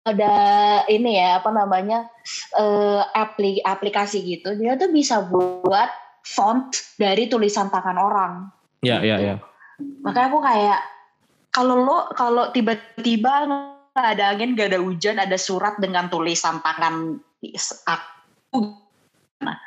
ada 0.00 0.34
ini 0.88 1.20
ya 1.20 1.44
apa 1.44 1.52
namanya 1.52 2.08
uh, 2.56 3.04
apli 3.12 3.60
aplikasi 3.60 4.24
gitu 4.24 4.56
dia 4.56 4.74
tuh 4.80 4.88
bisa 4.88 5.20
buat 5.28 5.92
font 6.24 6.70
dari 7.00 7.26
tulisan 7.26 7.72
tangan 7.72 7.98
orang. 7.98 8.32
Iya, 8.84 9.00
iya, 9.04 9.16
iya. 9.20 9.34
Makanya 10.04 10.28
aku 10.32 10.40
kayak 10.44 10.80
kalau 11.50 11.76
lo 11.80 11.98
kalau 12.14 12.52
tiba-tiba 12.52 13.48
nggak 13.48 14.08
ada 14.16 14.24
angin, 14.36 14.54
nggak 14.54 14.76
ada 14.76 14.80
hujan, 14.80 15.16
ada 15.18 15.36
surat 15.40 15.76
dengan 15.80 16.08
tulisan 16.12 16.60
tangan 16.62 17.18
aku, 17.88 18.60
nah, 19.40 19.58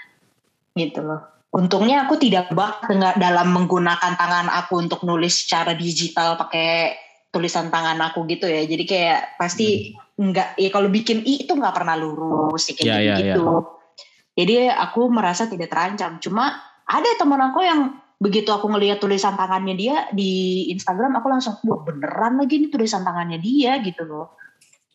gitu 0.77 1.01
loh. 1.01 1.21
Untungnya 1.53 2.09
aku 2.09 2.17
tidak 2.17 2.49
bak 2.49 2.89
dengan 2.89 3.13
dalam 3.17 3.53
menggunakan 3.53 4.17
tangan 4.17 4.49
aku 4.49 4.81
untuk 4.81 5.05
nulis 5.05 5.45
secara 5.45 5.77
digital 5.77 6.33
pakai 6.33 6.97
tulisan 7.29 7.69
tangan 7.69 8.01
aku 8.01 8.25
gitu 8.25 8.49
ya. 8.49 8.65
Jadi 8.65 8.83
kayak 8.89 9.37
pasti 9.37 9.93
hmm. 9.93 10.02
Nggak 10.13 10.61
ya 10.61 10.69
kalau 10.69 10.89
bikin 10.93 11.25
i 11.25 11.45
itu 11.45 11.53
nggak 11.53 11.73
pernah 11.73 11.97
lurus 11.97 12.69
kayak 12.69 12.85
yeah, 12.85 13.17
gitu. 13.17 13.43
Yeah, 13.43 13.61
yeah. 13.61 13.61
Jadi 14.33 14.55
aku 14.65 15.13
merasa 15.13 15.45
tidak 15.45 15.69
terancam. 15.69 16.17
Cuma 16.17 16.57
ada 16.89 17.09
teman 17.21 17.41
aku 17.41 17.61
yang 17.61 18.01
begitu 18.17 18.49
aku 18.49 18.71
ngelihat 18.71 19.03
tulisan 19.03 19.35
tangannya 19.35 19.75
dia 19.75 20.07
di 20.15 20.65
Instagram 20.71 21.19
aku 21.19 21.27
langsung 21.27 21.59
wah 21.67 21.83
beneran 21.83 22.39
lagi 22.39 22.55
ini 22.55 22.67
tulisan 22.71 23.03
tangannya 23.03 23.35
dia 23.43 23.83
gitu 23.83 24.07
loh 24.07 24.39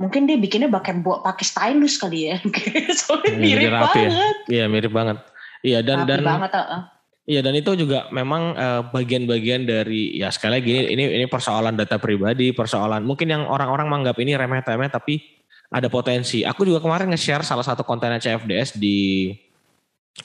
mungkin 0.00 0.24
dia 0.24 0.40
bikinnya 0.40 0.72
pakai 0.72 1.04
buat 1.04 1.20
pakai 1.28 1.44
stylus 1.44 2.00
kali 2.00 2.32
ya 2.32 2.40
soalnya 3.04 3.36
iya, 3.36 3.36
mirip 3.36 3.68
ya. 3.68 3.80
banget 3.84 4.36
iya 4.48 4.64
mirip 4.64 4.92
banget 4.96 5.18
Iya 5.62 5.82
dan 5.82 6.06
Rapi 6.06 6.10
dan 6.10 6.20
banget, 6.22 6.50
uh. 6.54 6.82
Iya 7.28 7.44
dan 7.44 7.52
itu 7.52 7.76
juga 7.76 8.08
memang 8.08 8.56
uh, 8.56 8.82
bagian-bagian 8.88 9.68
dari 9.68 10.16
ya 10.16 10.32
sekali 10.32 10.64
lagi 10.64 10.96
ini 10.96 11.12
ini 11.12 11.26
persoalan 11.28 11.76
data 11.76 12.00
pribadi, 12.00 12.56
persoalan 12.56 13.04
mungkin 13.04 13.28
yang 13.28 13.44
orang-orang 13.44 13.84
menganggap 13.84 14.16
ini 14.24 14.32
remeh-temeh 14.32 14.88
tapi 14.88 15.20
ada 15.68 15.92
potensi. 15.92 16.40
Aku 16.40 16.64
juga 16.64 16.80
kemarin 16.80 17.12
nge-share 17.12 17.44
salah 17.44 17.60
satu 17.60 17.84
konten 17.84 18.16
CFDS 18.16 18.80
di 18.80 19.28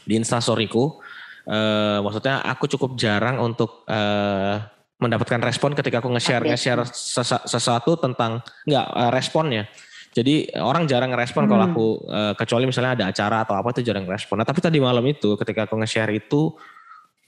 di 0.07 0.13
Instastoryku. 0.15 1.03
Uh, 1.43 1.99
maksudnya 2.07 2.39
aku 2.39 2.71
cukup 2.71 2.95
jarang 2.95 3.35
untuk 3.43 3.83
uh, 3.91 4.63
mendapatkan 4.95 5.43
respon 5.43 5.75
ketika 5.75 5.99
aku 5.99 6.07
nge-share 6.07 6.47
nge-share 6.47 6.87
sesuatu 7.43 7.99
tentang 7.99 8.39
enggak 8.63 8.87
uh, 8.95 9.11
responnya. 9.11 9.67
Jadi 10.15 10.55
orang 10.55 10.87
jarang 10.87 11.11
ngerespon 11.11 11.43
hmm. 11.43 11.51
kalau 11.51 11.63
aku 11.67 11.87
uh, 12.07 12.33
kecuali 12.37 12.63
misalnya 12.63 12.95
ada 12.95 13.05
acara 13.11 13.43
atau 13.43 13.59
apa 13.59 13.75
itu 13.75 13.83
jarang 13.83 14.07
ngerespon. 14.07 14.39
Nah, 14.39 14.47
tapi 14.47 14.63
tadi 14.63 14.79
malam 14.79 15.03
itu 15.03 15.35
ketika 15.35 15.67
aku 15.67 15.75
nge-share 15.83 16.15
itu 16.15 16.55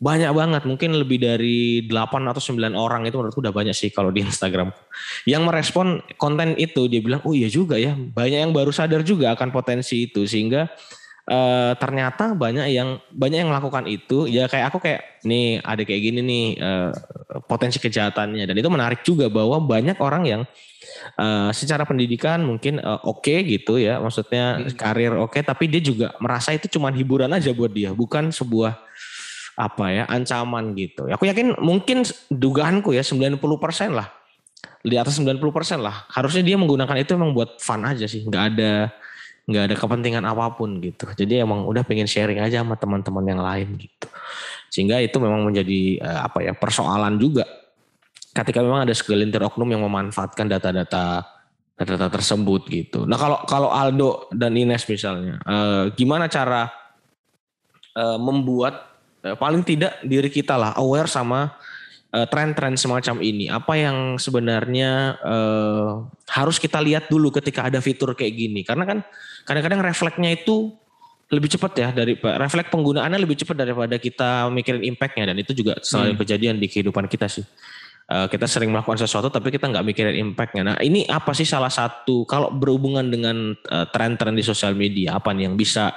banyak 0.05 0.31
banget, 0.37 0.61
mungkin 0.69 0.93
lebih 0.93 1.17
dari 1.17 1.81
8 1.89 2.29
atau 2.29 2.37
9 2.37 2.77
orang 2.77 3.09
itu 3.09 3.17
menurutku 3.17 3.41
udah 3.41 3.49
banyak 3.49 3.73
sih 3.73 3.89
kalau 3.89 4.13
di 4.13 4.21
Instagram. 4.21 4.69
Yang 5.25 5.41
merespon 5.49 6.05
konten 6.21 6.53
itu 6.61 6.85
dia 6.85 7.01
bilang, 7.01 7.25
"Oh 7.25 7.33
iya 7.33 7.49
juga 7.49 7.81
ya, 7.81 7.97
banyak 7.97 8.45
yang 8.45 8.53
baru 8.53 8.69
sadar 8.69 9.01
juga 9.01 9.33
akan 9.33 9.49
potensi 9.49 10.05
itu." 10.05 10.29
Sehingga 10.29 10.69
uh, 11.25 11.73
ternyata 11.81 12.37
banyak 12.37 12.69
yang 12.69 13.01
banyak 13.09 13.37
yang 13.41 13.49
melakukan 13.49 13.89
itu. 13.89 14.29
Ya 14.29 14.45
kayak 14.45 14.69
aku 14.69 14.77
kayak 14.77 15.25
nih 15.25 15.65
ada 15.65 15.81
kayak 15.81 16.01
gini 16.05 16.19
nih 16.21 16.45
uh, 16.61 16.93
potensi 17.49 17.81
kejahatannya 17.81 18.45
dan 18.45 18.55
itu 18.55 18.69
menarik 18.69 19.01
juga 19.01 19.25
bahwa 19.25 19.57
banyak 19.57 19.97
orang 19.97 20.23
yang 20.29 20.41
uh, 21.17 21.49
secara 21.49 21.83
pendidikan 21.83 22.45
mungkin 22.45 22.77
uh, 22.77 23.01
oke 23.05 23.25
okay 23.25 23.41
gitu 23.45 23.81
ya, 23.81 23.97
maksudnya 23.97 24.61
hmm. 24.61 24.77
karir 24.77 25.13
oke, 25.17 25.33
okay, 25.33 25.41
tapi 25.41 25.65
dia 25.69 25.81
juga 25.81 26.13
merasa 26.21 26.53
itu 26.53 26.69
cuma 26.69 26.93
hiburan 26.93 27.31
aja 27.33 27.51
buat 27.51 27.71
dia, 27.73 27.91
bukan 27.91 28.29
sebuah 28.29 28.77
apa 29.55 29.85
ya 29.91 30.03
ancaman 30.11 30.75
gitu. 30.75 31.07
Aku 31.07 31.23
yakin 31.27 31.55
mungkin 31.63 32.03
dugaanku 32.27 32.91
ya 32.91 33.03
90% 33.03 33.39
lah 33.95 34.11
di 34.85 34.95
atas 34.99 35.17
90% 35.17 35.41
lah. 35.81 36.05
Harusnya 36.11 36.43
dia 36.43 36.59
menggunakan 36.59 36.95
itu 36.99 37.15
memang 37.15 37.31
buat 37.33 37.57
fun 37.63 37.81
aja 37.87 38.05
sih, 38.05 38.27
nggak 38.27 38.43
ada 38.55 38.91
nggak 39.45 39.63
ada 39.71 39.75
kepentingan 39.77 40.23
apa 40.25 40.53
pun 40.53 40.81
gitu. 40.81 41.05
Jadi 41.13 41.41
emang 41.41 41.65
udah 41.65 41.85
pengen 41.85 42.09
sharing 42.09 42.41
aja 42.41 42.61
sama 42.61 42.75
teman-teman 42.75 43.25
yang 43.25 43.41
lain 43.41 43.77
gitu. 43.77 44.07
Sehingga 44.69 44.99
itu 44.99 45.15
memang 45.21 45.45
menjadi 45.45 46.01
uh, 46.01 46.21
apa 46.27 46.43
ya 46.43 46.53
persoalan 46.53 47.15
juga 47.15 47.45
ketika 48.35 48.59
memang 48.59 48.83
ada 48.83 48.91
segelintir 48.91 49.39
oknum 49.39 49.69
yang 49.71 49.85
memanfaatkan 49.87 50.51
data-data 50.51 51.23
data-data 51.75 52.07
tersebut 52.11 52.61
gitu. 52.67 52.99
Nah 53.07 53.15
kalau 53.15 53.37
kalau 53.47 53.69
Aldo 53.71 54.27
dan 54.31 54.55
Ines 54.55 54.83
misalnya, 54.87 55.39
uh, 55.43 55.91
gimana 55.93 56.27
cara 56.27 56.67
uh, 57.95 58.19
membuat 58.19 58.94
paling 59.33 59.65
tidak 59.65 59.97
diri 60.05 60.29
kita 60.29 60.53
lah 60.53 60.77
aware 60.77 61.09
sama 61.09 61.57
uh, 62.13 62.27
tren-tren 62.29 62.77
semacam 62.77 63.25
ini. 63.25 63.49
Apa 63.49 63.73
yang 63.73 64.21
sebenarnya 64.21 65.17
uh, 65.25 66.05
harus 66.29 66.61
kita 66.61 66.77
lihat 66.77 67.09
dulu 67.09 67.33
ketika 67.33 67.65
ada 67.65 67.81
fitur 67.81 68.13
kayak 68.13 68.37
gini? 68.37 68.61
Karena 68.61 68.85
kan 68.85 69.01
kadang-kadang 69.49 69.81
refleksnya 69.81 70.37
itu 70.37 70.69
lebih 71.33 71.49
cepat 71.57 71.71
ya 71.73 71.89
dari 71.89 72.13
refleks 72.21 72.69
penggunaannya 72.69 73.17
lebih 73.17 73.41
cepat 73.41 73.65
daripada 73.65 73.97
kita 73.97 74.45
mikirin 74.53 74.85
impactnya 74.85 75.33
dan 75.33 75.37
itu 75.41 75.57
juga 75.57 75.73
selalu 75.81 76.13
hmm. 76.13 76.21
kejadian 76.21 76.55
di 76.61 76.69
kehidupan 76.69 77.09
kita 77.09 77.25
sih 77.25 77.41
uh, 78.09 78.27
kita 78.29 78.45
sering 78.45 78.69
melakukan 78.69 79.01
sesuatu 79.01 79.33
tapi 79.33 79.49
kita 79.49 79.69
nggak 79.69 79.85
mikirin 79.85 80.15
impactnya. 80.31 80.61
Nah 80.61 80.77
ini 80.81 81.05
apa 81.09 81.33
sih 81.33 81.47
salah 81.47 81.73
satu 81.73 82.25
kalau 82.29 82.53
berhubungan 82.53 83.05
dengan 83.09 83.57
uh, 83.57 83.85
tren-tren 83.89 84.37
di 84.37 84.45
sosial 84.45 84.77
media 84.77 85.17
apa 85.17 85.33
nih 85.33 85.49
yang 85.49 85.55
bisa 85.57 85.93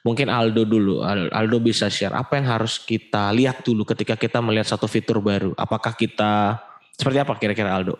mungkin 0.00 0.32
Aldo 0.32 0.64
dulu 0.64 1.04
Aldo 1.04 1.58
bisa 1.60 1.92
share 1.92 2.16
apa 2.16 2.40
yang 2.40 2.48
harus 2.48 2.80
kita 2.80 3.32
lihat 3.36 3.62
dulu 3.64 3.84
ketika 3.84 4.16
kita 4.16 4.40
melihat 4.40 4.68
satu 4.68 4.88
fitur 4.88 5.20
baru. 5.20 5.52
Apakah 5.56 5.92
kita 5.96 6.60
seperti 6.96 7.18
apa 7.20 7.36
kira-kira 7.36 7.72
Aldo? 7.72 7.96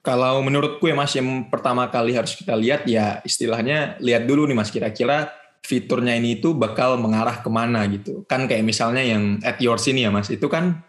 Kalau 0.00 0.40
menurutku 0.40 0.88
ya 0.88 0.96
Mas 0.96 1.12
yang 1.12 1.52
pertama 1.52 1.84
kali 1.92 2.16
harus 2.16 2.32
kita 2.32 2.56
lihat 2.56 2.88
ya 2.88 3.20
istilahnya 3.20 4.00
lihat 4.00 4.24
dulu 4.24 4.48
nih 4.48 4.56
Mas 4.56 4.72
kira-kira 4.72 5.28
fiturnya 5.60 6.16
ini 6.16 6.40
itu 6.40 6.56
bakal 6.56 6.96
mengarah 6.96 7.44
ke 7.44 7.50
mana 7.52 7.84
gitu. 7.84 8.24
Kan 8.24 8.48
kayak 8.48 8.64
misalnya 8.64 9.04
yang 9.04 9.36
at 9.44 9.60
your 9.60 9.76
sini 9.76 10.08
ya 10.08 10.10
Mas 10.10 10.32
itu 10.32 10.48
kan 10.48 10.80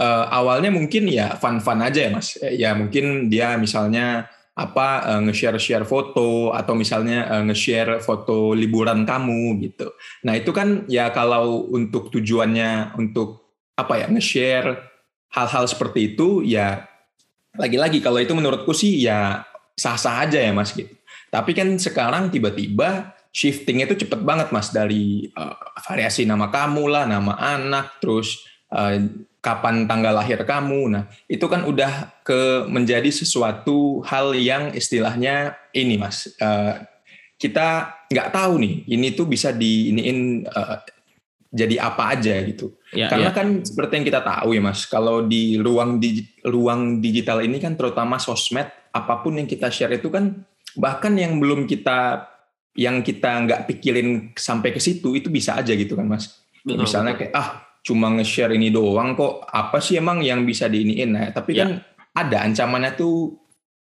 uh, 0.00 0.24
awalnya 0.30 0.70
mungkin 0.70 1.08
ya 1.08 1.34
fun-fun 1.40 1.80
aja 1.80 2.08
ya 2.08 2.10
mas 2.12 2.36
ya 2.40 2.70
mungkin 2.76 3.32
dia 3.32 3.56
misalnya 3.56 4.28
apa 4.56 5.04
uh, 5.04 5.20
nge-share 5.28 5.60
share 5.60 5.84
foto 5.84 6.48
atau 6.56 6.72
misalnya 6.72 7.28
uh, 7.28 7.44
nge-share 7.44 8.00
foto 8.00 8.56
liburan 8.56 9.04
kamu 9.04 9.60
gitu. 9.68 9.92
Nah, 10.24 10.32
itu 10.32 10.48
kan 10.56 10.88
ya 10.88 11.12
kalau 11.12 11.68
untuk 11.68 12.08
tujuannya 12.08 12.96
untuk 12.96 13.60
apa 13.76 14.00
ya 14.00 14.06
nge-share 14.08 14.80
hal-hal 15.36 15.64
seperti 15.68 16.16
itu 16.16 16.40
ya 16.40 16.88
lagi-lagi 17.60 18.00
kalau 18.00 18.16
itu 18.16 18.32
menurutku 18.32 18.72
sih 18.72 18.96
ya 19.04 19.44
sah-sah 19.76 20.24
aja 20.24 20.40
ya 20.40 20.52
Mas 20.56 20.72
gitu. 20.72 20.92
Tapi 21.28 21.52
kan 21.52 21.76
sekarang 21.76 22.32
tiba-tiba 22.32 23.12
shifting 23.28 23.84
itu 23.84 23.92
cepet 23.92 24.24
banget 24.24 24.48
Mas 24.56 24.72
dari 24.72 25.28
uh, 25.36 25.52
variasi 25.84 26.24
nama 26.24 26.48
kamu 26.48 26.88
lah, 26.88 27.04
nama 27.04 27.36
anak, 27.36 28.00
terus 28.00 28.40
uh, 28.72 28.96
kapan 29.46 29.86
tanggal 29.86 30.10
lahir 30.10 30.42
kamu. 30.42 30.90
Nah, 30.90 31.06
itu 31.30 31.46
kan 31.46 31.62
udah 31.62 32.18
ke 32.26 32.66
menjadi 32.66 33.06
sesuatu 33.14 34.02
hal 34.02 34.34
yang 34.34 34.74
istilahnya 34.74 35.54
ini, 35.70 35.94
Mas. 35.94 36.26
Uh, 36.42 36.82
kita 37.38 37.94
nggak 38.10 38.34
tahu 38.34 38.58
nih, 38.58 38.74
ini 38.90 39.14
tuh 39.14 39.30
bisa 39.30 39.54
diiniin 39.54 40.50
uh, 40.50 40.82
jadi 41.54 41.78
apa 41.78 42.18
aja 42.18 42.42
gitu. 42.42 42.74
Ya, 42.90 43.06
Karena 43.06 43.30
ya. 43.30 43.36
kan 43.38 43.62
seperti 43.62 44.02
yang 44.02 44.06
kita 44.10 44.20
tahu 44.26 44.58
ya, 44.58 44.62
Mas, 44.66 44.82
kalau 44.90 45.22
di 45.22 45.62
ruang 45.62 46.02
di 46.02 46.26
ruang 46.42 46.98
digital 46.98 47.38
ini 47.46 47.62
kan 47.62 47.78
terutama 47.78 48.18
sosmed, 48.18 48.66
apa 48.90 49.14
pun 49.22 49.38
yang 49.38 49.46
kita 49.46 49.70
share 49.70 49.94
itu 49.94 50.10
kan 50.10 50.42
bahkan 50.74 51.14
yang 51.14 51.38
belum 51.38 51.70
kita 51.70 52.26
yang 52.76 53.00
kita 53.00 53.46
nggak 53.46 53.60
pikirin 53.70 54.36
sampai 54.36 54.74
ke 54.74 54.82
situ 54.82 55.14
itu 55.14 55.30
bisa 55.30 55.54
aja 55.54 55.70
gitu 55.70 55.94
kan, 55.94 56.10
Mas. 56.10 56.42
Betul, 56.66 56.82
Misalnya 56.82 57.14
kayak 57.14 57.30
ah 57.30 57.65
cuma 57.86 58.10
nge-share 58.18 58.50
ini 58.58 58.74
doang 58.74 59.14
kok. 59.14 59.46
Apa 59.46 59.78
sih 59.78 60.02
emang 60.02 60.18
yang 60.26 60.42
bisa 60.42 60.66
diiniin? 60.66 61.14
Nah 61.14 61.30
tapi 61.30 61.54
ya. 61.54 61.62
kan 61.62 61.70
ada 62.18 62.42
ancamannya 62.42 62.98
tuh 62.98 63.38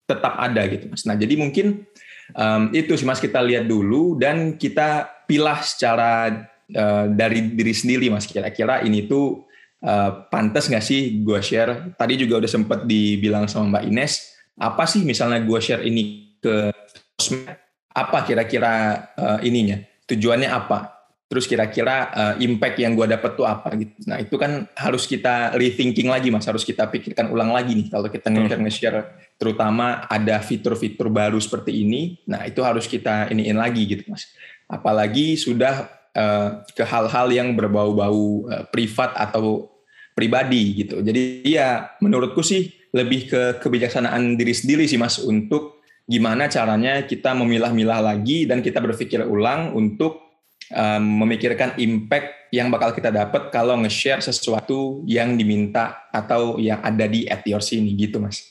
tetap 0.10 0.42
ada 0.42 0.66
gitu 0.66 0.90
mas. 0.90 1.06
Nah 1.06 1.14
jadi 1.14 1.38
mungkin 1.38 1.86
um, 2.34 2.74
itu 2.74 2.98
sih 2.98 3.06
mas 3.06 3.22
kita 3.22 3.38
lihat 3.46 3.70
dulu 3.70 4.18
dan 4.18 4.58
kita 4.58 5.06
pilah 5.30 5.62
secara 5.62 6.34
uh, 6.74 7.06
dari 7.14 7.54
diri 7.54 7.74
sendiri 7.78 8.10
mas. 8.10 8.26
Kira-kira 8.26 8.82
ini 8.82 9.06
tuh 9.06 9.46
uh, 9.86 10.26
pantas 10.34 10.66
nggak 10.66 10.82
sih 10.82 11.22
gue 11.22 11.38
share? 11.46 11.94
Tadi 11.94 12.18
juga 12.18 12.42
udah 12.42 12.50
sempet 12.50 12.90
dibilang 12.90 13.46
sama 13.46 13.78
mbak 13.78 13.86
Ines 13.86 14.34
apa 14.58 14.90
sih 14.90 15.06
misalnya 15.06 15.46
gue 15.46 15.60
share 15.62 15.86
ini 15.86 16.34
ke 16.42 16.74
sosmed? 17.22 17.54
Apa 17.92 18.24
kira-kira 18.24 19.04
uh, 19.20 19.40
ininya? 19.44 19.78
Tujuannya 20.08 20.48
apa 20.48 21.01
terus 21.32 21.48
kira-kira 21.48 22.12
uh, 22.12 22.36
impact 22.44 22.76
yang 22.76 22.92
gue 22.92 23.08
dapat 23.08 23.40
tuh 23.40 23.48
apa 23.48 23.72
gitu. 23.80 23.96
Nah 24.04 24.20
itu 24.20 24.36
kan 24.36 24.68
harus 24.76 25.08
kita 25.08 25.56
rethinking 25.56 26.12
lagi 26.12 26.28
mas, 26.28 26.44
harus 26.44 26.68
kita 26.68 26.92
pikirkan 26.92 27.32
ulang 27.32 27.56
lagi 27.56 27.72
nih 27.72 27.88
kalau 27.88 28.12
kita 28.12 28.28
nge-share, 28.28 28.60
nge-share 28.60 29.00
terutama 29.40 30.04
ada 30.12 30.44
fitur-fitur 30.44 31.08
baru 31.08 31.40
seperti 31.40 31.88
ini, 31.88 32.20
nah 32.28 32.44
itu 32.44 32.60
harus 32.60 32.84
kita 32.84 33.32
iniin 33.32 33.56
lagi 33.56 33.88
gitu 33.88 34.12
mas. 34.12 34.28
Apalagi 34.68 35.40
sudah 35.40 35.88
uh, 36.12 36.68
ke 36.68 36.84
hal-hal 36.84 37.32
yang 37.32 37.56
berbau-bau 37.56 38.52
uh, 38.52 38.68
privat 38.68 39.16
atau 39.16 39.72
pribadi 40.12 40.84
gitu. 40.84 41.00
Jadi 41.00 41.48
ya 41.48 41.96
menurutku 42.04 42.44
sih 42.44 42.92
lebih 42.92 43.32
ke 43.32 43.42
kebijaksanaan 43.64 44.36
diri 44.36 44.52
sendiri 44.52 44.84
sih 44.84 45.00
mas 45.00 45.16
untuk 45.24 45.80
gimana 46.04 46.52
caranya 46.52 47.08
kita 47.08 47.32
memilah-milah 47.32 48.04
lagi 48.04 48.44
dan 48.44 48.60
kita 48.60 48.84
berpikir 48.84 49.24
ulang 49.24 49.72
untuk 49.72 50.31
um, 50.72 51.24
memikirkan 51.24 51.76
impact 51.78 52.52
yang 52.52 52.68
bakal 52.68 52.92
kita 52.92 53.12
dapat 53.12 53.48
kalau 53.52 53.80
nge-share 53.80 54.20
sesuatu 54.20 55.04
yang 55.08 55.40
diminta 55.40 56.08
atau 56.12 56.60
yang 56.60 56.84
ada 56.84 57.08
di 57.08 57.28
at 57.28 57.44
your 57.48 57.64
sini 57.64 57.96
gitu 57.96 58.20
mas. 58.20 58.44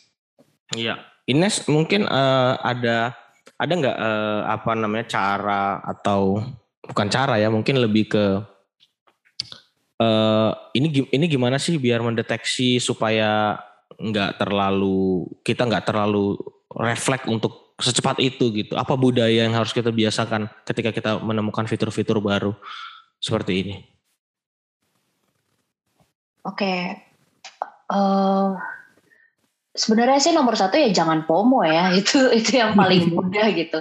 Iya, 0.73 1.03
Ines 1.29 1.67
mungkin 1.69 2.07
uh, 2.07 2.57
ada 2.63 3.13
ada 3.61 3.73
nggak 3.73 3.97
uh, 4.01 4.41
apa 4.49 4.71
namanya 4.73 5.07
cara 5.11 5.85
atau 5.85 6.41
bukan 6.81 7.09
cara 7.13 7.37
ya 7.37 7.53
mungkin 7.53 7.77
lebih 7.77 8.09
ke 8.09 8.25
uh, 10.01 10.51
ini 10.73 11.05
ini 11.13 11.25
gimana 11.29 11.61
sih 11.61 11.77
biar 11.77 12.01
mendeteksi 12.01 12.81
supaya 12.81 13.61
nggak 14.01 14.41
terlalu 14.41 15.29
kita 15.45 15.69
nggak 15.69 15.85
terlalu 15.93 16.41
refleks 16.73 17.29
untuk 17.29 17.70
secepat 17.81 18.21
itu 18.21 18.53
gitu? 18.53 18.77
Apa 18.77 18.95
budaya 18.95 19.45
yang 19.49 19.57
harus 19.57 19.75
kita 19.75 19.91
biasakan 19.91 20.49
ketika 20.69 20.93
kita 20.93 21.11
menemukan 21.21 21.65
fitur-fitur 21.67 22.21
baru 22.21 22.53
seperti 23.21 23.53
ini? 23.65 23.77
Oke, 26.41 26.65
okay. 26.65 26.81
uh, 27.93 28.57
sebenarnya 29.77 30.17
sih 30.21 30.33
nomor 30.33 30.57
satu 30.57 30.81
ya 30.81 30.89
jangan 30.89 31.29
FOMO 31.29 31.65
ya 31.69 31.93
itu 32.01 32.33
itu 32.33 32.61
yang 32.61 32.73
paling 32.73 33.09
mudah 33.15 33.49
gitu. 33.53 33.81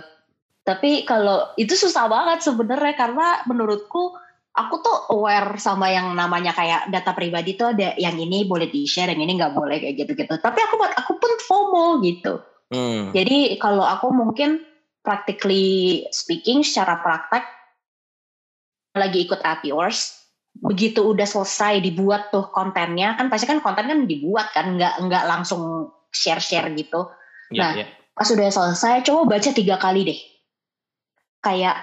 Tapi 0.68 1.08
kalau 1.08 1.50
itu 1.56 1.74
susah 1.74 2.06
banget 2.06 2.46
sebenarnya 2.46 2.94
karena 2.94 3.42
menurutku 3.50 4.14
aku 4.54 4.76
tuh 4.84 4.98
aware 5.16 5.58
sama 5.58 5.90
yang 5.90 6.14
namanya 6.14 6.54
kayak 6.54 6.92
data 6.94 7.16
pribadi 7.16 7.56
tuh 7.56 7.74
ada 7.74 7.96
yang 7.98 8.20
ini 8.20 8.46
boleh 8.46 8.70
di 8.70 8.86
share, 8.86 9.10
yang 9.16 9.24
ini 9.24 9.40
nggak 9.40 9.56
boleh 9.56 9.82
kayak 9.82 9.96
gitu-gitu. 10.06 10.36
Tapi 10.38 10.60
aku 10.62 10.76
aku 10.84 11.12
pun 11.18 11.32
FOMO 11.48 11.86
gitu. 12.06 12.44
Hmm. 12.70 13.10
Jadi 13.12 13.58
kalau 13.58 13.82
aku 13.82 14.14
mungkin 14.14 14.62
practically 15.02 16.06
speaking 16.14 16.62
secara 16.62 17.02
praktek 17.02 17.42
lagi 18.94 19.26
ikut 19.26 19.42
at 19.42 19.64
yours 19.66 20.20
begitu 20.60 21.06
udah 21.06 21.24
selesai 21.24 21.80
dibuat 21.80 22.34
tuh 22.36 22.52
kontennya 22.52 23.16
kan 23.16 23.32
pasti 23.32 23.48
kan 23.48 23.64
konten 23.64 23.88
kan 23.88 24.00
dibuat 24.10 24.52
kan 24.52 24.76
nggak 24.76 25.08
nggak 25.08 25.24
langsung 25.30 25.94
share 26.12 26.44
share 26.44 26.68
gitu 26.76 27.08
yeah, 27.54 27.62
nah 27.62 27.72
yeah. 27.80 27.88
pas 28.12 28.28
udah 28.28 28.50
selesai 28.52 29.08
coba 29.08 29.38
baca 29.38 29.50
tiga 29.56 29.80
kali 29.80 30.04
deh 30.04 30.20
kayak 31.40 31.80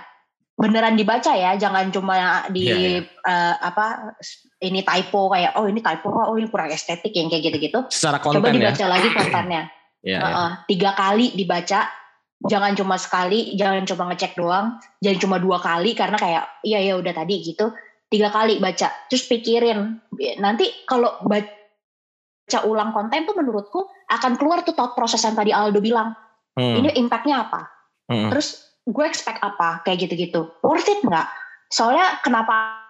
beneran 0.56 0.96
dibaca 0.96 1.32
ya 1.32 1.56
jangan 1.56 1.88
cuma 1.88 2.44
di 2.52 2.68
yeah, 2.68 2.80
yeah. 3.00 3.04
Uh, 3.24 3.54
apa 3.64 4.16
ini 4.60 4.84
typo 4.84 5.32
kayak 5.32 5.56
oh 5.56 5.64
ini 5.68 5.80
typo 5.80 6.12
oh 6.12 6.36
ini 6.36 6.48
kurang 6.52 6.68
estetik 6.68 7.16
yang 7.16 7.32
kayak 7.32 7.48
gitu-gitu 7.48 7.80
secara 7.88 8.20
konten 8.20 8.44
coba 8.44 8.52
dibaca 8.52 8.84
ya? 8.84 8.88
lagi 8.88 9.08
kontennya 9.14 9.62
yeah, 10.04 10.20
uh, 10.20 10.28
yeah. 10.28 10.50
tiga 10.68 10.90
kali 10.92 11.32
dibaca. 11.32 11.88
Jangan 12.36 12.76
cuma 12.76 13.00
sekali 13.00 13.56
jangan 13.56 13.88
coba 13.88 14.12
ngecek 14.12 14.36
doang. 14.36 14.76
Jangan 15.00 15.18
cuma 15.24 15.36
dua 15.40 15.56
kali 15.56 15.96
karena 15.96 16.20
kayak 16.20 16.44
iya 16.62 16.84
ya 16.84 16.94
udah 17.00 17.12
tadi 17.16 17.40
gitu. 17.40 17.72
Tiga 18.12 18.28
kali 18.28 18.60
baca 18.60 18.92
terus 19.08 19.24
pikirin. 19.24 19.98
Nanti 20.38 20.68
kalau 20.84 21.16
baca 21.24 22.58
ulang 22.68 22.92
konten 22.92 23.24
tuh 23.24 23.34
menurutku 23.34 23.88
akan 24.12 24.36
keluar 24.36 24.62
tuh 24.62 24.76
thought 24.76 24.92
proses 24.92 25.24
yang 25.24 25.34
tadi 25.34 25.50
Aldo 25.50 25.80
bilang. 25.80 26.12
Hmm. 26.56 26.72
ini 26.72 26.88
impactnya 26.96 27.44
apa? 27.44 27.68
Hmm. 28.08 28.32
terus 28.32 28.64
gue 28.88 29.04
expect 29.04 29.44
apa? 29.44 29.84
Kayak 29.84 30.08
gitu-gitu. 30.08 30.56
Worth 30.64 30.88
it 30.88 31.04
nggak? 31.04 31.28
Soalnya 31.68 32.16
kenapa 32.24 32.80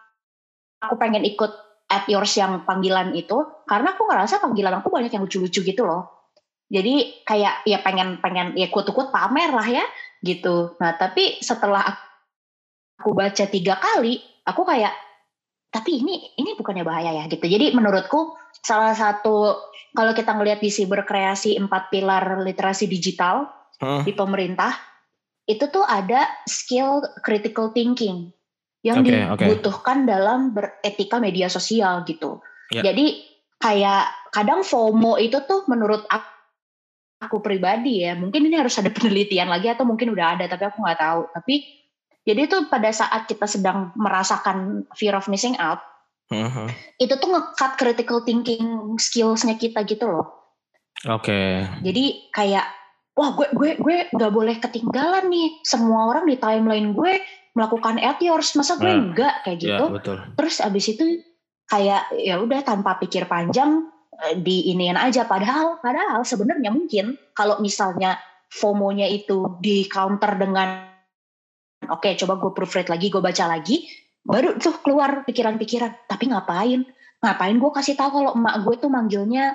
aku 0.79 0.95
pengen 0.95 1.27
ikut 1.27 1.51
at 1.91 2.07
yours 2.07 2.31
yang 2.39 2.63
panggilan 2.63 3.11
itu? 3.19 3.43
Karena 3.67 3.99
aku 3.99 4.07
ngerasa 4.07 4.39
panggilan 4.39 4.79
aku 4.79 4.91
banyak 4.95 5.11
yang 5.11 5.27
lucu-lucu 5.27 5.67
gitu 5.67 5.83
loh 5.83 6.16
jadi 6.67 7.23
kayak 7.23 7.63
ya 7.67 7.79
pengen 7.83 8.19
pengen 8.19 8.53
ya 8.59 8.67
kuat-kuat 8.71 9.15
pamer 9.15 9.55
lah 9.55 9.67
ya 9.67 9.85
gitu 10.23 10.75
nah 10.83 10.99
tapi 10.99 11.39
setelah 11.39 11.83
aku 12.99 13.15
baca 13.15 13.45
tiga 13.47 13.79
kali 13.79 14.19
aku 14.43 14.63
kayak 14.67 14.95
tapi 15.71 16.03
ini 16.03 16.35
ini 16.41 16.57
bukannya 16.57 16.83
bahaya 16.83 17.13
ya 17.13 17.25
gitu 17.31 17.47
jadi 17.47 17.75
menurutku 17.77 18.35
salah 18.65 18.97
satu 18.97 19.61
kalau 19.95 20.13
kita 20.17 20.33
ngelihat 20.35 20.59
di 20.59 20.71
berkreasi 20.73 21.55
empat 21.61 21.93
pilar 21.93 22.43
literasi 22.43 22.91
digital 22.91 23.47
huh? 23.81 24.03
di 24.03 24.13
pemerintah 24.17 24.73
itu 25.47 25.71
tuh 25.71 25.87
ada 25.87 26.27
skill 26.51 27.07
critical 27.23 27.71
thinking 27.71 28.35
yang 28.83 29.03
okay, 29.03 29.27
dibutuhkan 29.35 30.07
okay. 30.07 30.09
dalam 30.11 30.55
beretika 30.55 31.19
media 31.19 31.51
sosial 31.51 32.07
gitu. 32.07 32.39
Yeah. 32.71 32.91
Jadi 32.91 33.23
kayak 33.59 34.31
kadang 34.31 34.63
FOMO 34.63 35.19
itu 35.19 35.43
tuh 35.47 35.67
menurut 35.67 36.07
aku 36.07 36.36
aku 37.21 37.41
pribadi 37.41 38.05
ya 38.05 38.13
mungkin 38.17 38.47
ini 38.49 38.57
harus 38.61 38.77
ada 38.77 38.93
penelitian 38.97 39.49
lagi 39.49 39.73
atau 39.73 39.89
mungkin 39.89 40.13
udah 40.13 40.37
ada 40.37 40.45
tapi 40.51 40.65
aku 40.69 40.79
nggak 40.83 41.01
tahu 41.01 41.21
tapi 41.33 41.55
jadi 42.27 42.51
itu 42.51 42.57
pada 42.67 42.91
saat 42.91 43.31
kita 43.31 43.47
sedang 43.47 43.95
merasakan 43.95 44.83
fear 44.99 45.15
of 45.15 45.31
missing 45.31 45.55
out 45.57 45.81
uh-huh. 46.29 46.69
itu 46.99 47.15
tuh 47.17 47.29
ngekat 47.31 47.73
critical 47.79 48.21
thinking 48.27 48.99
skillsnya 48.99 49.57
kita 49.57 49.87
gitu 49.89 50.11
loh 50.11 50.27
oke 51.09 51.25
okay. 51.25 51.65
jadi 51.81 52.05
kayak 52.35 52.67
wah 53.17 53.33
gue 53.33 53.49
gue 53.57 53.71
gue 53.81 53.97
nggak 54.13 54.33
boleh 54.33 54.57
ketinggalan 54.61 55.33
nih 55.33 55.49
semua 55.65 56.13
orang 56.13 56.29
di 56.29 56.37
timeline 56.37 56.93
gue 56.93 57.19
melakukan 57.57 57.97
at 57.97 58.21
yours 58.21 58.53
masa 58.53 58.77
gue 58.77 58.93
uh, 58.93 59.01
enggak 59.01 59.35
kayak 59.49 59.59
gitu 59.65 59.85
yeah, 59.89 59.95
betul. 59.97 60.17
terus 60.37 60.61
abis 60.61 60.93
itu 60.93 61.25
kayak 61.67 62.13
ya 62.21 62.37
udah 62.37 62.61
tanpa 62.61 63.01
pikir 63.01 63.25
panjang 63.25 63.89
Eh, 64.17 64.41
di 64.41 64.73
inian 64.73 64.97
aja. 64.97 65.29
Padahal 65.29 65.77
padahal 65.85 66.25
sebenarnya 66.25 66.73
mungkin 66.73 67.21
kalau 67.37 67.61
misalnya 67.61 68.17
FOMO-nya 68.49 69.05
itu 69.13 69.61
di 69.61 69.85
counter 69.85 70.41
dengan 70.41 70.89
oke 71.85 72.01
okay, 72.01 72.13
coba 72.17 72.41
gue 72.41 72.53
proofread 72.57 72.89
lagi 72.89 73.13
gue 73.13 73.21
baca 73.21 73.45
lagi 73.45 73.85
baru 74.25 74.57
tuh 74.57 74.81
keluar 74.81 75.29
pikiran-pikiran 75.29 76.09
tapi 76.09 76.33
ngapain? 76.33 76.89
Ngapain 77.21 77.57
gue 77.61 77.71
kasih 77.77 77.95
tahu 77.99 78.11
kalau 78.23 78.31
emak 78.33 78.65
gue 78.65 78.75
tuh 78.81 78.89
manggilnya 78.89 79.53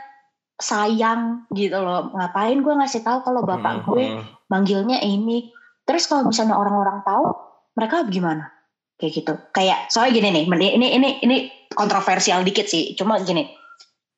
sayang 0.62 1.50
gitu 1.58 1.82
loh. 1.82 2.14
Ngapain 2.14 2.62
gue 2.62 2.74
ngasih 2.86 3.02
tahu 3.02 3.26
kalau 3.26 3.42
bapak 3.42 3.82
gue 3.90 4.22
manggilnya 4.46 5.02
ini? 5.02 5.50
Terus 5.90 6.06
kalau 6.06 6.30
misalnya 6.30 6.54
orang-orang 6.54 7.02
tahu 7.02 7.34
mereka 7.74 8.06
gimana? 8.06 8.54
Kayak 9.02 9.12
gitu. 9.18 9.34
Kayak 9.58 9.90
soalnya 9.90 10.22
gini 10.22 10.30
nih 10.38 10.44
ini 10.78 10.88
ini 10.94 11.10
ini 11.26 11.38
kontroversial 11.74 12.46
dikit 12.46 12.70
sih. 12.70 12.94
Cuma 12.94 13.18
gini 13.26 13.61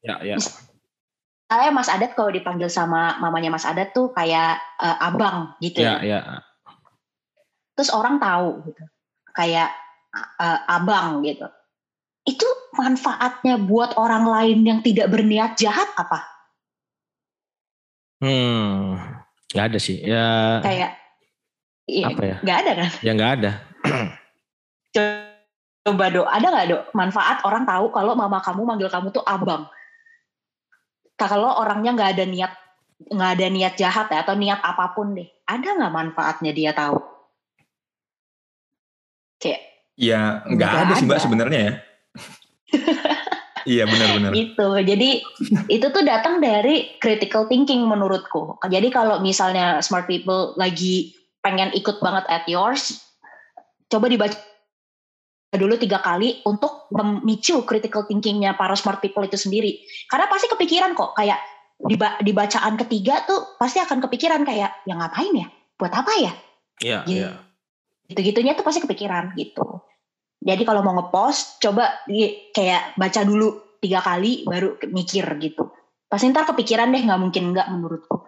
Ya, 0.04 0.20
ya. 0.20 0.36
Saya 1.48 1.72
Mas 1.72 1.88
Adat 1.88 2.12
kalau 2.14 2.30
dipanggil 2.30 2.68
sama 2.68 3.16
mamanya 3.24 3.56
Mas 3.56 3.64
Adat 3.64 3.96
tuh 3.96 4.12
kayak 4.12 4.60
uh, 4.84 4.98
abang 5.00 5.56
gitu 5.64 5.80
ya. 5.80 6.04
Ya, 6.04 6.20
ya. 6.20 6.20
Terus 7.80 7.90
orang 7.96 8.20
tahu 8.20 8.68
gitu. 8.68 8.84
Kayak 9.32 9.72
uh, 10.14 10.60
abang 10.68 11.24
gitu. 11.24 11.48
Itu 12.28 12.48
manfaatnya 12.76 13.56
buat 13.60 13.96
orang 13.96 14.28
lain 14.28 14.60
yang 14.68 14.80
tidak 14.84 15.08
berniat 15.08 15.56
jahat 15.56 15.88
apa? 15.96 16.24
Hmm, 18.24 19.00
nggak 19.52 19.66
ada 19.72 19.80
sih. 19.80 20.00
Ya. 20.00 20.60
Kayak 20.64 20.96
iya, 21.88 22.06
apa 22.08 22.22
ya? 22.24 22.38
Nggak 22.40 22.58
ada 22.64 22.72
kan? 22.76 22.90
Ya 23.04 23.12
nggak 23.16 23.32
ada. 23.40 23.52
Coba 25.84 26.06
dok, 26.08 26.28
ada 26.32 26.48
nggak 26.48 26.68
dok 26.72 26.84
manfaat 26.96 27.44
orang 27.44 27.68
tahu 27.68 27.92
kalau 27.92 28.16
mama 28.16 28.40
kamu 28.40 28.64
manggil 28.64 28.88
kamu 28.88 29.12
tuh 29.12 29.24
abang? 29.28 29.68
Kalau 31.28 31.60
orangnya 31.60 31.96
nggak 31.96 32.12
ada 32.18 32.26
niat 32.26 32.54
nggak 33.04 33.32
ada 33.36 33.48
niat 33.52 33.74
jahat 33.76 34.08
ya 34.08 34.24
atau 34.24 34.36
niat 34.38 34.64
apa 34.64 34.96
pun 34.96 35.12
deh 35.18 35.28
ada 35.44 35.68
nggak 35.76 35.94
manfaatnya 35.94 36.52
dia 36.56 36.72
tahu? 36.72 36.98
Kayak 39.42 39.62
ya 40.00 40.42
nggak 40.48 40.70
ada, 40.72 40.82
ada 40.88 40.94
sih 40.96 41.06
mbak 41.06 41.22
sebenarnya 41.22 41.60
ya. 41.60 41.74
Iya 43.64 43.88
benar-benar 43.88 44.36
itu 44.36 44.68
jadi 44.84 45.10
itu 45.72 45.88
tuh 45.88 46.04
datang 46.04 46.44
dari 46.44 47.00
critical 47.00 47.48
thinking 47.48 47.88
menurutku. 47.88 48.60
Jadi 48.60 48.92
kalau 48.92 49.24
misalnya 49.24 49.80
smart 49.80 50.04
people 50.04 50.52
lagi 50.60 51.16
pengen 51.40 51.72
ikut 51.72 52.04
banget 52.04 52.28
at 52.28 52.44
yours 52.52 53.00
coba 53.88 54.12
dibaca 54.12 54.36
dulu 55.54 55.78
tiga 55.78 56.02
kali 56.02 56.42
untuk 56.50 56.90
memicu 56.90 57.62
critical 57.66 58.06
thinkingnya 58.10 58.58
para 58.58 58.74
smart 58.74 59.00
people 59.00 59.22
itu 59.22 59.38
sendiri. 59.38 59.86
Karena 60.10 60.26
pasti 60.26 60.50
kepikiran 60.50 60.98
kok 60.98 61.14
kayak 61.14 61.40
di, 61.84 61.96
di 61.98 62.32
bacaan 62.32 62.74
ketiga 62.80 63.26
tuh 63.26 63.58
pasti 63.58 63.78
akan 63.82 64.02
kepikiran 64.04 64.42
kayak 64.46 64.86
yang 64.90 65.02
ngapain 65.02 65.34
ya, 65.34 65.48
buat 65.78 65.94
apa 65.94 66.12
ya? 66.18 66.34
Iya. 66.82 67.00
Gitu. 67.06 67.22
Yeah. 67.22 67.36
Gitu-gitunya 68.10 68.54
tuh 68.58 68.66
pasti 68.66 68.84
kepikiran 68.84 69.34
gitu. 69.38 69.82
Jadi 70.44 70.64
kalau 70.68 70.84
mau 70.84 70.94
ngepost 71.00 71.64
coba 71.64 72.04
kayak 72.52 73.00
baca 73.00 73.22
dulu 73.24 73.80
tiga 73.80 74.04
kali 74.04 74.44
baru 74.44 74.76
mikir 74.92 75.24
gitu. 75.40 75.72
Pasti 76.12 76.30
ntar 76.30 76.44
kepikiran 76.46 76.92
deh 76.92 77.00
nggak 77.00 77.22
mungkin 77.22 77.56
nggak 77.56 77.68
menurutku. 77.72 78.28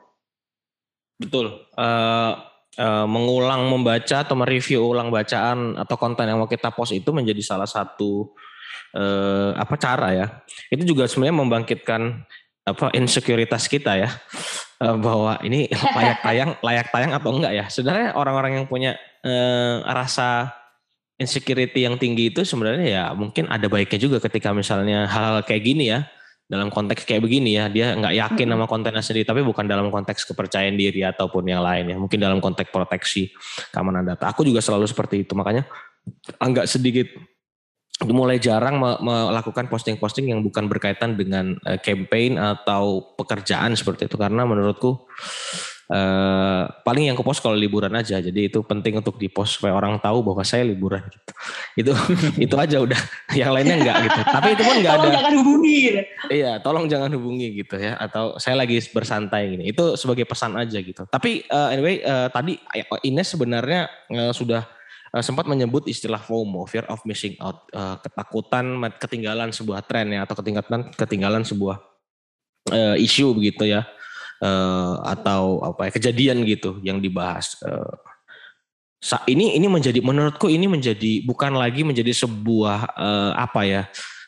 Betul. 1.20 1.68
Uh, 1.76 2.40
uh, 2.80 3.08
mengulang 3.08 3.68
membaca 3.68 4.24
atau 4.24 4.36
mereview 4.38 4.84
ulang 4.84 5.12
bacaan 5.12 5.76
atau 5.80 5.96
konten 5.96 6.28
yang 6.28 6.40
mau 6.40 6.50
kita 6.50 6.72
post 6.72 6.96
itu 6.96 7.12
menjadi 7.12 7.42
salah 7.44 7.68
satu 7.68 8.32
uh, 8.96 9.56
apa 9.56 9.76
cara 9.76 10.08
ya. 10.16 10.28
Itu 10.72 10.84
juga 10.88 11.08
sebenarnya 11.08 11.38
membangkitkan 11.40 12.02
apa 12.66 12.90
insekuritas 12.98 13.70
kita 13.70 13.94
ya 13.94 14.10
uh, 14.82 14.98
bahwa 14.98 15.38
ini 15.46 15.70
layak 15.70 16.20
tayang 16.26 16.52
layak 16.68 16.88
tayang 16.90 17.12
atau 17.14 17.30
enggak 17.36 17.54
ya. 17.54 17.66
Sebenarnya 17.68 18.16
orang-orang 18.16 18.52
yang 18.62 18.66
punya 18.66 18.96
uh, 19.24 19.84
rasa 19.86 20.54
insecurity 21.16 21.88
yang 21.88 21.96
tinggi 21.96 22.28
itu 22.32 22.44
sebenarnya 22.44 22.88
ya 22.88 23.04
mungkin 23.16 23.48
ada 23.48 23.72
baiknya 23.72 23.96
juga 23.96 24.18
ketika 24.20 24.52
misalnya 24.52 25.08
hal, 25.08 25.40
-hal 25.40 25.48
kayak 25.48 25.64
gini 25.64 25.88
ya 25.88 26.04
dalam 26.46 26.70
konteks 26.70 27.10
kayak 27.10 27.26
begini 27.26 27.58
ya 27.58 27.66
dia 27.74 27.98
nggak 27.98 28.14
yakin 28.14 28.48
sama 28.54 28.70
kontennya 28.70 29.02
sendiri 29.02 29.26
tapi 29.26 29.42
bukan 29.42 29.66
dalam 29.66 29.90
konteks 29.90 30.30
kepercayaan 30.30 30.78
diri 30.78 31.02
ataupun 31.02 31.42
yang 31.50 31.66
lain 31.66 31.90
ya 31.90 31.98
mungkin 31.98 32.22
dalam 32.22 32.38
konteks 32.38 32.70
proteksi 32.70 33.34
keamanan 33.74 34.06
data. 34.06 34.30
Aku 34.30 34.46
juga 34.46 34.62
selalu 34.62 34.86
seperti 34.86 35.26
itu 35.26 35.34
makanya 35.34 35.66
agak 36.38 36.70
sedikit 36.70 37.10
mulai 38.04 38.38
jarang 38.44 38.76
melakukan 38.78 39.72
posting-posting 39.72 40.36
yang 40.36 40.44
bukan 40.44 40.68
berkaitan 40.68 41.16
dengan 41.16 41.56
eh, 41.64 41.80
campaign 41.80 42.36
atau 42.36 43.16
pekerjaan 43.16 43.72
seperti 43.74 44.12
itu 44.12 44.20
karena 44.20 44.44
menurutku 44.44 45.08
Uh, 45.86 46.66
paling 46.82 47.14
yang 47.14 47.14
ke 47.14 47.22
post 47.22 47.46
kalau 47.46 47.54
liburan 47.54 47.94
aja. 47.94 48.18
Jadi 48.18 48.50
itu 48.50 48.66
penting 48.66 48.98
untuk 48.98 49.22
di 49.22 49.30
post 49.30 49.62
supaya 49.62 49.78
orang 49.78 50.02
tahu 50.02 50.26
bahwa 50.26 50.42
saya 50.42 50.66
liburan 50.66 51.06
gitu. 51.14 51.32
Itu 51.86 51.92
itu 52.50 52.56
aja 52.58 52.78
udah. 52.82 52.98
Yang 53.40 53.52
lainnya 53.54 53.76
enggak 53.84 53.98
gitu. 54.08 54.20
Tapi 54.26 54.48
itu 54.56 54.64
pun 54.64 54.76
enggak 54.80 54.94
ada. 54.96 55.08
jangan 55.12 55.34
hubungi 55.44 55.76
gitu. 55.76 56.02
iya 56.32 56.52
tolong 56.64 56.86
jangan 56.88 57.12
hubungi 57.14 57.48
gitu 57.62 57.76
ya. 57.78 58.00
Atau 58.00 58.40
saya 58.42 58.56
lagi 58.58 58.80
bersantai 58.90 59.54
gini. 59.54 59.64
Itu 59.70 59.94
sebagai 60.00 60.26
pesan 60.26 60.58
aja 60.58 60.80
gitu. 60.80 61.04
Tapi 61.06 61.46
uh, 61.52 61.70
anyway 61.70 62.02
uh, 62.02 62.32
tadi 62.32 62.58
Ines 63.06 63.28
sebenarnya 63.28 63.92
uh, 64.10 64.32
sudah 64.32 64.66
uh, 65.14 65.22
sempat 65.22 65.46
menyebut 65.46 65.86
istilah 65.86 66.24
FOMO 66.24 66.66
fear 66.66 66.88
of 66.88 67.04
missing 67.04 67.36
out. 67.44 67.68
Uh, 67.76 68.00
ketakutan 68.00 68.80
ketinggalan 68.98 69.52
sebuah 69.52 69.84
tren 69.84 70.16
ya 70.16 70.24
atau 70.24 70.34
ketinggalan 70.40 70.90
ketinggalan 70.96 71.44
sebuah 71.44 71.78
uh, 72.72 72.96
isu 72.98 73.36
begitu 73.36 73.68
ya 73.68 73.86
uh, 74.42 75.04
atau 75.06 75.62
apa 75.64 75.88
ya 75.90 75.92
kejadian 75.96 76.44
gitu 76.48 76.80
yang 76.82 77.00
dibahas. 77.00 77.60
Uh, 77.62 77.96
ini 79.30 79.54
ini 79.54 79.70
menjadi 79.70 80.02
menurutku 80.02 80.50
ini 80.50 80.66
menjadi 80.66 81.22
bukan 81.28 81.54
lagi 81.54 81.86
menjadi 81.86 82.10
sebuah 82.26 82.80
uh, 82.98 83.32
apa 83.38 83.62
ya 83.68 83.82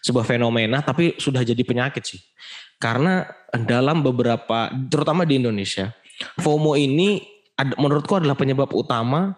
sebuah 0.06 0.22
fenomena 0.22 0.86
tapi 0.86 1.18
sudah 1.18 1.42
jadi 1.42 1.58
penyakit 1.66 2.06
sih 2.06 2.22
karena 2.78 3.26
dalam 3.66 4.06
beberapa 4.06 4.70
terutama 4.86 5.26
di 5.26 5.42
Indonesia 5.42 5.90
FOMO 6.38 6.78
ini 6.78 7.26
menurutku 7.58 8.18
adalah 8.18 8.38
penyebab 8.38 8.70
utama 8.74 9.34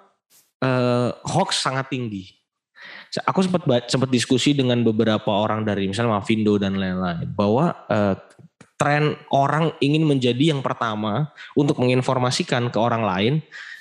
uh, 0.63 1.09
hoax 1.23 1.63
sangat 1.63 1.91
tinggi. 1.91 2.35
Aku 3.25 3.41
sempat 3.41 3.89
sempat 3.89 4.09
diskusi 4.13 4.53
dengan 4.53 4.79
beberapa 4.85 5.33
orang 5.33 5.65
dari 5.65 5.89
misalnya 5.89 6.21
Mavindo 6.21 6.55
dan 6.61 6.77
lain-lain 6.77 7.27
bahwa 7.33 7.73
uh, 7.89 8.15
tren 8.79 9.19
orang 9.35 9.75
ingin 9.83 10.07
menjadi 10.07 10.55
yang 10.55 10.63
pertama 10.63 11.35
untuk 11.53 11.75
menginformasikan 11.83 12.71
ke 12.71 12.79
orang 12.79 13.03
lain 13.03 13.33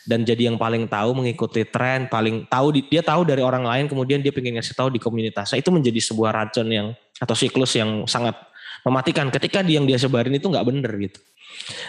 dan 0.09 0.27
jadi 0.27 0.51
yang 0.51 0.59
paling 0.59 0.91
tahu 0.91 1.15
mengikuti 1.15 1.63
tren 1.63 2.11
paling 2.11 2.51
tahu 2.51 2.75
dia 2.75 3.05
tahu 3.05 3.23
dari 3.23 3.45
orang 3.45 3.63
lain 3.63 3.87
kemudian 3.87 4.19
dia 4.19 4.35
pengen 4.35 4.59
ngasih 4.59 4.75
tahu 4.75 4.91
di 4.91 4.99
komunitasnya 4.99 5.63
itu 5.63 5.71
menjadi 5.71 6.01
sebuah 6.03 6.31
racun 6.35 6.67
yang 6.67 6.87
atau 7.23 7.37
siklus 7.39 7.79
yang 7.79 8.09
sangat 8.11 8.35
mematikan 8.87 9.29
ketika 9.29 9.63
dia 9.63 9.79
yang 9.81 9.87
dia 9.87 9.99
sebarin 9.99 10.35
itu 10.35 10.47
nggak 10.47 10.67
bener 10.67 10.93
gitu. 10.99 11.21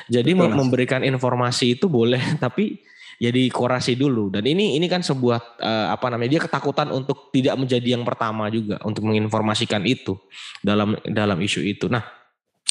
Jadi 0.10 0.32
Betul, 0.34 0.56
memberikan 0.58 1.02
informasi 1.06 1.78
itu 1.78 1.86
boleh 1.88 2.20
tapi 2.44 2.82
ya 3.20 3.30
dikurasi 3.30 3.96
dulu. 3.96 4.34
Dan 4.34 4.48
ini 4.48 4.76
ini 4.80 4.88
kan 4.90 5.06
sebuah 5.06 5.60
uh, 5.60 5.88
apa 5.94 6.08
namanya 6.12 6.40
dia 6.40 6.42
ketakutan 6.44 6.90
untuk 6.90 7.30
tidak 7.32 7.56
menjadi 7.60 7.96
yang 8.00 8.04
pertama 8.04 8.48
juga 8.50 8.82
untuk 8.84 9.06
menginformasikan 9.06 9.86
itu 9.86 10.18
dalam 10.60 10.98
dalam 11.08 11.38
isu 11.40 11.62
itu. 11.64 11.86
Nah 11.88 12.19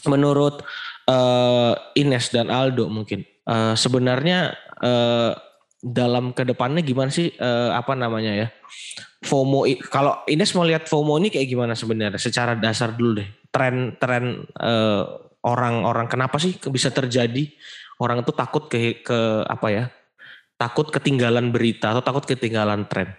menurut 0.06 0.62
uh, 1.10 1.74
Ines 1.98 2.30
dan 2.30 2.52
Aldo 2.52 2.86
mungkin. 2.86 3.24
Uh, 3.48 3.72
sebenarnya 3.72 4.52
uh, 4.84 5.32
dalam 5.80 6.36
ke 6.36 6.44
depannya 6.44 6.84
gimana 6.84 7.08
sih 7.08 7.32
uh, 7.40 7.72
apa 7.72 7.96
namanya 7.96 8.34
ya 8.34 8.48
FOMO 9.24 9.64
kalau 9.88 10.20
Ines 10.28 10.52
mau 10.52 10.68
lihat 10.68 10.84
FOMO 10.84 11.16
ini 11.16 11.32
kayak 11.32 11.48
gimana 11.48 11.72
sebenarnya? 11.72 12.20
Secara 12.20 12.54
dasar 12.54 12.92
dulu 12.92 13.24
deh 13.24 13.28
tren-tren 13.48 14.44
uh, 14.60 15.02
orang-orang 15.42 16.06
kenapa 16.06 16.36
sih 16.36 16.54
bisa 16.68 16.92
terjadi 16.92 17.48
orang 18.02 18.22
itu 18.22 18.32
takut 18.34 18.68
ke 18.68 19.00
ke 19.02 19.18
apa 19.46 19.68
ya 19.72 19.84
takut 20.58 20.90
ketinggalan 20.90 21.50
berita 21.54 21.94
atau 21.94 22.02
takut 22.02 22.26
ketinggalan 22.26 22.86
tren 22.90 23.14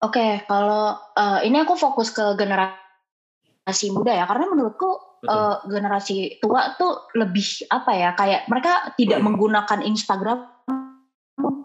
Oke, 0.00 0.16
okay, 0.16 0.32
kalau 0.48 0.96
uh, 0.96 1.44
ini 1.44 1.60
aku 1.60 1.76
fokus 1.76 2.08
ke 2.08 2.24
generasi 2.40 3.92
muda 3.92 4.16
ya, 4.16 4.24
karena 4.24 4.48
menurutku 4.48 4.88
uh, 5.28 5.60
generasi 5.68 6.40
tua 6.40 6.72
tuh 6.80 7.12
lebih 7.12 7.68
apa 7.68 7.92
ya, 7.92 8.10
kayak 8.16 8.48
mereka 8.48 8.96
tidak 8.96 9.20
menggunakan 9.20 9.84
Instagram 9.84 10.48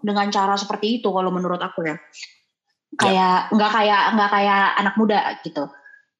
dengan 0.03 0.27
cara 0.35 0.59
seperti 0.59 0.99
itu 0.99 1.07
kalau 1.15 1.31
menurut 1.31 1.63
aku 1.63 1.87
ya. 1.87 1.95
Kayak 2.99 3.51
ya. 3.51 3.55
nggak 3.55 3.71
kayak 3.71 4.03
nggak 4.19 4.31
kayak 4.31 4.63
anak 4.83 4.95
muda 4.99 5.19
gitu. 5.39 5.63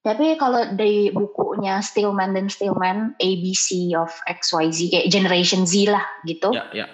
Tapi 0.06 0.38
kalau 0.38 0.62
dari 0.72 1.10
bukunya 1.10 1.82
Stillman 1.82 2.32
dan 2.32 2.46
Stillman 2.46 3.18
ABC 3.18 3.92
of 3.98 4.14
XYZ 4.24 4.88
kayak 4.88 5.10
Generation 5.10 5.66
Z 5.66 5.90
lah 5.90 6.04
gitu. 6.24 6.54
Ya, 6.54 6.64
ya. 6.72 6.86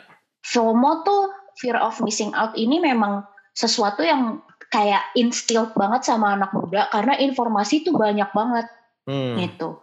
FOMO 0.42 1.06
tuh 1.06 1.28
fear 1.60 1.76
of 1.76 2.00
missing 2.00 2.32
out 2.34 2.56
ini 2.56 2.80
memang 2.80 3.22
sesuatu 3.52 4.00
yang 4.00 4.40
kayak 4.72 5.04
instilled 5.20 5.76
banget 5.76 6.08
sama 6.08 6.32
anak 6.32 6.56
muda 6.56 6.88
karena 6.88 7.20
informasi 7.20 7.84
itu 7.84 7.92
banyak 7.92 8.32
banget 8.32 8.66
hmm. 9.04 9.36
gitu. 9.44 9.76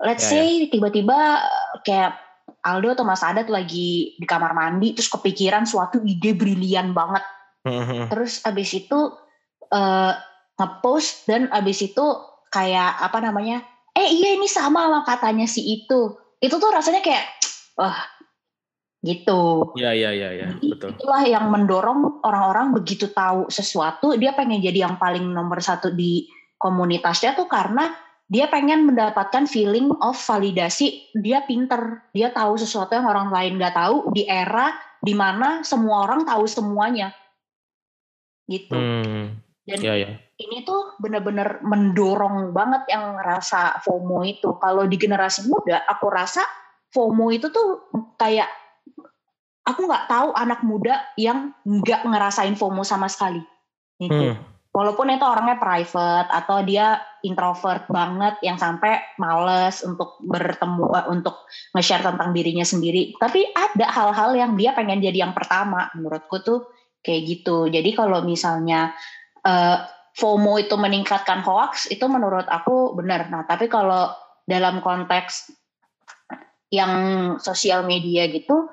Let's 0.00 0.30
ya, 0.30 0.38
say 0.38 0.46
ya. 0.64 0.66
tiba-tiba 0.70 1.42
kayak 1.82 2.16
Aldo 2.62 2.94
atau 2.94 3.04
Mas 3.04 3.26
Adat 3.26 3.50
lagi 3.50 4.14
di 4.14 4.26
kamar 4.28 4.54
mandi 4.54 4.94
terus 4.94 5.10
kepikiran 5.10 5.66
suatu 5.66 5.98
ide 6.06 6.32
brilian 6.38 6.94
banget. 6.94 7.26
Hmm. 7.66 8.06
Terus 8.08 8.40
abis 8.46 8.70
itu 8.78 9.12
uh, 9.74 10.12
ngepost 10.56 11.26
dan 11.26 11.50
abis 11.50 11.82
itu 11.84 12.06
kayak 12.54 12.94
apa 13.02 13.18
namanya? 13.18 13.66
Eh 13.92 14.06
iya 14.06 14.38
ini 14.38 14.46
sama 14.46 14.86
lah 14.86 15.02
katanya 15.02 15.50
si 15.50 15.82
itu. 15.82 16.14
Itu 16.38 16.62
tuh 16.62 16.70
rasanya 16.70 17.02
kayak 17.02 17.26
wah 17.74 17.96
gitu. 19.00 19.72
Iya 19.80 19.96
iya 19.96 20.10
iya 20.12 20.30
ya, 20.36 20.48
betul. 20.60 20.92
Itulah 20.92 21.24
yang 21.24 21.48
mendorong 21.48 22.20
orang-orang 22.20 22.76
begitu 22.76 23.08
tahu 23.08 23.48
sesuatu 23.48 24.12
dia 24.20 24.36
pengen 24.36 24.60
jadi 24.60 24.88
yang 24.88 25.00
paling 25.00 25.24
nomor 25.24 25.60
satu 25.64 25.88
di 25.92 26.28
komunitasnya 26.60 27.32
tuh 27.32 27.48
karena 27.48 27.88
dia 28.30 28.46
pengen 28.46 28.86
mendapatkan 28.86 29.48
feeling 29.48 29.90
of 30.04 30.14
validasi 30.14 31.10
dia 31.18 31.42
pinter 31.48 32.04
dia 32.14 32.30
tahu 32.30 32.54
sesuatu 32.60 32.94
yang 32.94 33.08
orang 33.08 33.32
lain 33.32 33.56
nggak 33.58 33.74
tahu 33.74 34.12
di 34.14 34.28
era 34.28 34.70
di 35.00 35.16
mana 35.16 35.64
semua 35.64 36.06
orang 36.06 36.22
tahu 36.28 36.44
semuanya 36.46 37.10
gitu 38.46 38.76
hmm, 38.76 39.40
dan 39.66 39.78
ya, 39.82 39.94
ya. 39.96 40.10
ini 40.38 40.62
tuh 40.62 40.94
bener-bener 41.02 41.58
mendorong 41.64 42.52
banget 42.54 42.86
yang 42.92 43.18
rasa 43.18 43.80
FOMO 43.82 44.22
itu 44.22 44.54
kalau 44.62 44.86
di 44.86 44.94
generasi 44.94 45.48
muda 45.50 45.82
aku 45.88 46.06
rasa 46.12 46.44
FOMO 46.94 47.34
itu 47.34 47.50
tuh 47.50 47.90
kayak 48.14 48.59
aku 49.64 49.80
nggak 49.86 50.08
tahu 50.08 50.28
anak 50.32 50.60
muda 50.64 51.00
yang 51.20 51.52
nggak 51.64 52.06
ngerasain 52.06 52.56
FOMO 52.56 52.82
sama 52.84 53.06
sekali. 53.06 53.40
Gitu. 54.00 54.32
Hmm. 54.32 54.38
Walaupun 54.70 55.10
itu 55.10 55.26
orangnya 55.26 55.58
private 55.58 56.30
atau 56.30 56.62
dia 56.62 57.02
introvert 57.26 57.90
banget 57.90 58.38
yang 58.46 58.54
sampai 58.54 59.02
males 59.18 59.82
untuk 59.82 60.22
bertemu 60.22 60.84
eh, 60.94 61.06
untuk 61.10 61.42
nge-share 61.74 62.06
tentang 62.06 62.30
dirinya 62.30 62.62
sendiri. 62.62 63.18
Tapi 63.18 63.50
ada 63.50 63.90
hal-hal 63.90 64.30
yang 64.38 64.52
dia 64.54 64.70
pengen 64.70 65.02
jadi 65.02 65.26
yang 65.26 65.34
pertama. 65.34 65.90
Menurutku 65.98 66.38
tuh 66.40 66.70
kayak 67.02 67.22
gitu. 67.26 67.66
Jadi 67.66 67.90
kalau 67.98 68.22
misalnya 68.22 68.94
uh, 69.42 69.82
FOMO 70.14 70.62
itu 70.62 70.78
meningkatkan 70.78 71.42
hoax 71.42 71.90
itu 71.90 72.06
menurut 72.06 72.46
aku 72.46 72.94
benar. 72.94 73.26
Nah, 73.26 73.42
tapi 73.50 73.66
kalau 73.66 74.14
dalam 74.46 74.78
konteks 74.78 75.50
yang 76.70 76.92
sosial 77.42 77.82
media 77.82 78.30
gitu 78.30 78.70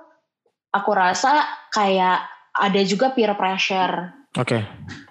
aku 0.81 0.91
rasa 0.93 1.45
kayak 1.73 2.25
ada 2.57 2.81
juga 2.85 3.13
peer 3.13 3.33
pressure. 3.37 4.13
Oke. 4.37 4.57
Okay. 4.57 4.61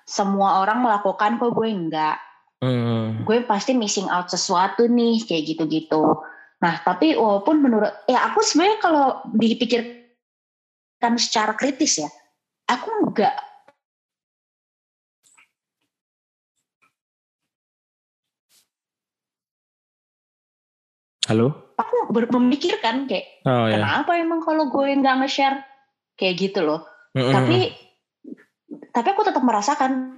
Semua 0.06 0.62
orang 0.62 0.86
melakukan 0.86 1.38
kok 1.38 1.52
gue 1.54 1.68
enggak. 1.70 2.16
Hmm. 2.62 3.22
Gue 3.26 3.44
pasti 3.44 3.76
missing 3.76 4.08
out 4.08 4.32
sesuatu 4.32 4.86
nih 4.88 5.22
kayak 5.26 5.44
gitu-gitu. 5.54 6.22
Nah, 6.62 6.74
tapi 6.82 7.14
walaupun 7.14 7.60
menurut 7.60 7.92
ya 8.08 8.32
aku 8.32 8.40
sebenarnya 8.40 8.78
kalau 8.80 9.06
dipikirkan 9.36 11.14
secara 11.20 11.52
kritis 11.52 12.00
ya, 12.00 12.08
aku 12.70 12.88
enggak 13.04 13.34
Halo? 21.26 21.66
aku 21.76 22.08
memikirkan 22.40 23.04
kayak 23.04 23.44
oh, 23.44 23.68
iya. 23.68 23.76
kenapa 23.76 24.16
emang 24.16 24.40
kalau 24.40 24.72
gue 24.72 24.96
nggak 24.96 25.16
nge-share 25.22 25.60
kayak 26.16 26.34
gitu 26.40 26.64
loh 26.64 26.88
mm-hmm. 27.12 27.32
tapi 27.32 27.58
tapi 28.96 29.08
aku 29.12 29.22
tetap 29.28 29.44
merasakan 29.44 30.16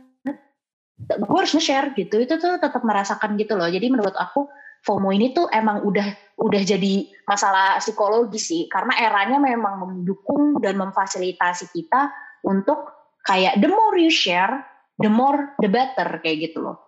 gue 0.99 1.39
harus 1.39 1.55
nge-share 1.55 1.95
gitu 1.99 2.23
itu 2.23 2.39
tuh 2.39 2.63
tetap 2.63 2.83
merasakan 2.87 3.35
gitu 3.35 3.59
loh 3.59 3.67
jadi 3.67 3.91
menurut 3.91 4.15
aku 4.15 4.47
FOMO 4.87 5.11
ini 5.11 5.35
tuh 5.35 5.51
emang 5.51 5.83
udah 5.83 6.07
udah 6.39 6.63
jadi 6.63 7.11
masalah 7.27 7.83
psikologi 7.83 8.39
sih 8.39 8.63
karena 8.71 8.95
eranya 9.03 9.43
memang 9.43 9.83
mendukung 9.83 10.63
dan 10.63 10.79
memfasilitasi 10.79 11.75
kita 11.75 12.15
untuk 12.47 13.11
kayak 13.27 13.59
the 13.59 13.67
more 13.67 13.99
you 13.99 14.11
share 14.11 14.63
the 15.03 15.11
more 15.11 15.59
the 15.59 15.67
better 15.67 16.23
kayak 16.23 16.51
gitu 16.51 16.63
loh. 16.63 16.79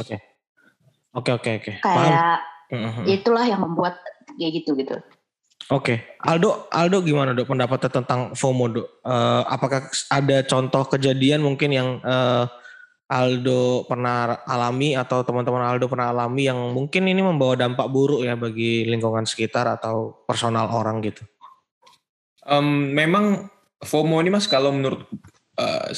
Oke. 0.00 0.16
Okay. 0.16 0.18
Oke 1.12 1.28
okay, 1.28 1.32
oke 1.36 1.44
okay, 1.44 1.52
oke. 1.52 1.64
Okay. 1.68 1.76
Kayak 1.84 2.40
Paham. 2.40 2.51
Itulah 3.04 3.44
yang 3.44 3.60
membuat 3.60 4.00
kayak 4.36 4.64
gitu 4.64 4.72
gitu. 4.78 4.96
Oke, 5.70 5.94
okay. 5.94 5.96
Aldo, 6.26 6.66
Aldo 6.74 7.00
gimana 7.06 7.32
dok 7.32 7.54
pendapatnya 7.54 8.02
tentang 8.02 8.34
FOMO 8.34 8.66
dok? 8.66 8.88
Uh, 9.06 9.46
apakah 9.46 9.86
ada 10.10 10.42
contoh 10.42 10.82
kejadian 10.90 11.38
mungkin 11.38 11.70
yang 11.70 11.88
uh, 12.02 12.50
Aldo 13.06 13.86
pernah 13.86 14.42
alami 14.48 14.98
atau 14.98 15.22
teman-teman 15.22 15.62
Aldo 15.62 15.86
pernah 15.86 16.10
alami 16.10 16.48
yang 16.50 16.58
mungkin 16.74 17.06
ini 17.06 17.20
membawa 17.20 17.54
dampak 17.54 17.86
buruk 17.92 18.24
ya 18.26 18.34
bagi 18.34 18.88
lingkungan 18.88 19.28
sekitar 19.28 19.68
atau 19.68 20.24
personal 20.26 20.66
orang 20.72 20.98
gitu? 21.04 21.22
Um, 22.42 22.90
memang 22.90 23.52
FOMO 23.86 24.18
ini 24.18 24.34
mas 24.34 24.50
kalau 24.50 24.74
menurut 24.74 25.06
uh, 25.62 25.88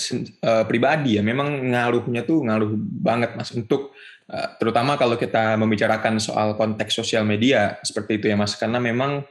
uh, 0.44 0.64
pribadi 0.68 1.16
ya. 1.16 1.22
Memang 1.24 1.72
ngaruhnya 1.72 2.28
tuh 2.28 2.44
ngaruh 2.44 2.76
banget 2.78 3.32
mas 3.34 3.50
untuk 3.56 3.96
uh, 4.28 4.48
terutama 4.60 5.00
kalau 5.00 5.16
kita 5.16 5.56
membicarakan 5.56 6.20
soal 6.20 6.54
konteks 6.54 6.92
sosial 6.92 7.24
media 7.24 7.80
seperti 7.80 8.20
itu 8.20 8.28
ya 8.28 8.36
mas. 8.36 8.52
Karena 8.60 8.76
memang 8.76 9.24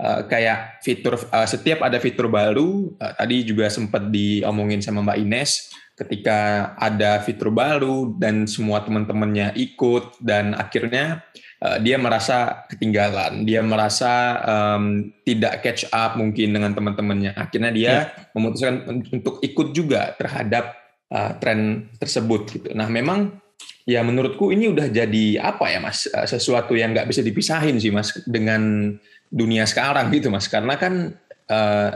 uh, 0.00 0.26
kayak 0.26 0.80
fitur 0.82 1.18
uh, 1.18 1.46
setiap 1.46 1.82
ada 1.84 2.00
fitur 2.00 2.30
baru 2.30 2.94
uh, 2.98 3.12
tadi 3.18 3.44
juga 3.46 3.70
sempat 3.70 4.08
diomongin 4.10 4.80
sama 4.82 5.02
Mbak 5.04 5.18
Ines 5.22 5.74
ketika 5.94 6.72
ada 6.74 7.22
fitur 7.22 7.54
baru 7.54 8.18
dan 8.18 8.50
semua 8.50 8.82
teman-temannya 8.82 9.54
ikut 9.54 10.18
dan 10.18 10.50
akhirnya 10.58 11.22
uh, 11.62 11.78
dia 11.78 11.96
merasa 11.96 12.66
ketinggalan, 12.66 13.46
dia 13.46 13.62
merasa 13.62 14.42
um, 14.42 15.14
tidak 15.22 15.62
catch 15.62 15.86
up 15.94 16.18
mungkin 16.18 16.50
dengan 16.50 16.74
teman-temannya. 16.74 17.38
Akhirnya 17.38 17.70
dia 17.70 17.86
yeah. 17.86 18.04
memutuskan 18.34 19.06
untuk 19.14 19.38
ikut 19.40 19.70
juga 19.70 20.12
terhadap 20.18 20.74
uh, 21.14 21.38
tren 21.38 21.88
tersebut 21.96 22.42
gitu. 22.50 22.68
Nah, 22.74 22.90
memang 22.90 23.38
ya 23.86 24.02
menurutku 24.02 24.50
ini 24.50 24.66
udah 24.74 24.90
jadi 24.90 25.40
apa 25.40 25.70
ya 25.70 25.78
Mas? 25.78 26.10
Uh, 26.10 26.26
sesuatu 26.26 26.74
yang 26.74 26.90
nggak 26.90 27.06
bisa 27.06 27.22
dipisahin 27.22 27.78
sih 27.78 27.94
Mas 27.94 28.12
dengan 28.26 28.94
dunia 29.34 29.66
sekarang 29.66 30.14
gitu 30.14 30.30
Mas. 30.30 30.46
Karena 30.46 30.78
kan 30.78 31.10
uh, 31.50 31.90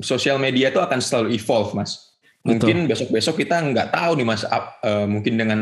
sosial 0.00 0.40
media 0.40 0.72
itu 0.72 0.80
akan 0.80 1.04
selalu 1.04 1.36
evolve 1.36 1.76
Mas 1.76 2.06
Mungkin 2.46 2.86
besok-besok 2.86 3.42
kita 3.42 3.58
nggak 3.58 3.90
tahu 3.90 4.22
nih 4.22 4.26
mas, 4.26 4.46
uh, 4.46 5.06
mungkin 5.10 5.34
dengan 5.34 5.60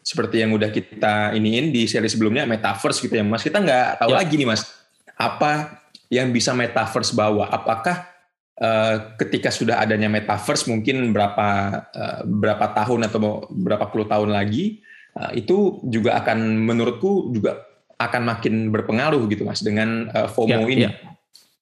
seperti 0.00 0.40
yang 0.40 0.56
udah 0.56 0.72
kita 0.72 1.36
iniin 1.36 1.68
di 1.68 1.84
seri 1.84 2.08
sebelumnya 2.08 2.48
metaverse 2.48 3.04
gitu 3.04 3.20
ya 3.20 3.24
mas, 3.24 3.44
kita 3.44 3.60
nggak 3.60 4.00
tahu 4.00 4.16
ya. 4.16 4.18
lagi 4.24 4.34
nih 4.40 4.48
mas, 4.48 4.64
apa 5.12 5.84
yang 6.08 6.32
bisa 6.32 6.56
metaverse 6.56 7.12
bawa? 7.12 7.52
Apakah 7.52 8.08
uh, 8.56 9.12
ketika 9.20 9.52
sudah 9.52 9.76
adanya 9.84 10.08
metaverse 10.08 10.72
mungkin 10.72 11.12
berapa 11.12 11.48
uh, 11.92 12.20
berapa 12.24 12.64
tahun 12.80 13.12
atau 13.12 13.44
berapa 13.52 13.92
puluh 13.92 14.08
tahun 14.08 14.32
lagi 14.32 14.80
uh, 15.20 15.36
itu 15.36 15.84
juga 15.84 16.16
akan 16.24 16.64
menurutku 16.64 17.28
juga 17.36 17.60
akan 18.08 18.22
makin 18.26 18.72
berpengaruh 18.72 19.22
gitu 19.30 19.46
mas 19.46 19.60
dengan 19.60 20.08
uh, 20.10 20.28
FOMO 20.30 20.66
ya, 20.66 20.72
ini. 20.72 20.84
Ya. 20.86 20.92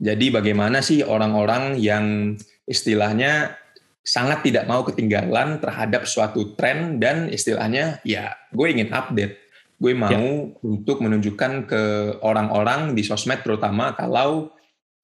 Jadi 0.01 0.33
bagaimana 0.33 0.81
sih 0.81 1.05
orang-orang 1.05 1.77
yang 1.77 2.37
istilahnya 2.65 3.61
sangat 4.01 4.43
tidak 4.49 4.65
mau 4.65 4.81
ketinggalan 4.81 5.61
terhadap 5.61 6.09
suatu 6.09 6.57
tren 6.57 6.97
dan 6.97 7.29
istilahnya 7.29 8.01
ya 8.03 8.33
gue 8.49 8.67
ingin 8.73 8.89
update 8.91 9.37
gue 9.81 9.93
mau 9.93 10.09
ya. 10.09 10.21
untuk 10.65 11.05
menunjukkan 11.05 11.53
ke 11.69 11.83
orang-orang 12.25 12.97
di 12.97 13.05
sosmed 13.05 13.45
terutama 13.45 13.93
kalau 13.93 14.53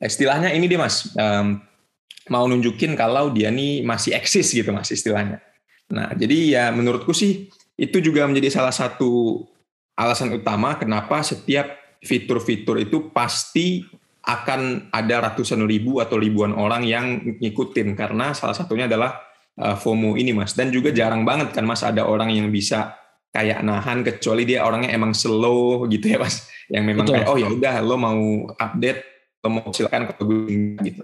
istilahnya 0.00 0.52
ini 0.52 0.68
dia 0.68 0.80
mas 0.80 1.12
um, 1.16 1.60
mau 2.32 2.44
nunjukin 2.48 2.96
kalau 2.96 3.32
dia 3.32 3.52
nih 3.52 3.84
masih 3.84 4.16
eksis 4.16 4.52
gitu 4.52 4.72
mas 4.72 4.88
istilahnya 4.88 5.44
nah 5.92 6.12
jadi 6.16 6.38
ya 6.50 6.64
menurutku 6.72 7.12
sih 7.12 7.48
itu 7.76 8.00
juga 8.00 8.24
menjadi 8.24 8.48
salah 8.60 8.72
satu 8.72 9.44
alasan 9.96 10.36
utama 10.36 10.76
kenapa 10.76 11.24
setiap 11.24 11.72
fitur-fitur 12.04 12.78
itu 12.78 13.08
pasti 13.10 13.82
akan 14.26 14.90
ada 14.90 15.30
ratusan 15.30 15.62
ribu 15.64 16.02
atau 16.02 16.18
ribuan 16.18 16.52
orang 16.52 16.82
yang 16.82 17.22
ngikutin 17.22 17.94
karena 17.94 18.34
salah 18.34 18.58
satunya 18.58 18.90
adalah 18.90 19.22
uh, 19.56 19.78
FOMO 19.78 20.18
ini 20.18 20.34
mas. 20.34 20.52
Dan 20.58 20.74
juga 20.74 20.90
jarang 20.90 21.22
banget 21.22 21.54
kan 21.54 21.62
mas 21.62 21.86
ada 21.86 22.04
orang 22.04 22.34
yang 22.34 22.50
bisa 22.50 22.98
kayak 23.30 23.62
nahan 23.62 24.02
kecuali 24.02 24.42
dia 24.48 24.64
orangnya 24.66 24.90
emang 24.90 25.14
slow 25.14 25.86
gitu 25.86 26.10
ya 26.10 26.18
mas. 26.18 26.50
Yang 26.66 26.84
memang 26.84 27.06
Betul. 27.06 27.14
kayak 27.22 27.26
oh 27.30 27.38
ya 27.38 27.48
udah 27.48 27.74
lo 27.86 27.96
mau 27.96 28.20
update 28.50 29.00
lo 29.46 29.48
mau 29.54 29.68
silakan 29.70 30.10
ke 30.10 30.12
gitu. 30.90 31.02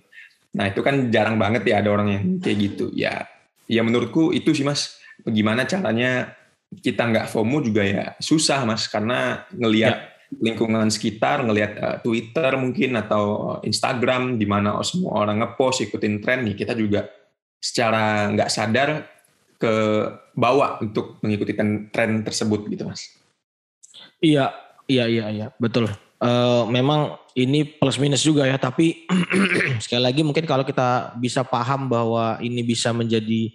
Nah 0.58 0.64
itu 0.68 0.80
kan 0.82 0.94
jarang 1.14 1.38
banget 1.38 1.62
ya 1.62 1.78
ada 1.78 1.94
orang 1.94 2.08
yang 2.10 2.24
kayak 2.42 2.58
gitu. 2.58 2.90
Ya 2.90 3.30
ya 3.70 3.86
menurutku 3.86 4.34
itu 4.34 4.50
sih 4.50 4.66
mas. 4.66 4.98
Bagaimana 5.22 5.62
caranya 5.62 6.34
kita 6.80 7.04
nggak 7.04 7.28
FOMO 7.28 7.60
juga 7.60 7.84
ya 7.84 8.16
susah 8.16 8.64
mas 8.64 8.88
karena 8.88 9.44
ngelihat 9.52 9.96
ya 9.98 10.12
lingkungan 10.40 10.88
sekitar 10.88 11.44
ngelihat 11.44 11.72
uh, 11.76 11.96
Twitter 12.00 12.56
mungkin 12.56 12.96
atau 12.96 13.58
Instagram 13.60 14.40
di 14.40 14.48
mana 14.48 14.80
semua 14.80 15.26
orang 15.26 15.44
ngepost 15.44 15.84
ikutin 15.84 16.24
tren 16.24 16.46
nih 16.48 16.56
kita 16.56 16.72
juga 16.72 17.04
secara 17.60 18.32
nggak 18.32 18.48
sadar 18.48 19.04
ke 19.60 19.74
bawah 20.32 20.80
untuk 20.80 21.20
mengikuti 21.20 21.52
tren 21.92 22.24
tersebut 22.24 22.66
gitu 22.72 22.88
mas. 22.88 23.12
Iya 24.22 24.50
iya 24.88 25.04
iya 25.06 25.26
iya 25.28 25.46
betul. 25.60 25.90
Uh, 26.22 26.64
memang 26.70 27.18
ini 27.34 27.66
plus 27.66 27.98
minus 27.98 28.22
juga 28.22 28.46
ya 28.46 28.54
tapi 28.54 29.06
sekali 29.84 30.02
lagi 30.02 30.22
mungkin 30.22 30.46
kalau 30.46 30.62
kita 30.62 31.18
bisa 31.18 31.42
paham 31.42 31.90
bahwa 31.90 32.38
ini 32.38 32.62
bisa 32.62 32.94
menjadi 32.94 33.50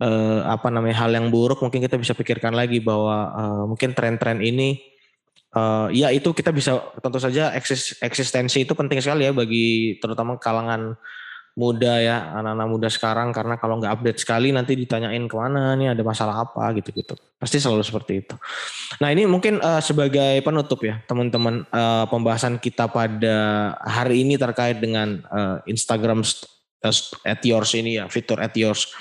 uh, 0.00 0.40
apa 0.48 0.70
namanya 0.72 1.06
hal 1.06 1.10
yang 1.12 1.28
buruk 1.28 1.62
mungkin 1.62 1.84
kita 1.84 2.00
bisa 2.00 2.16
pikirkan 2.16 2.56
lagi 2.56 2.80
bahwa 2.82 3.16
uh, 3.30 3.64
mungkin 3.68 3.92
tren-tren 3.94 4.40
ini 4.42 4.82
uh, 5.54 5.90
ya 5.94 6.10
itu 6.10 6.34
kita 6.34 6.50
bisa 6.50 6.82
tentu 6.98 7.18
saja 7.22 7.54
eksis, 7.54 7.98
eksistensi 8.02 8.66
itu 8.66 8.72
penting 8.74 8.98
sekali 8.98 9.28
ya 9.28 9.32
bagi 9.34 9.98
terutama 10.02 10.38
kalangan 10.40 10.98
muda 11.54 12.02
ya 12.02 12.34
anak-anak 12.34 12.66
muda 12.66 12.88
sekarang 12.90 13.30
karena 13.30 13.54
kalau 13.54 13.78
nggak 13.78 13.94
update 13.94 14.18
sekali 14.18 14.50
nanti 14.50 14.74
ditanyain 14.74 15.22
ke 15.30 15.36
mana 15.38 15.78
nih 15.78 15.94
ada 15.94 16.02
masalah 16.02 16.42
apa 16.42 16.74
gitu-gitu 16.74 17.14
pasti 17.38 17.62
selalu 17.62 17.86
seperti 17.86 18.26
itu. 18.26 18.34
Nah 18.98 19.14
ini 19.14 19.22
mungkin 19.30 19.62
uh, 19.62 19.78
sebagai 19.78 20.42
penutup 20.42 20.82
ya 20.82 20.98
teman-teman 21.06 21.62
uh, 21.70 22.10
pembahasan 22.10 22.58
kita 22.58 22.90
pada 22.90 23.70
hari 23.86 24.26
ini 24.26 24.34
terkait 24.34 24.82
dengan 24.82 25.22
uh, 25.30 25.62
Instagram 25.70 26.26
at 27.24 27.40
yours 27.40 27.72
ini 27.72 27.96
ya 27.96 28.04
fitur 28.12 28.38
at 28.44 28.52
yours. 28.52 28.92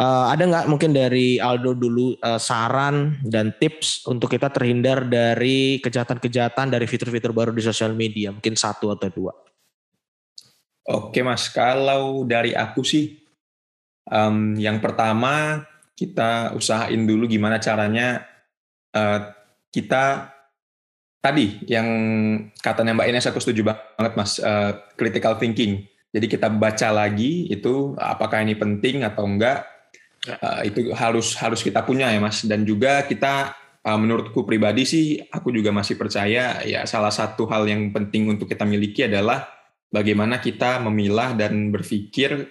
Uh, 0.00 0.32
ada 0.32 0.48
nggak 0.48 0.66
mungkin 0.66 0.96
dari 0.96 1.36
Aldo 1.36 1.76
dulu 1.76 2.16
uh, 2.24 2.40
saran 2.40 3.20
dan 3.22 3.52
tips 3.60 4.08
untuk 4.08 4.32
kita 4.32 4.48
terhindar 4.48 5.04
dari 5.04 5.78
kejahatan-kejahatan 5.84 6.72
dari 6.72 6.88
fitur-fitur 6.88 7.36
baru 7.36 7.52
di 7.52 7.60
sosial 7.60 7.92
media 7.92 8.32
mungkin 8.32 8.56
satu 8.56 8.90
atau 8.96 9.08
dua. 9.12 9.32
Oke 10.88 11.20
mas, 11.20 11.52
kalau 11.52 12.24
dari 12.24 12.56
aku 12.56 12.80
sih 12.80 13.20
um, 14.08 14.56
yang 14.56 14.80
pertama 14.80 15.64
kita 15.92 16.56
usahain 16.56 17.04
dulu 17.04 17.28
gimana 17.28 17.60
caranya 17.60 18.24
uh, 18.96 19.20
kita 19.68 20.32
tadi 21.18 21.60
yang 21.66 21.88
katanya 22.62 22.96
Mbak 22.96 23.08
Ines 23.10 23.28
aku 23.28 23.42
setuju 23.42 23.68
banget 23.68 24.12
mas 24.16 24.38
uh, 24.40 24.78
critical 24.96 25.36
thinking 25.36 25.84
jadi 26.08 26.26
kita 26.26 26.48
baca 26.48 26.88
lagi 26.88 27.52
itu 27.52 27.92
apakah 28.00 28.40
ini 28.40 28.56
penting 28.56 29.04
atau 29.04 29.28
enggak. 29.28 29.68
Uh, 30.28 30.60
itu 30.66 30.92
harus 30.92 31.32
harus 31.38 31.60
kita 31.60 31.84
punya 31.84 32.08
ya 32.08 32.20
mas. 32.20 32.44
Dan 32.44 32.64
juga 32.64 33.04
kita 33.04 33.52
uh, 33.84 33.98
menurutku 34.00 34.44
pribadi 34.44 34.88
sih 34.88 35.06
aku 35.20 35.52
juga 35.52 35.72
masih 35.72 36.00
percaya 36.00 36.64
ya 36.64 36.84
salah 36.88 37.12
satu 37.12 37.44
hal 37.48 37.68
yang 37.68 37.92
penting 37.92 38.28
untuk 38.28 38.48
kita 38.48 38.64
miliki 38.64 39.04
adalah 39.04 39.48
bagaimana 39.88 40.40
kita 40.40 40.80
memilah 40.84 41.36
dan 41.36 41.68
berpikir 41.72 42.50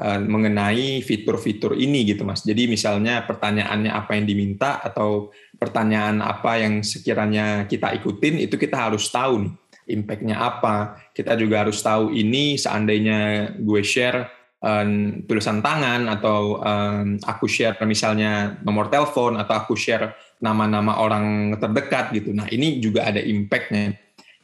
uh, 0.00 0.20
mengenai 0.20 1.00
fitur-fitur 1.00 1.80
ini 1.80 2.12
gitu 2.12 2.28
mas. 2.28 2.44
Jadi 2.44 2.68
misalnya 2.68 3.24
pertanyaannya 3.24 3.92
apa 3.92 4.20
yang 4.20 4.28
diminta 4.28 4.84
atau 4.84 5.32
pertanyaan 5.56 6.20
apa 6.20 6.60
yang 6.60 6.84
sekiranya 6.84 7.64
kita 7.64 7.88
ikutin 7.98 8.44
itu 8.44 8.60
kita 8.60 8.76
harus 8.88 9.08
tahu 9.08 9.48
nih 9.48 9.54
impact-nya 9.88 10.36
apa. 10.36 11.00
Kita 11.16 11.34
juga 11.34 11.64
harus 11.64 11.80
tahu 11.80 12.12
ini 12.12 12.60
seandainya 12.60 13.52
gue 13.58 13.82
share 13.82 14.28
um, 14.62 15.22
tulisan 15.24 15.64
tangan 15.64 16.06
atau 16.06 16.60
um, 16.60 17.18
aku 17.24 17.48
share 17.48 17.78
misalnya 17.88 18.58
nomor 18.62 18.92
telepon 18.92 19.40
atau 19.40 19.54
aku 19.64 19.74
share 19.74 20.14
nama-nama 20.38 21.02
orang 21.02 21.56
terdekat 21.58 22.14
gitu. 22.14 22.30
Nah 22.30 22.46
ini 22.52 22.78
juga 22.78 23.08
ada 23.08 23.18
impact-nya. 23.18 23.96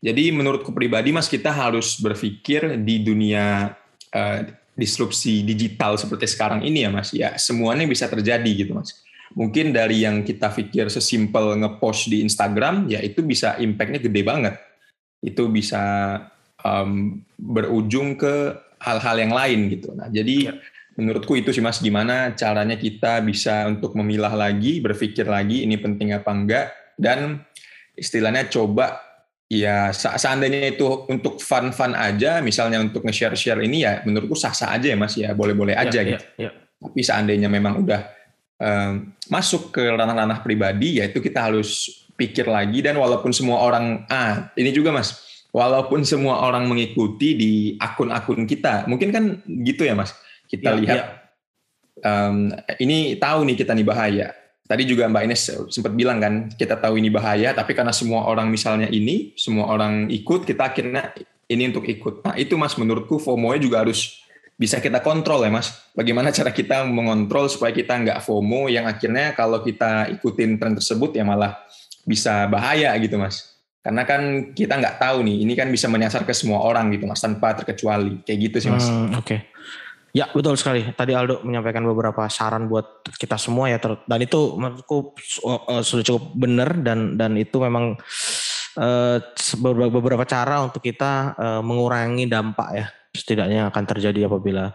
Jadi 0.05 0.35
menurutku 0.37 0.75
pribadi 0.75 1.17
mas 1.17 1.33
kita 1.33 1.49
harus 1.49 1.97
berpikir 1.97 2.77
di 2.85 3.01
dunia 3.01 3.73
uh, 4.13 4.41
disrupsi 4.75 5.47
digital 5.47 5.97
seperti 5.97 6.27
sekarang 6.29 6.61
ini 6.67 6.85
ya 6.85 6.91
mas. 6.91 7.15
Ya 7.15 7.39
semuanya 7.41 7.87
bisa 7.89 8.11
terjadi 8.11 8.51
gitu 8.53 8.77
mas. 8.77 8.93
Mungkin 9.35 9.75
dari 9.75 10.05
yang 10.05 10.23
kita 10.23 10.53
pikir 10.53 10.93
sesimpel 10.93 11.59
ngepost 11.59 12.07
di 12.07 12.23
Instagram 12.23 12.87
ya 12.87 13.01
itu 13.01 13.25
bisa 13.25 13.57
impact-nya 13.59 13.99
gede 13.99 14.23
banget 14.23 14.55
itu 15.25 15.49
bisa 15.49 15.83
um, 16.61 17.25
berujung 17.41 18.21
ke 18.21 18.53
hal-hal 18.85 19.17
yang 19.17 19.33
lain 19.33 19.73
gitu. 19.73 19.97
Nah, 19.97 20.13
jadi 20.13 20.53
ya. 20.53 20.55
menurutku 21.01 21.33
itu 21.41 21.49
sih 21.51 21.65
Mas 21.65 21.81
gimana 21.81 22.37
caranya 22.37 22.77
kita 22.77 23.25
bisa 23.25 23.65
untuk 23.65 23.97
memilah 23.97 24.37
lagi, 24.37 24.85
berpikir 24.85 25.25
lagi 25.25 25.65
ini 25.65 25.81
penting 25.81 26.13
apa 26.13 26.29
enggak 26.29 26.67
dan 27.01 27.41
istilahnya 27.97 28.53
coba 28.53 29.01
ya 29.49 29.93
seandainya 29.97 30.77
itu 30.77 31.09
untuk 31.09 31.41
fun-fun 31.41 31.97
aja, 31.97 32.45
misalnya 32.45 32.85
untuk 32.85 33.07
nge-share-share 33.09 33.65
ini 33.65 33.89
ya 33.89 34.05
menurutku 34.05 34.37
sah-sah 34.37 34.77
aja 34.77 34.93
ya 34.93 34.99
Mas 35.01 35.17
ya, 35.17 35.33
boleh-boleh 35.33 35.73
aja 35.73 36.05
ya, 36.05 36.09
gitu. 36.15 36.25
Ya, 36.37 36.49
ya. 36.49 36.51
Tapi 36.85 37.01
seandainya 37.01 37.49
memang 37.49 37.81
udah 37.81 38.01
um, 38.61 38.93
masuk 39.33 39.73
ke 39.73 39.81
ranah-ranah 39.81 40.45
pribadi 40.45 41.01
ya 41.01 41.09
itu 41.09 41.25
kita 41.25 41.49
harus 41.49 42.04
pikir 42.15 42.47
lagi 42.47 42.81
dan 42.81 42.97
walaupun 42.97 43.35
semua 43.35 43.63
orang 43.63 44.07
ah 44.11 44.51
ini 44.55 44.71
juga 44.71 44.95
Mas, 44.95 45.43
walaupun 45.51 46.07
semua 46.07 46.43
orang 46.47 46.67
mengikuti 46.67 47.35
di 47.35 47.53
akun-akun 47.79 48.47
kita, 48.47 48.87
mungkin 48.87 49.11
kan 49.11 49.25
gitu 49.45 49.87
ya 49.87 49.95
Mas. 49.99 50.15
Kita 50.45 50.75
ya, 50.75 50.79
lihat 50.79 50.99
ya. 50.99 51.07
Um, 52.05 52.53
ini 52.83 53.19
tahu 53.19 53.47
nih 53.47 53.57
kita 53.59 53.73
nih 53.73 53.87
bahaya 53.87 54.29
tadi 54.65 54.83
juga 54.89 55.05
Mbak 55.09 55.25
Ines 55.29 55.43
sempat 55.69 55.93
bilang 55.93 56.19
kan 56.21 56.49
kita 56.49 56.81
tahu 56.81 56.97
ini 56.97 57.13
bahaya 57.13 57.53
tapi 57.53 57.77
karena 57.77 57.93
semua 57.93 58.25
orang 58.25 58.49
misalnya 58.49 58.89
ini 58.89 59.37
semua 59.37 59.69
orang 59.69 60.09
ikut 60.09 60.49
kita 60.49 60.73
akhirnya 60.73 61.13
ini 61.53 61.69
untuk 61.69 61.85
ikut 61.85 62.25
nah 62.25 62.35
itu 62.37 62.57
mas 62.57 62.81
menurutku 62.81 63.21
FOMO-nya 63.21 63.61
juga 63.61 63.85
harus 63.85 64.25
bisa 64.57 64.81
kita 64.81 65.05
kontrol 65.05 65.45
ya 65.45 65.53
mas 65.53 65.85
bagaimana 65.93 66.33
cara 66.33 66.49
kita 66.49 66.89
mengontrol 66.89 67.53
supaya 67.53 67.77
kita 67.77 67.93
nggak 67.93 68.19
FOMO 68.25 68.73
yang 68.73 68.89
akhirnya 68.89 69.37
kalau 69.37 69.61
kita 69.61 70.09
ikutin 70.17 70.57
tren 70.57 70.73
tersebut 70.73 71.13
ya 71.13 71.29
malah 71.29 71.61
bisa 72.05 72.47
bahaya 72.49 72.93
gitu 73.01 73.17
mas 73.17 73.57
karena 73.85 74.09
kan 74.09 74.53
kita 74.57 74.81
nggak 74.81 74.97
tahu 74.97 75.21
nih 75.25 75.45
ini 75.45 75.53
kan 75.53 75.69
bisa 75.69 75.93
menyasar 75.93 76.25
ke 76.25 76.33
semua 76.33 76.65
orang 76.65 76.89
gitu 76.93 77.05
mas 77.05 77.21
tanpa 77.21 77.53
terkecuali 77.53 78.25
kayak 78.25 78.39
gitu 78.49 78.57
sih 78.65 78.71
mas 78.73 78.89
hmm, 78.89 79.19
oke 79.19 79.25
okay. 79.25 79.41
Ya 80.15 80.31
betul 80.31 80.55
sekali. 80.55 80.87
Tadi 80.95 81.11
Aldo 81.11 81.43
menyampaikan 81.43 81.83
beberapa 81.83 82.31
saran 82.31 82.71
buat 82.71 83.03
kita 83.19 83.35
semua 83.35 83.67
ya, 83.67 83.83
dan 83.83 84.21
itu 84.23 84.55
menurutku 84.55 85.11
uh, 85.43 85.83
sudah 85.83 86.07
cukup 86.07 86.39
benar 86.39 86.71
dan 86.87 87.19
dan 87.19 87.35
itu 87.35 87.59
memang 87.59 87.99
uh, 88.79 89.19
beberapa 89.91 90.23
cara 90.23 90.63
untuk 90.63 90.87
kita 90.87 91.35
mengurangi 91.67 92.31
dampak 92.31 92.69
ya 92.79 92.87
setidaknya 93.11 93.75
akan 93.75 93.85
terjadi 93.91 94.31
apabila 94.31 94.75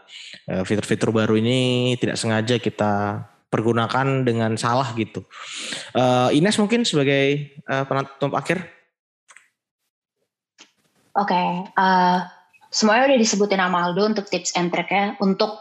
fitur-fitur 0.64 1.16
baru 1.16 1.40
ini 1.40 1.96
tidak 2.00 2.20
sengaja 2.20 2.56
kita 2.60 3.24
pergunakan 3.50 4.24
dengan 4.24 4.54
salah 4.56 4.94
gitu. 4.94 5.26
Uh, 5.98 6.30
Ines 6.32 6.58
mungkin 6.62 6.86
sebagai 6.86 7.54
uh, 7.66 7.84
penutup 7.86 8.38
akhir. 8.38 8.62
Oke, 11.18 11.34
okay, 11.34 11.50
uh, 11.76 12.24
semuanya 12.70 13.12
udah 13.12 13.20
disebutin 13.20 13.60
sama 13.60 13.90
Aldo 13.90 14.14
untuk 14.14 14.30
tips 14.30 14.54
and 14.56 14.70
trick 14.70 14.94
ya 14.94 15.18
untuk 15.20 15.58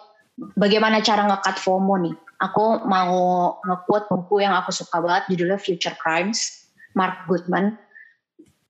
bagaimana 0.55 1.01
cara 1.01 1.25
ngekat 1.27 1.57
FOMO 1.59 1.97
nih. 1.99 2.17
Aku 2.39 2.87
mau 2.87 3.59
nge-quote 3.67 4.07
buku 4.07 4.47
yang 4.47 4.55
aku 4.55 4.71
suka 4.71 5.03
banget 5.03 5.35
judulnya 5.35 5.59
Future 5.59 5.97
Crimes, 5.99 6.71
Mark 6.95 7.27
Goodman. 7.27 7.75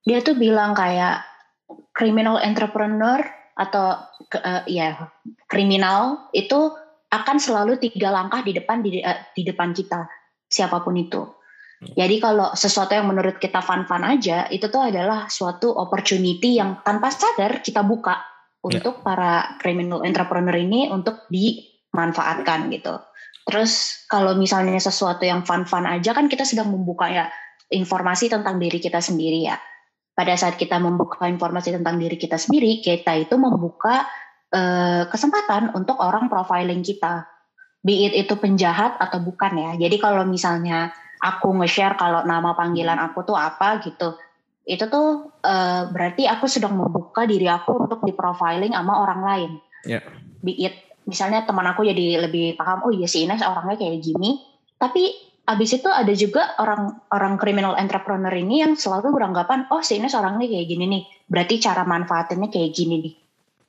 Dia 0.09 0.25
tuh 0.25 0.39
bilang 0.41 0.73
kayak 0.73 1.21
criminal 1.93 2.41
entrepreneur 2.41 3.21
atau 3.59 4.01
uh, 4.39 4.63
ya 4.65 5.11
kriminal 5.51 6.31
itu 6.33 6.73
akan 7.09 7.37
selalu 7.41 7.81
tiga 7.81 8.13
langkah 8.13 8.45
di 8.45 8.53
depan 8.53 8.85
di, 8.85 9.01
uh, 9.01 9.19
di 9.33 9.43
depan 9.45 9.73
kita 9.73 10.05
siapa 10.49 10.81
pun 10.85 10.97
itu. 10.97 11.25
Jadi 11.79 12.19
kalau 12.19 12.51
sesuatu 12.59 12.91
yang 12.91 13.07
menurut 13.07 13.39
kita 13.39 13.63
fun-fun 13.63 14.03
aja, 14.03 14.51
itu 14.51 14.67
tuh 14.67 14.91
adalah 14.91 15.31
suatu 15.31 15.71
opportunity 15.71 16.59
yang 16.59 16.83
tanpa 16.83 17.15
sadar 17.15 17.63
kita 17.63 17.87
buka 17.87 18.19
untuk 18.67 19.07
para 19.07 19.55
criminal 19.63 20.03
entrepreneur 20.03 20.59
ini 20.59 20.91
untuk 20.91 21.31
dimanfaatkan 21.31 22.67
gitu. 22.75 22.99
Terus 23.47 24.05
kalau 24.11 24.35
misalnya 24.35 24.83
sesuatu 24.83 25.23
yang 25.23 25.47
fun-fun 25.47 25.87
aja 25.87 26.11
kan 26.13 26.27
kita 26.27 26.43
sedang 26.43 26.75
membuka 26.75 27.07
ya 27.07 27.31
informasi 27.71 28.27
tentang 28.27 28.59
diri 28.59 28.83
kita 28.83 28.99
sendiri 28.99 29.47
ya. 29.47 29.57
Pada 30.19 30.35
saat 30.35 30.59
kita 30.59 30.83
membuka 30.83 31.31
informasi 31.31 31.79
tentang 31.79 31.95
diri 32.03 32.19
kita 32.19 32.35
sendiri, 32.35 32.83
kita 32.83 33.15
itu 33.23 33.39
membuka 33.39 34.03
eh, 34.53 35.03
kesempatan 35.09 35.73
untuk 35.75 36.01
orang 36.01 36.31
profiling 36.31 36.81
kita. 36.85 37.27
Be 37.85 38.11
it 38.11 38.15
itu 38.15 38.35
penjahat 38.35 38.99
atau 38.99 39.23
bukan 39.23 39.55
ya. 39.55 39.71
Jadi 39.79 39.97
kalau 40.03 40.27
misalnya 40.27 40.91
aku 41.23 41.55
nge-share 41.63 41.95
kalau 41.99 42.27
nama 42.27 42.55
panggilan 42.55 42.99
aku 42.99 43.27
tuh 43.27 43.39
apa 43.39 43.83
gitu 43.83 44.19
itu 44.69 44.85
tuh 44.93 45.33
uh, 45.49 45.89
berarti 45.89 46.29
aku 46.29 46.45
sedang 46.45 46.77
membuka 46.77 47.25
diri 47.25 47.49
aku 47.49 47.89
untuk 47.89 48.05
di 48.05 48.13
profiling 48.13 48.77
sama 48.77 49.01
orang 49.01 49.21
lain. 49.25 49.51
Yeah. 49.89 50.05
Be 50.45 50.53
it 50.61 50.77
misalnya 51.09 51.49
teman 51.49 51.65
aku 51.65 51.89
jadi 51.89 52.29
lebih 52.29 52.61
paham 52.61 52.85
oh 52.85 52.93
iya 52.93 53.09
si 53.09 53.25
Ines 53.25 53.41
orangnya 53.41 53.81
kayak 53.81 54.05
gini, 54.05 54.45
tapi 54.77 55.17
abis 55.49 55.81
itu 55.81 55.89
ada 55.89 56.13
juga 56.13 56.53
orang 56.61 57.01
orang 57.09 57.41
criminal 57.41 57.81
entrepreneur 57.81 58.29
ini 58.29 58.61
yang 58.61 58.77
selalu 58.77 59.17
beranggapan 59.17 59.65
oh 59.73 59.81
si 59.81 59.97
Ines 59.97 60.13
orangnya 60.13 60.45
kayak 60.45 60.69
gini 60.69 60.85
nih, 60.85 61.03
berarti 61.25 61.65
cara 61.65 61.89
manfaatinnya 61.89 62.53
kayak 62.53 62.77
gini 62.77 62.95
nih, 63.01 63.15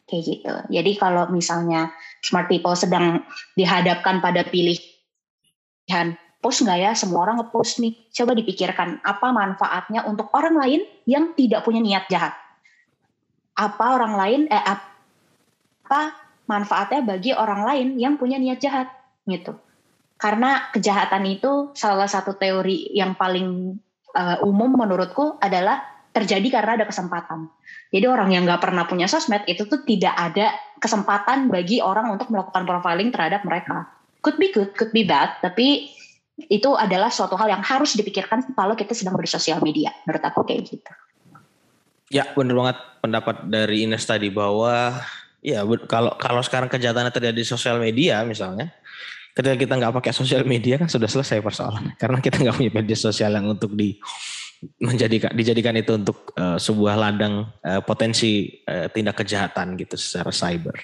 kayak 0.10 0.24
gitu. 0.26 0.54
Jadi 0.74 0.92
kalau 0.98 1.30
misalnya 1.30 1.94
smart 2.26 2.50
people 2.50 2.74
sedang 2.74 3.22
dihadapkan 3.54 4.20
pada 4.20 4.42
pilihan 4.50 6.18
post 6.42 6.66
nggak 6.66 6.80
ya? 6.82 6.92
Semua 6.98 7.30
orang 7.30 7.46
ngepost 7.46 7.80
nih. 7.80 7.94
Coba 8.10 8.34
dipikirkan 8.34 9.00
apa 9.06 9.30
manfaatnya 9.30 10.04
untuk 10.10 10.34
orang 10.34 10.58
lain 10.58 10.82
yang 11.06 11.38
tidak 11.38 11.62
punya 11.62 11.80
niat 11.80 12.10
jahat? 12.10 12.34
Apa 13.54 13.96
orang 13.96 14.14
lain 14.18 14.42
eh 14.50 14.64
apa 14.66 16.18
manfaatnya 16.50 17.06
bagi 17.06 17.32
orang 17.38 17.62
lain 17.64 17.88
yang 18.02 18.18
punya 18.18 18.42
niat 18.42 18.58
jahat? 18.58 18.90
Gitu. 19.30 19.54
Karena 20.20 20.68
kejahatan 20.76 21.24
itu 21.30 21.72
salah 21.78 22.10
satu 22.10 22.36
teori 22.36 22.92
yang 22.92 23.16
paling 23.16 23.80
uh, 24.16 24.38
umum 24.44 24.76
menurutku 24.76 25.40
adalah 25.40 25.99
terjadi 26.20 26.48
karena 26.62 26.72
ada 26.82 26.86
kesempatan 26.86 27.48
jadi 27.90 28.06
orang 28.12 28.30
yang 28.36 28.44
nggak 28.46 28.62
pernah 28.62 28.84
punya 28.86 29.08
sosmed 29.08 29.44
itu 29.48 29.66
tuh 29.66 29.82
tidak 29.88 30.14
ada 30.14 30.54
kesempatan 30.78 31.48
bagi 31.48 31.80
orang 31.80 32.12
untuk 32.14 32.30
melakukan 32.30 32.64
profiling 32.68 33.10
terhadap 33.10 33.42
mereka 33.48 33.88
could 34.20 34.36
be 34.36 34.52
good 34.52 34.72
could 34.76 34.92
be 34.92 35.08
bad 35.08 35.36
tapi 35.40 35.96
itu 36.48 36.72
adalah 36.80 37.12
suatu 37.12 37.36
hal 37.36 37.52
yang 37.52 37.60
harus 37.60 38.00
dipikirkan 38.00 38.56
kalau 38.56 38.72
kita 38.80 38.96
sedang 38.96 39.20
bersosial 39.20 39.60
media. 39.60 39.92
Menurut 40.08 40.24
aku 40.24 40.48
kayak 40.48 40.72
gitu. 40.72 40.92
Ya, 42.08 42.24
benar 42.32 42.56
banget 42.56 42.78
pendapat 43.04 43.36
dari 43.52 43.84
Ines 43.84 44.08
tadi 44.08 44.32
bahwa 44.32 45.04
ya 45.44 45.68
kalau 45.92 46.16
kalau 46.16 46.40
sekarang 46.40 46.72
kejahatan 46.72 47.12
terjadi 47.12 47.36
di 47.36 47.46
sosial 47.46 47.78
media 47.78 48.24
misalnya, 48.24 48.72
ketika 49.36 49.56
kita 49.60 49.74
nggak 49.78 49.94
pakai 50.00 50.14
sosial 50.16 50.48
media 50.48 50.80
kan 50.80 50.88
sudah 50.90 51.06
selesai 51.06 51.44
persoalan 51.44 51.94
karena 52.02 52.18
kita 52.24 52.42
nggak 52.42 52.56
punya 52.56 52.72
media 52.74 52.98
sosial 52.98 53.36
yang 53.36 53.46
untuk 53.46 53.78
di 53.78 54.02
menjadikan 54.80 55.32
dijadikan 55.32 55.76
itu 55.80 55.96
untuk 55.96 56.36
uh, 56.36 56.60
sebuah 56.60 56.96
ladang 57.00 57.48
uh, 57.64 57.80
potensi 57.80 58.60
uh, 58.68 58.92
tindak 58.92 59.24
kejahatan 59.24 59.80
gitu 59.80 59.96
secara 59.96 60.32
cyber. 60.36 60.76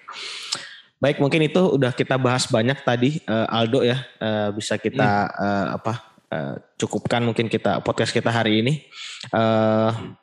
Baik, 0.95 1.19
mungkin 1.19 1.43
itu 1.43 1.59
udah 1.59 1.91
kita 1.91 2.15
bahas 2.15 2.47
banyak 2.47 2.79
tadi 2.87 3.19
uh, 3.27 3.51
Aldo 3.51 3.83
ya. 3.83 3.99
Uh, 4.15 4.49
bisa 4.55 4.79
kita 4.79 5.27
hmm. 5.27 5.35
uh, 5.43 5.67
apa 5.75 5.93
uh, 6.31 6.55
cukupkan 6.79 7.21
mungkin 7.21 7.51
kita 7.51 7.83
podcast 7.83 8.15
kita 8.15 8.31
hari 8.31 8.63
ini. 8.63 8.73
Uh, 9.35 10.15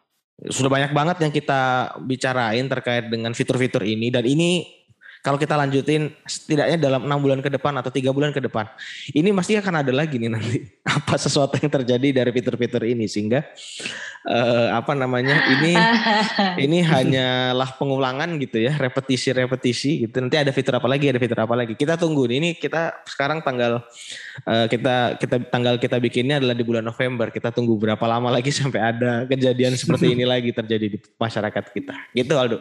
sudah 0.48 0.72
banyak 0.72 0.90
banget 0.90 1.22
yang 1.22 1.30
kita 1.30 1.92
bicarain 2.02 2.66
terkait 2.66 3.06
dengan 3.06 3.30
fitur-fitur 3.30 3.86
ini 3.86 4.10
dan 4.10 4.26
ini 4.26 4.81
kalau 5.22 5.38
kita 5.38 5.54
lanjutin 5.54 6.10
setidaknya 6.26 6.82
dalam 6.82 7.06
enam 7.06 7.22
bulan 7.22 7.38
ke 7.38 7.46
depan 7.46 7.70
atau 7.78 7.94
tiga 7.94 8.10
bulan 8.10 8.34
ke 8.34 8.42
depan 8.42 8.66
ini 9.14 9.30
pasti 9.30 9.54
akan 9.54 9.86
ada 9.86 9.94
lagi 9.94 10.18
nih 10.18 10.30
nanti. 10.34 10.66
Apa 10.98 11.14
sesuatu 11.14 11.54
yang 11.62 11.70
terjadi 11.70 12.22
dari 12.22 12.30
fitur-fitur 12.34 12.82
ini 12.82 13.06
sehingga 13.06 13.46
uh, 14.26 14.74
apa 14.76 14.92
namanya 14.92 15.46
ini 15.46 15.72
ini 16.68 16.78
hanyalah 16.82 17.78
pengulangan 17.78 18.34
gitu 18.42 18.60
ya 18.60 18.74
repetisi-repetisi 18.76 20.04
gitu. 20.04 20.20
Nanti 20.20 20.36
ada 20.42 20.50
fitur 20.50 20.76
apa 20.76 20.90
lagi 20.90 21.08
ada 21.08 21.22
fitur 21.22 21.38
apa 21.38 21.54
lagi. 21.54 21.78
Kita 21.78 21.94
tunggu 21.94 22.26
ini 22.28 22.58
kita 22.58 23.06
sekarang 23.06 23.40
tanggal 23.46 23.86
uh, 24.44 24.66
kita 24.66 25.16
kita 25.22 25.36
tanggal 25.48 25.78
kita 25.78 25.96
bikinnya 26.02 26.42
adalah 26.42 26.58
di 26.58 26.66
bulan 26.66 26.84
November. 26.84 27.30
Kita 27.30 27.54
tunggu 27.54 27.78
berapa 27.78 28.04
lama 28.04 28.28
lagi 28.28 28.50
sampai 28.60 28.80
ada 28.82 29.24
kejadian 29.24 29.78
seperti 29.78 30.18
ini 30.18 30.26
lagi 30.26 30.50
terjadi 30.50 30.86
di 30.92 30.98
masyarakat 30.98 31.64
kita. 31.70 31.94
Gitu 32.10 32.34
Aldo. 32.34 32.58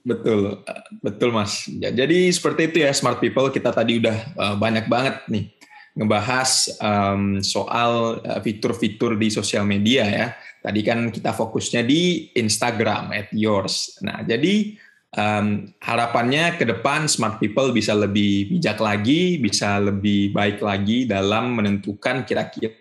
Betul 0.00 0.64
betul 1.00 1.28
mas 1.32 1.68
jadi 1.92 2.30
seperti 2.30 2.72
itu 2.72 2.76
ya 2.86 2.90
smart 2.94 3.18
people 3.18 3.50
kita 3.52 3.70
tadi 3.74 4.00
udah 4.00 4.16
uh, 4.38 4.56
banyak 4.56 4.86
banget 4.86 5.22
nih 5.28 5.50
ngebahas 5.98 6.70
um, 6.78 7.42
soal 7.42 8.22
uh, 8.22 8.40
fitur-fitur 8.40 9.18
di 9.18 9.28
sosial 9.28 9.66
media 9.66 10.06
ya. 10.06 10.26
Tadi 10.60 10.80
kan 10.84 11.08
kita 11.08 11.32
fokusnya 11.32 11.82
di 11.84 12.32
Instagram 12.36 13.16
at 13.16 13.28
yours. 13.32 13.96
Nah 14.04 14.20
jadi 14.22 14.76
um, 15.16 15.66
harapannya 15.80 16.60
ke 16.60 16.68
depan 16.68 17.08
smart 17.08 17.40
people 17.40 17.72
bisa 17.72 17.96
lebih 17.96 18.52
bijak 18.52 18.78
lagi, 18.78 19.40
bisa 19.40 19.80
lebih 19.80 20.36
baik 20.36 20.60
lagi 20.60 21.08
dalam 21.08 21.56
menentukan 21.56 22.28
kira-kira 22.28 22.76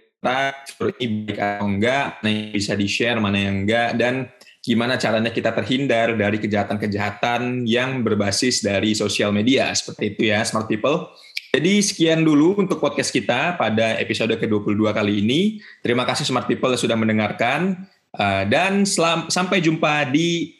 fitur 0.68 0.92
ini 1.00 1.32
baik 1.32 1.40
atau 1.40 1.66
enggak, 1.72 2.20
mana 2.20 2.28
yang 2.28 2.52
bisa 2.52 2.74
di 2.76 2.88
share, 2.92 3.20
mana 3.24 3.38
yang 3.40 3.64
enggak, 3.64 3.96
dan 3.96 4.28
gimana 4.70 5.02
caranya 5.02 5.34
kita 5.34 5.50
terhindar 5.50 6.14
dari 6.14 6.38
kejahatan-kejahatan 6.38 7.66
yang 7.66 8.06
berbasis 8.06 8.62
dari 8.62 8.94
sosial 8.94 9.34
media. 9.34 9.74
Seperti 9.74 10.14
itu 10.14 10.22
ya, 10.30 10.46
smart 10.46 10.70
people. 10.70 11.10
Jadi 11.50 11.82
sekian 11.82 12.22
dulu 12.22 12.54
untuk 12.62 12.78
podcast 12.78 13.10
kita 13.10 13.58
pada 13.58 13.98
episode 13.98 14.38
ke-22 14.38 14.94
kali 14.94 15.26
ini. 15.26 15.58
Terima 15.82 16.06
kasih 16.06 16.30
smart 16.30 16.46
people 16.46 16.70
sudah 16.78 16.94
mendengarkan. 16.94 17.90
Uh, 18.14 18.46
dan 18.46 18.86
selam, 18.86 19.26
sampai 19.34 19.58
jumpa 19.58 20.06
di 20.14 20.54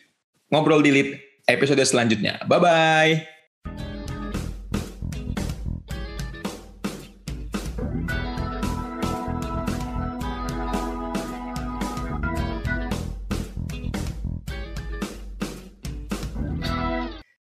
Ngobrol 0.50 0.82
Dilit 0.82 1.22
episode 1.46 1.86
selanjutnya. 1.86 2.42
Bye-bye. 2.50 3.99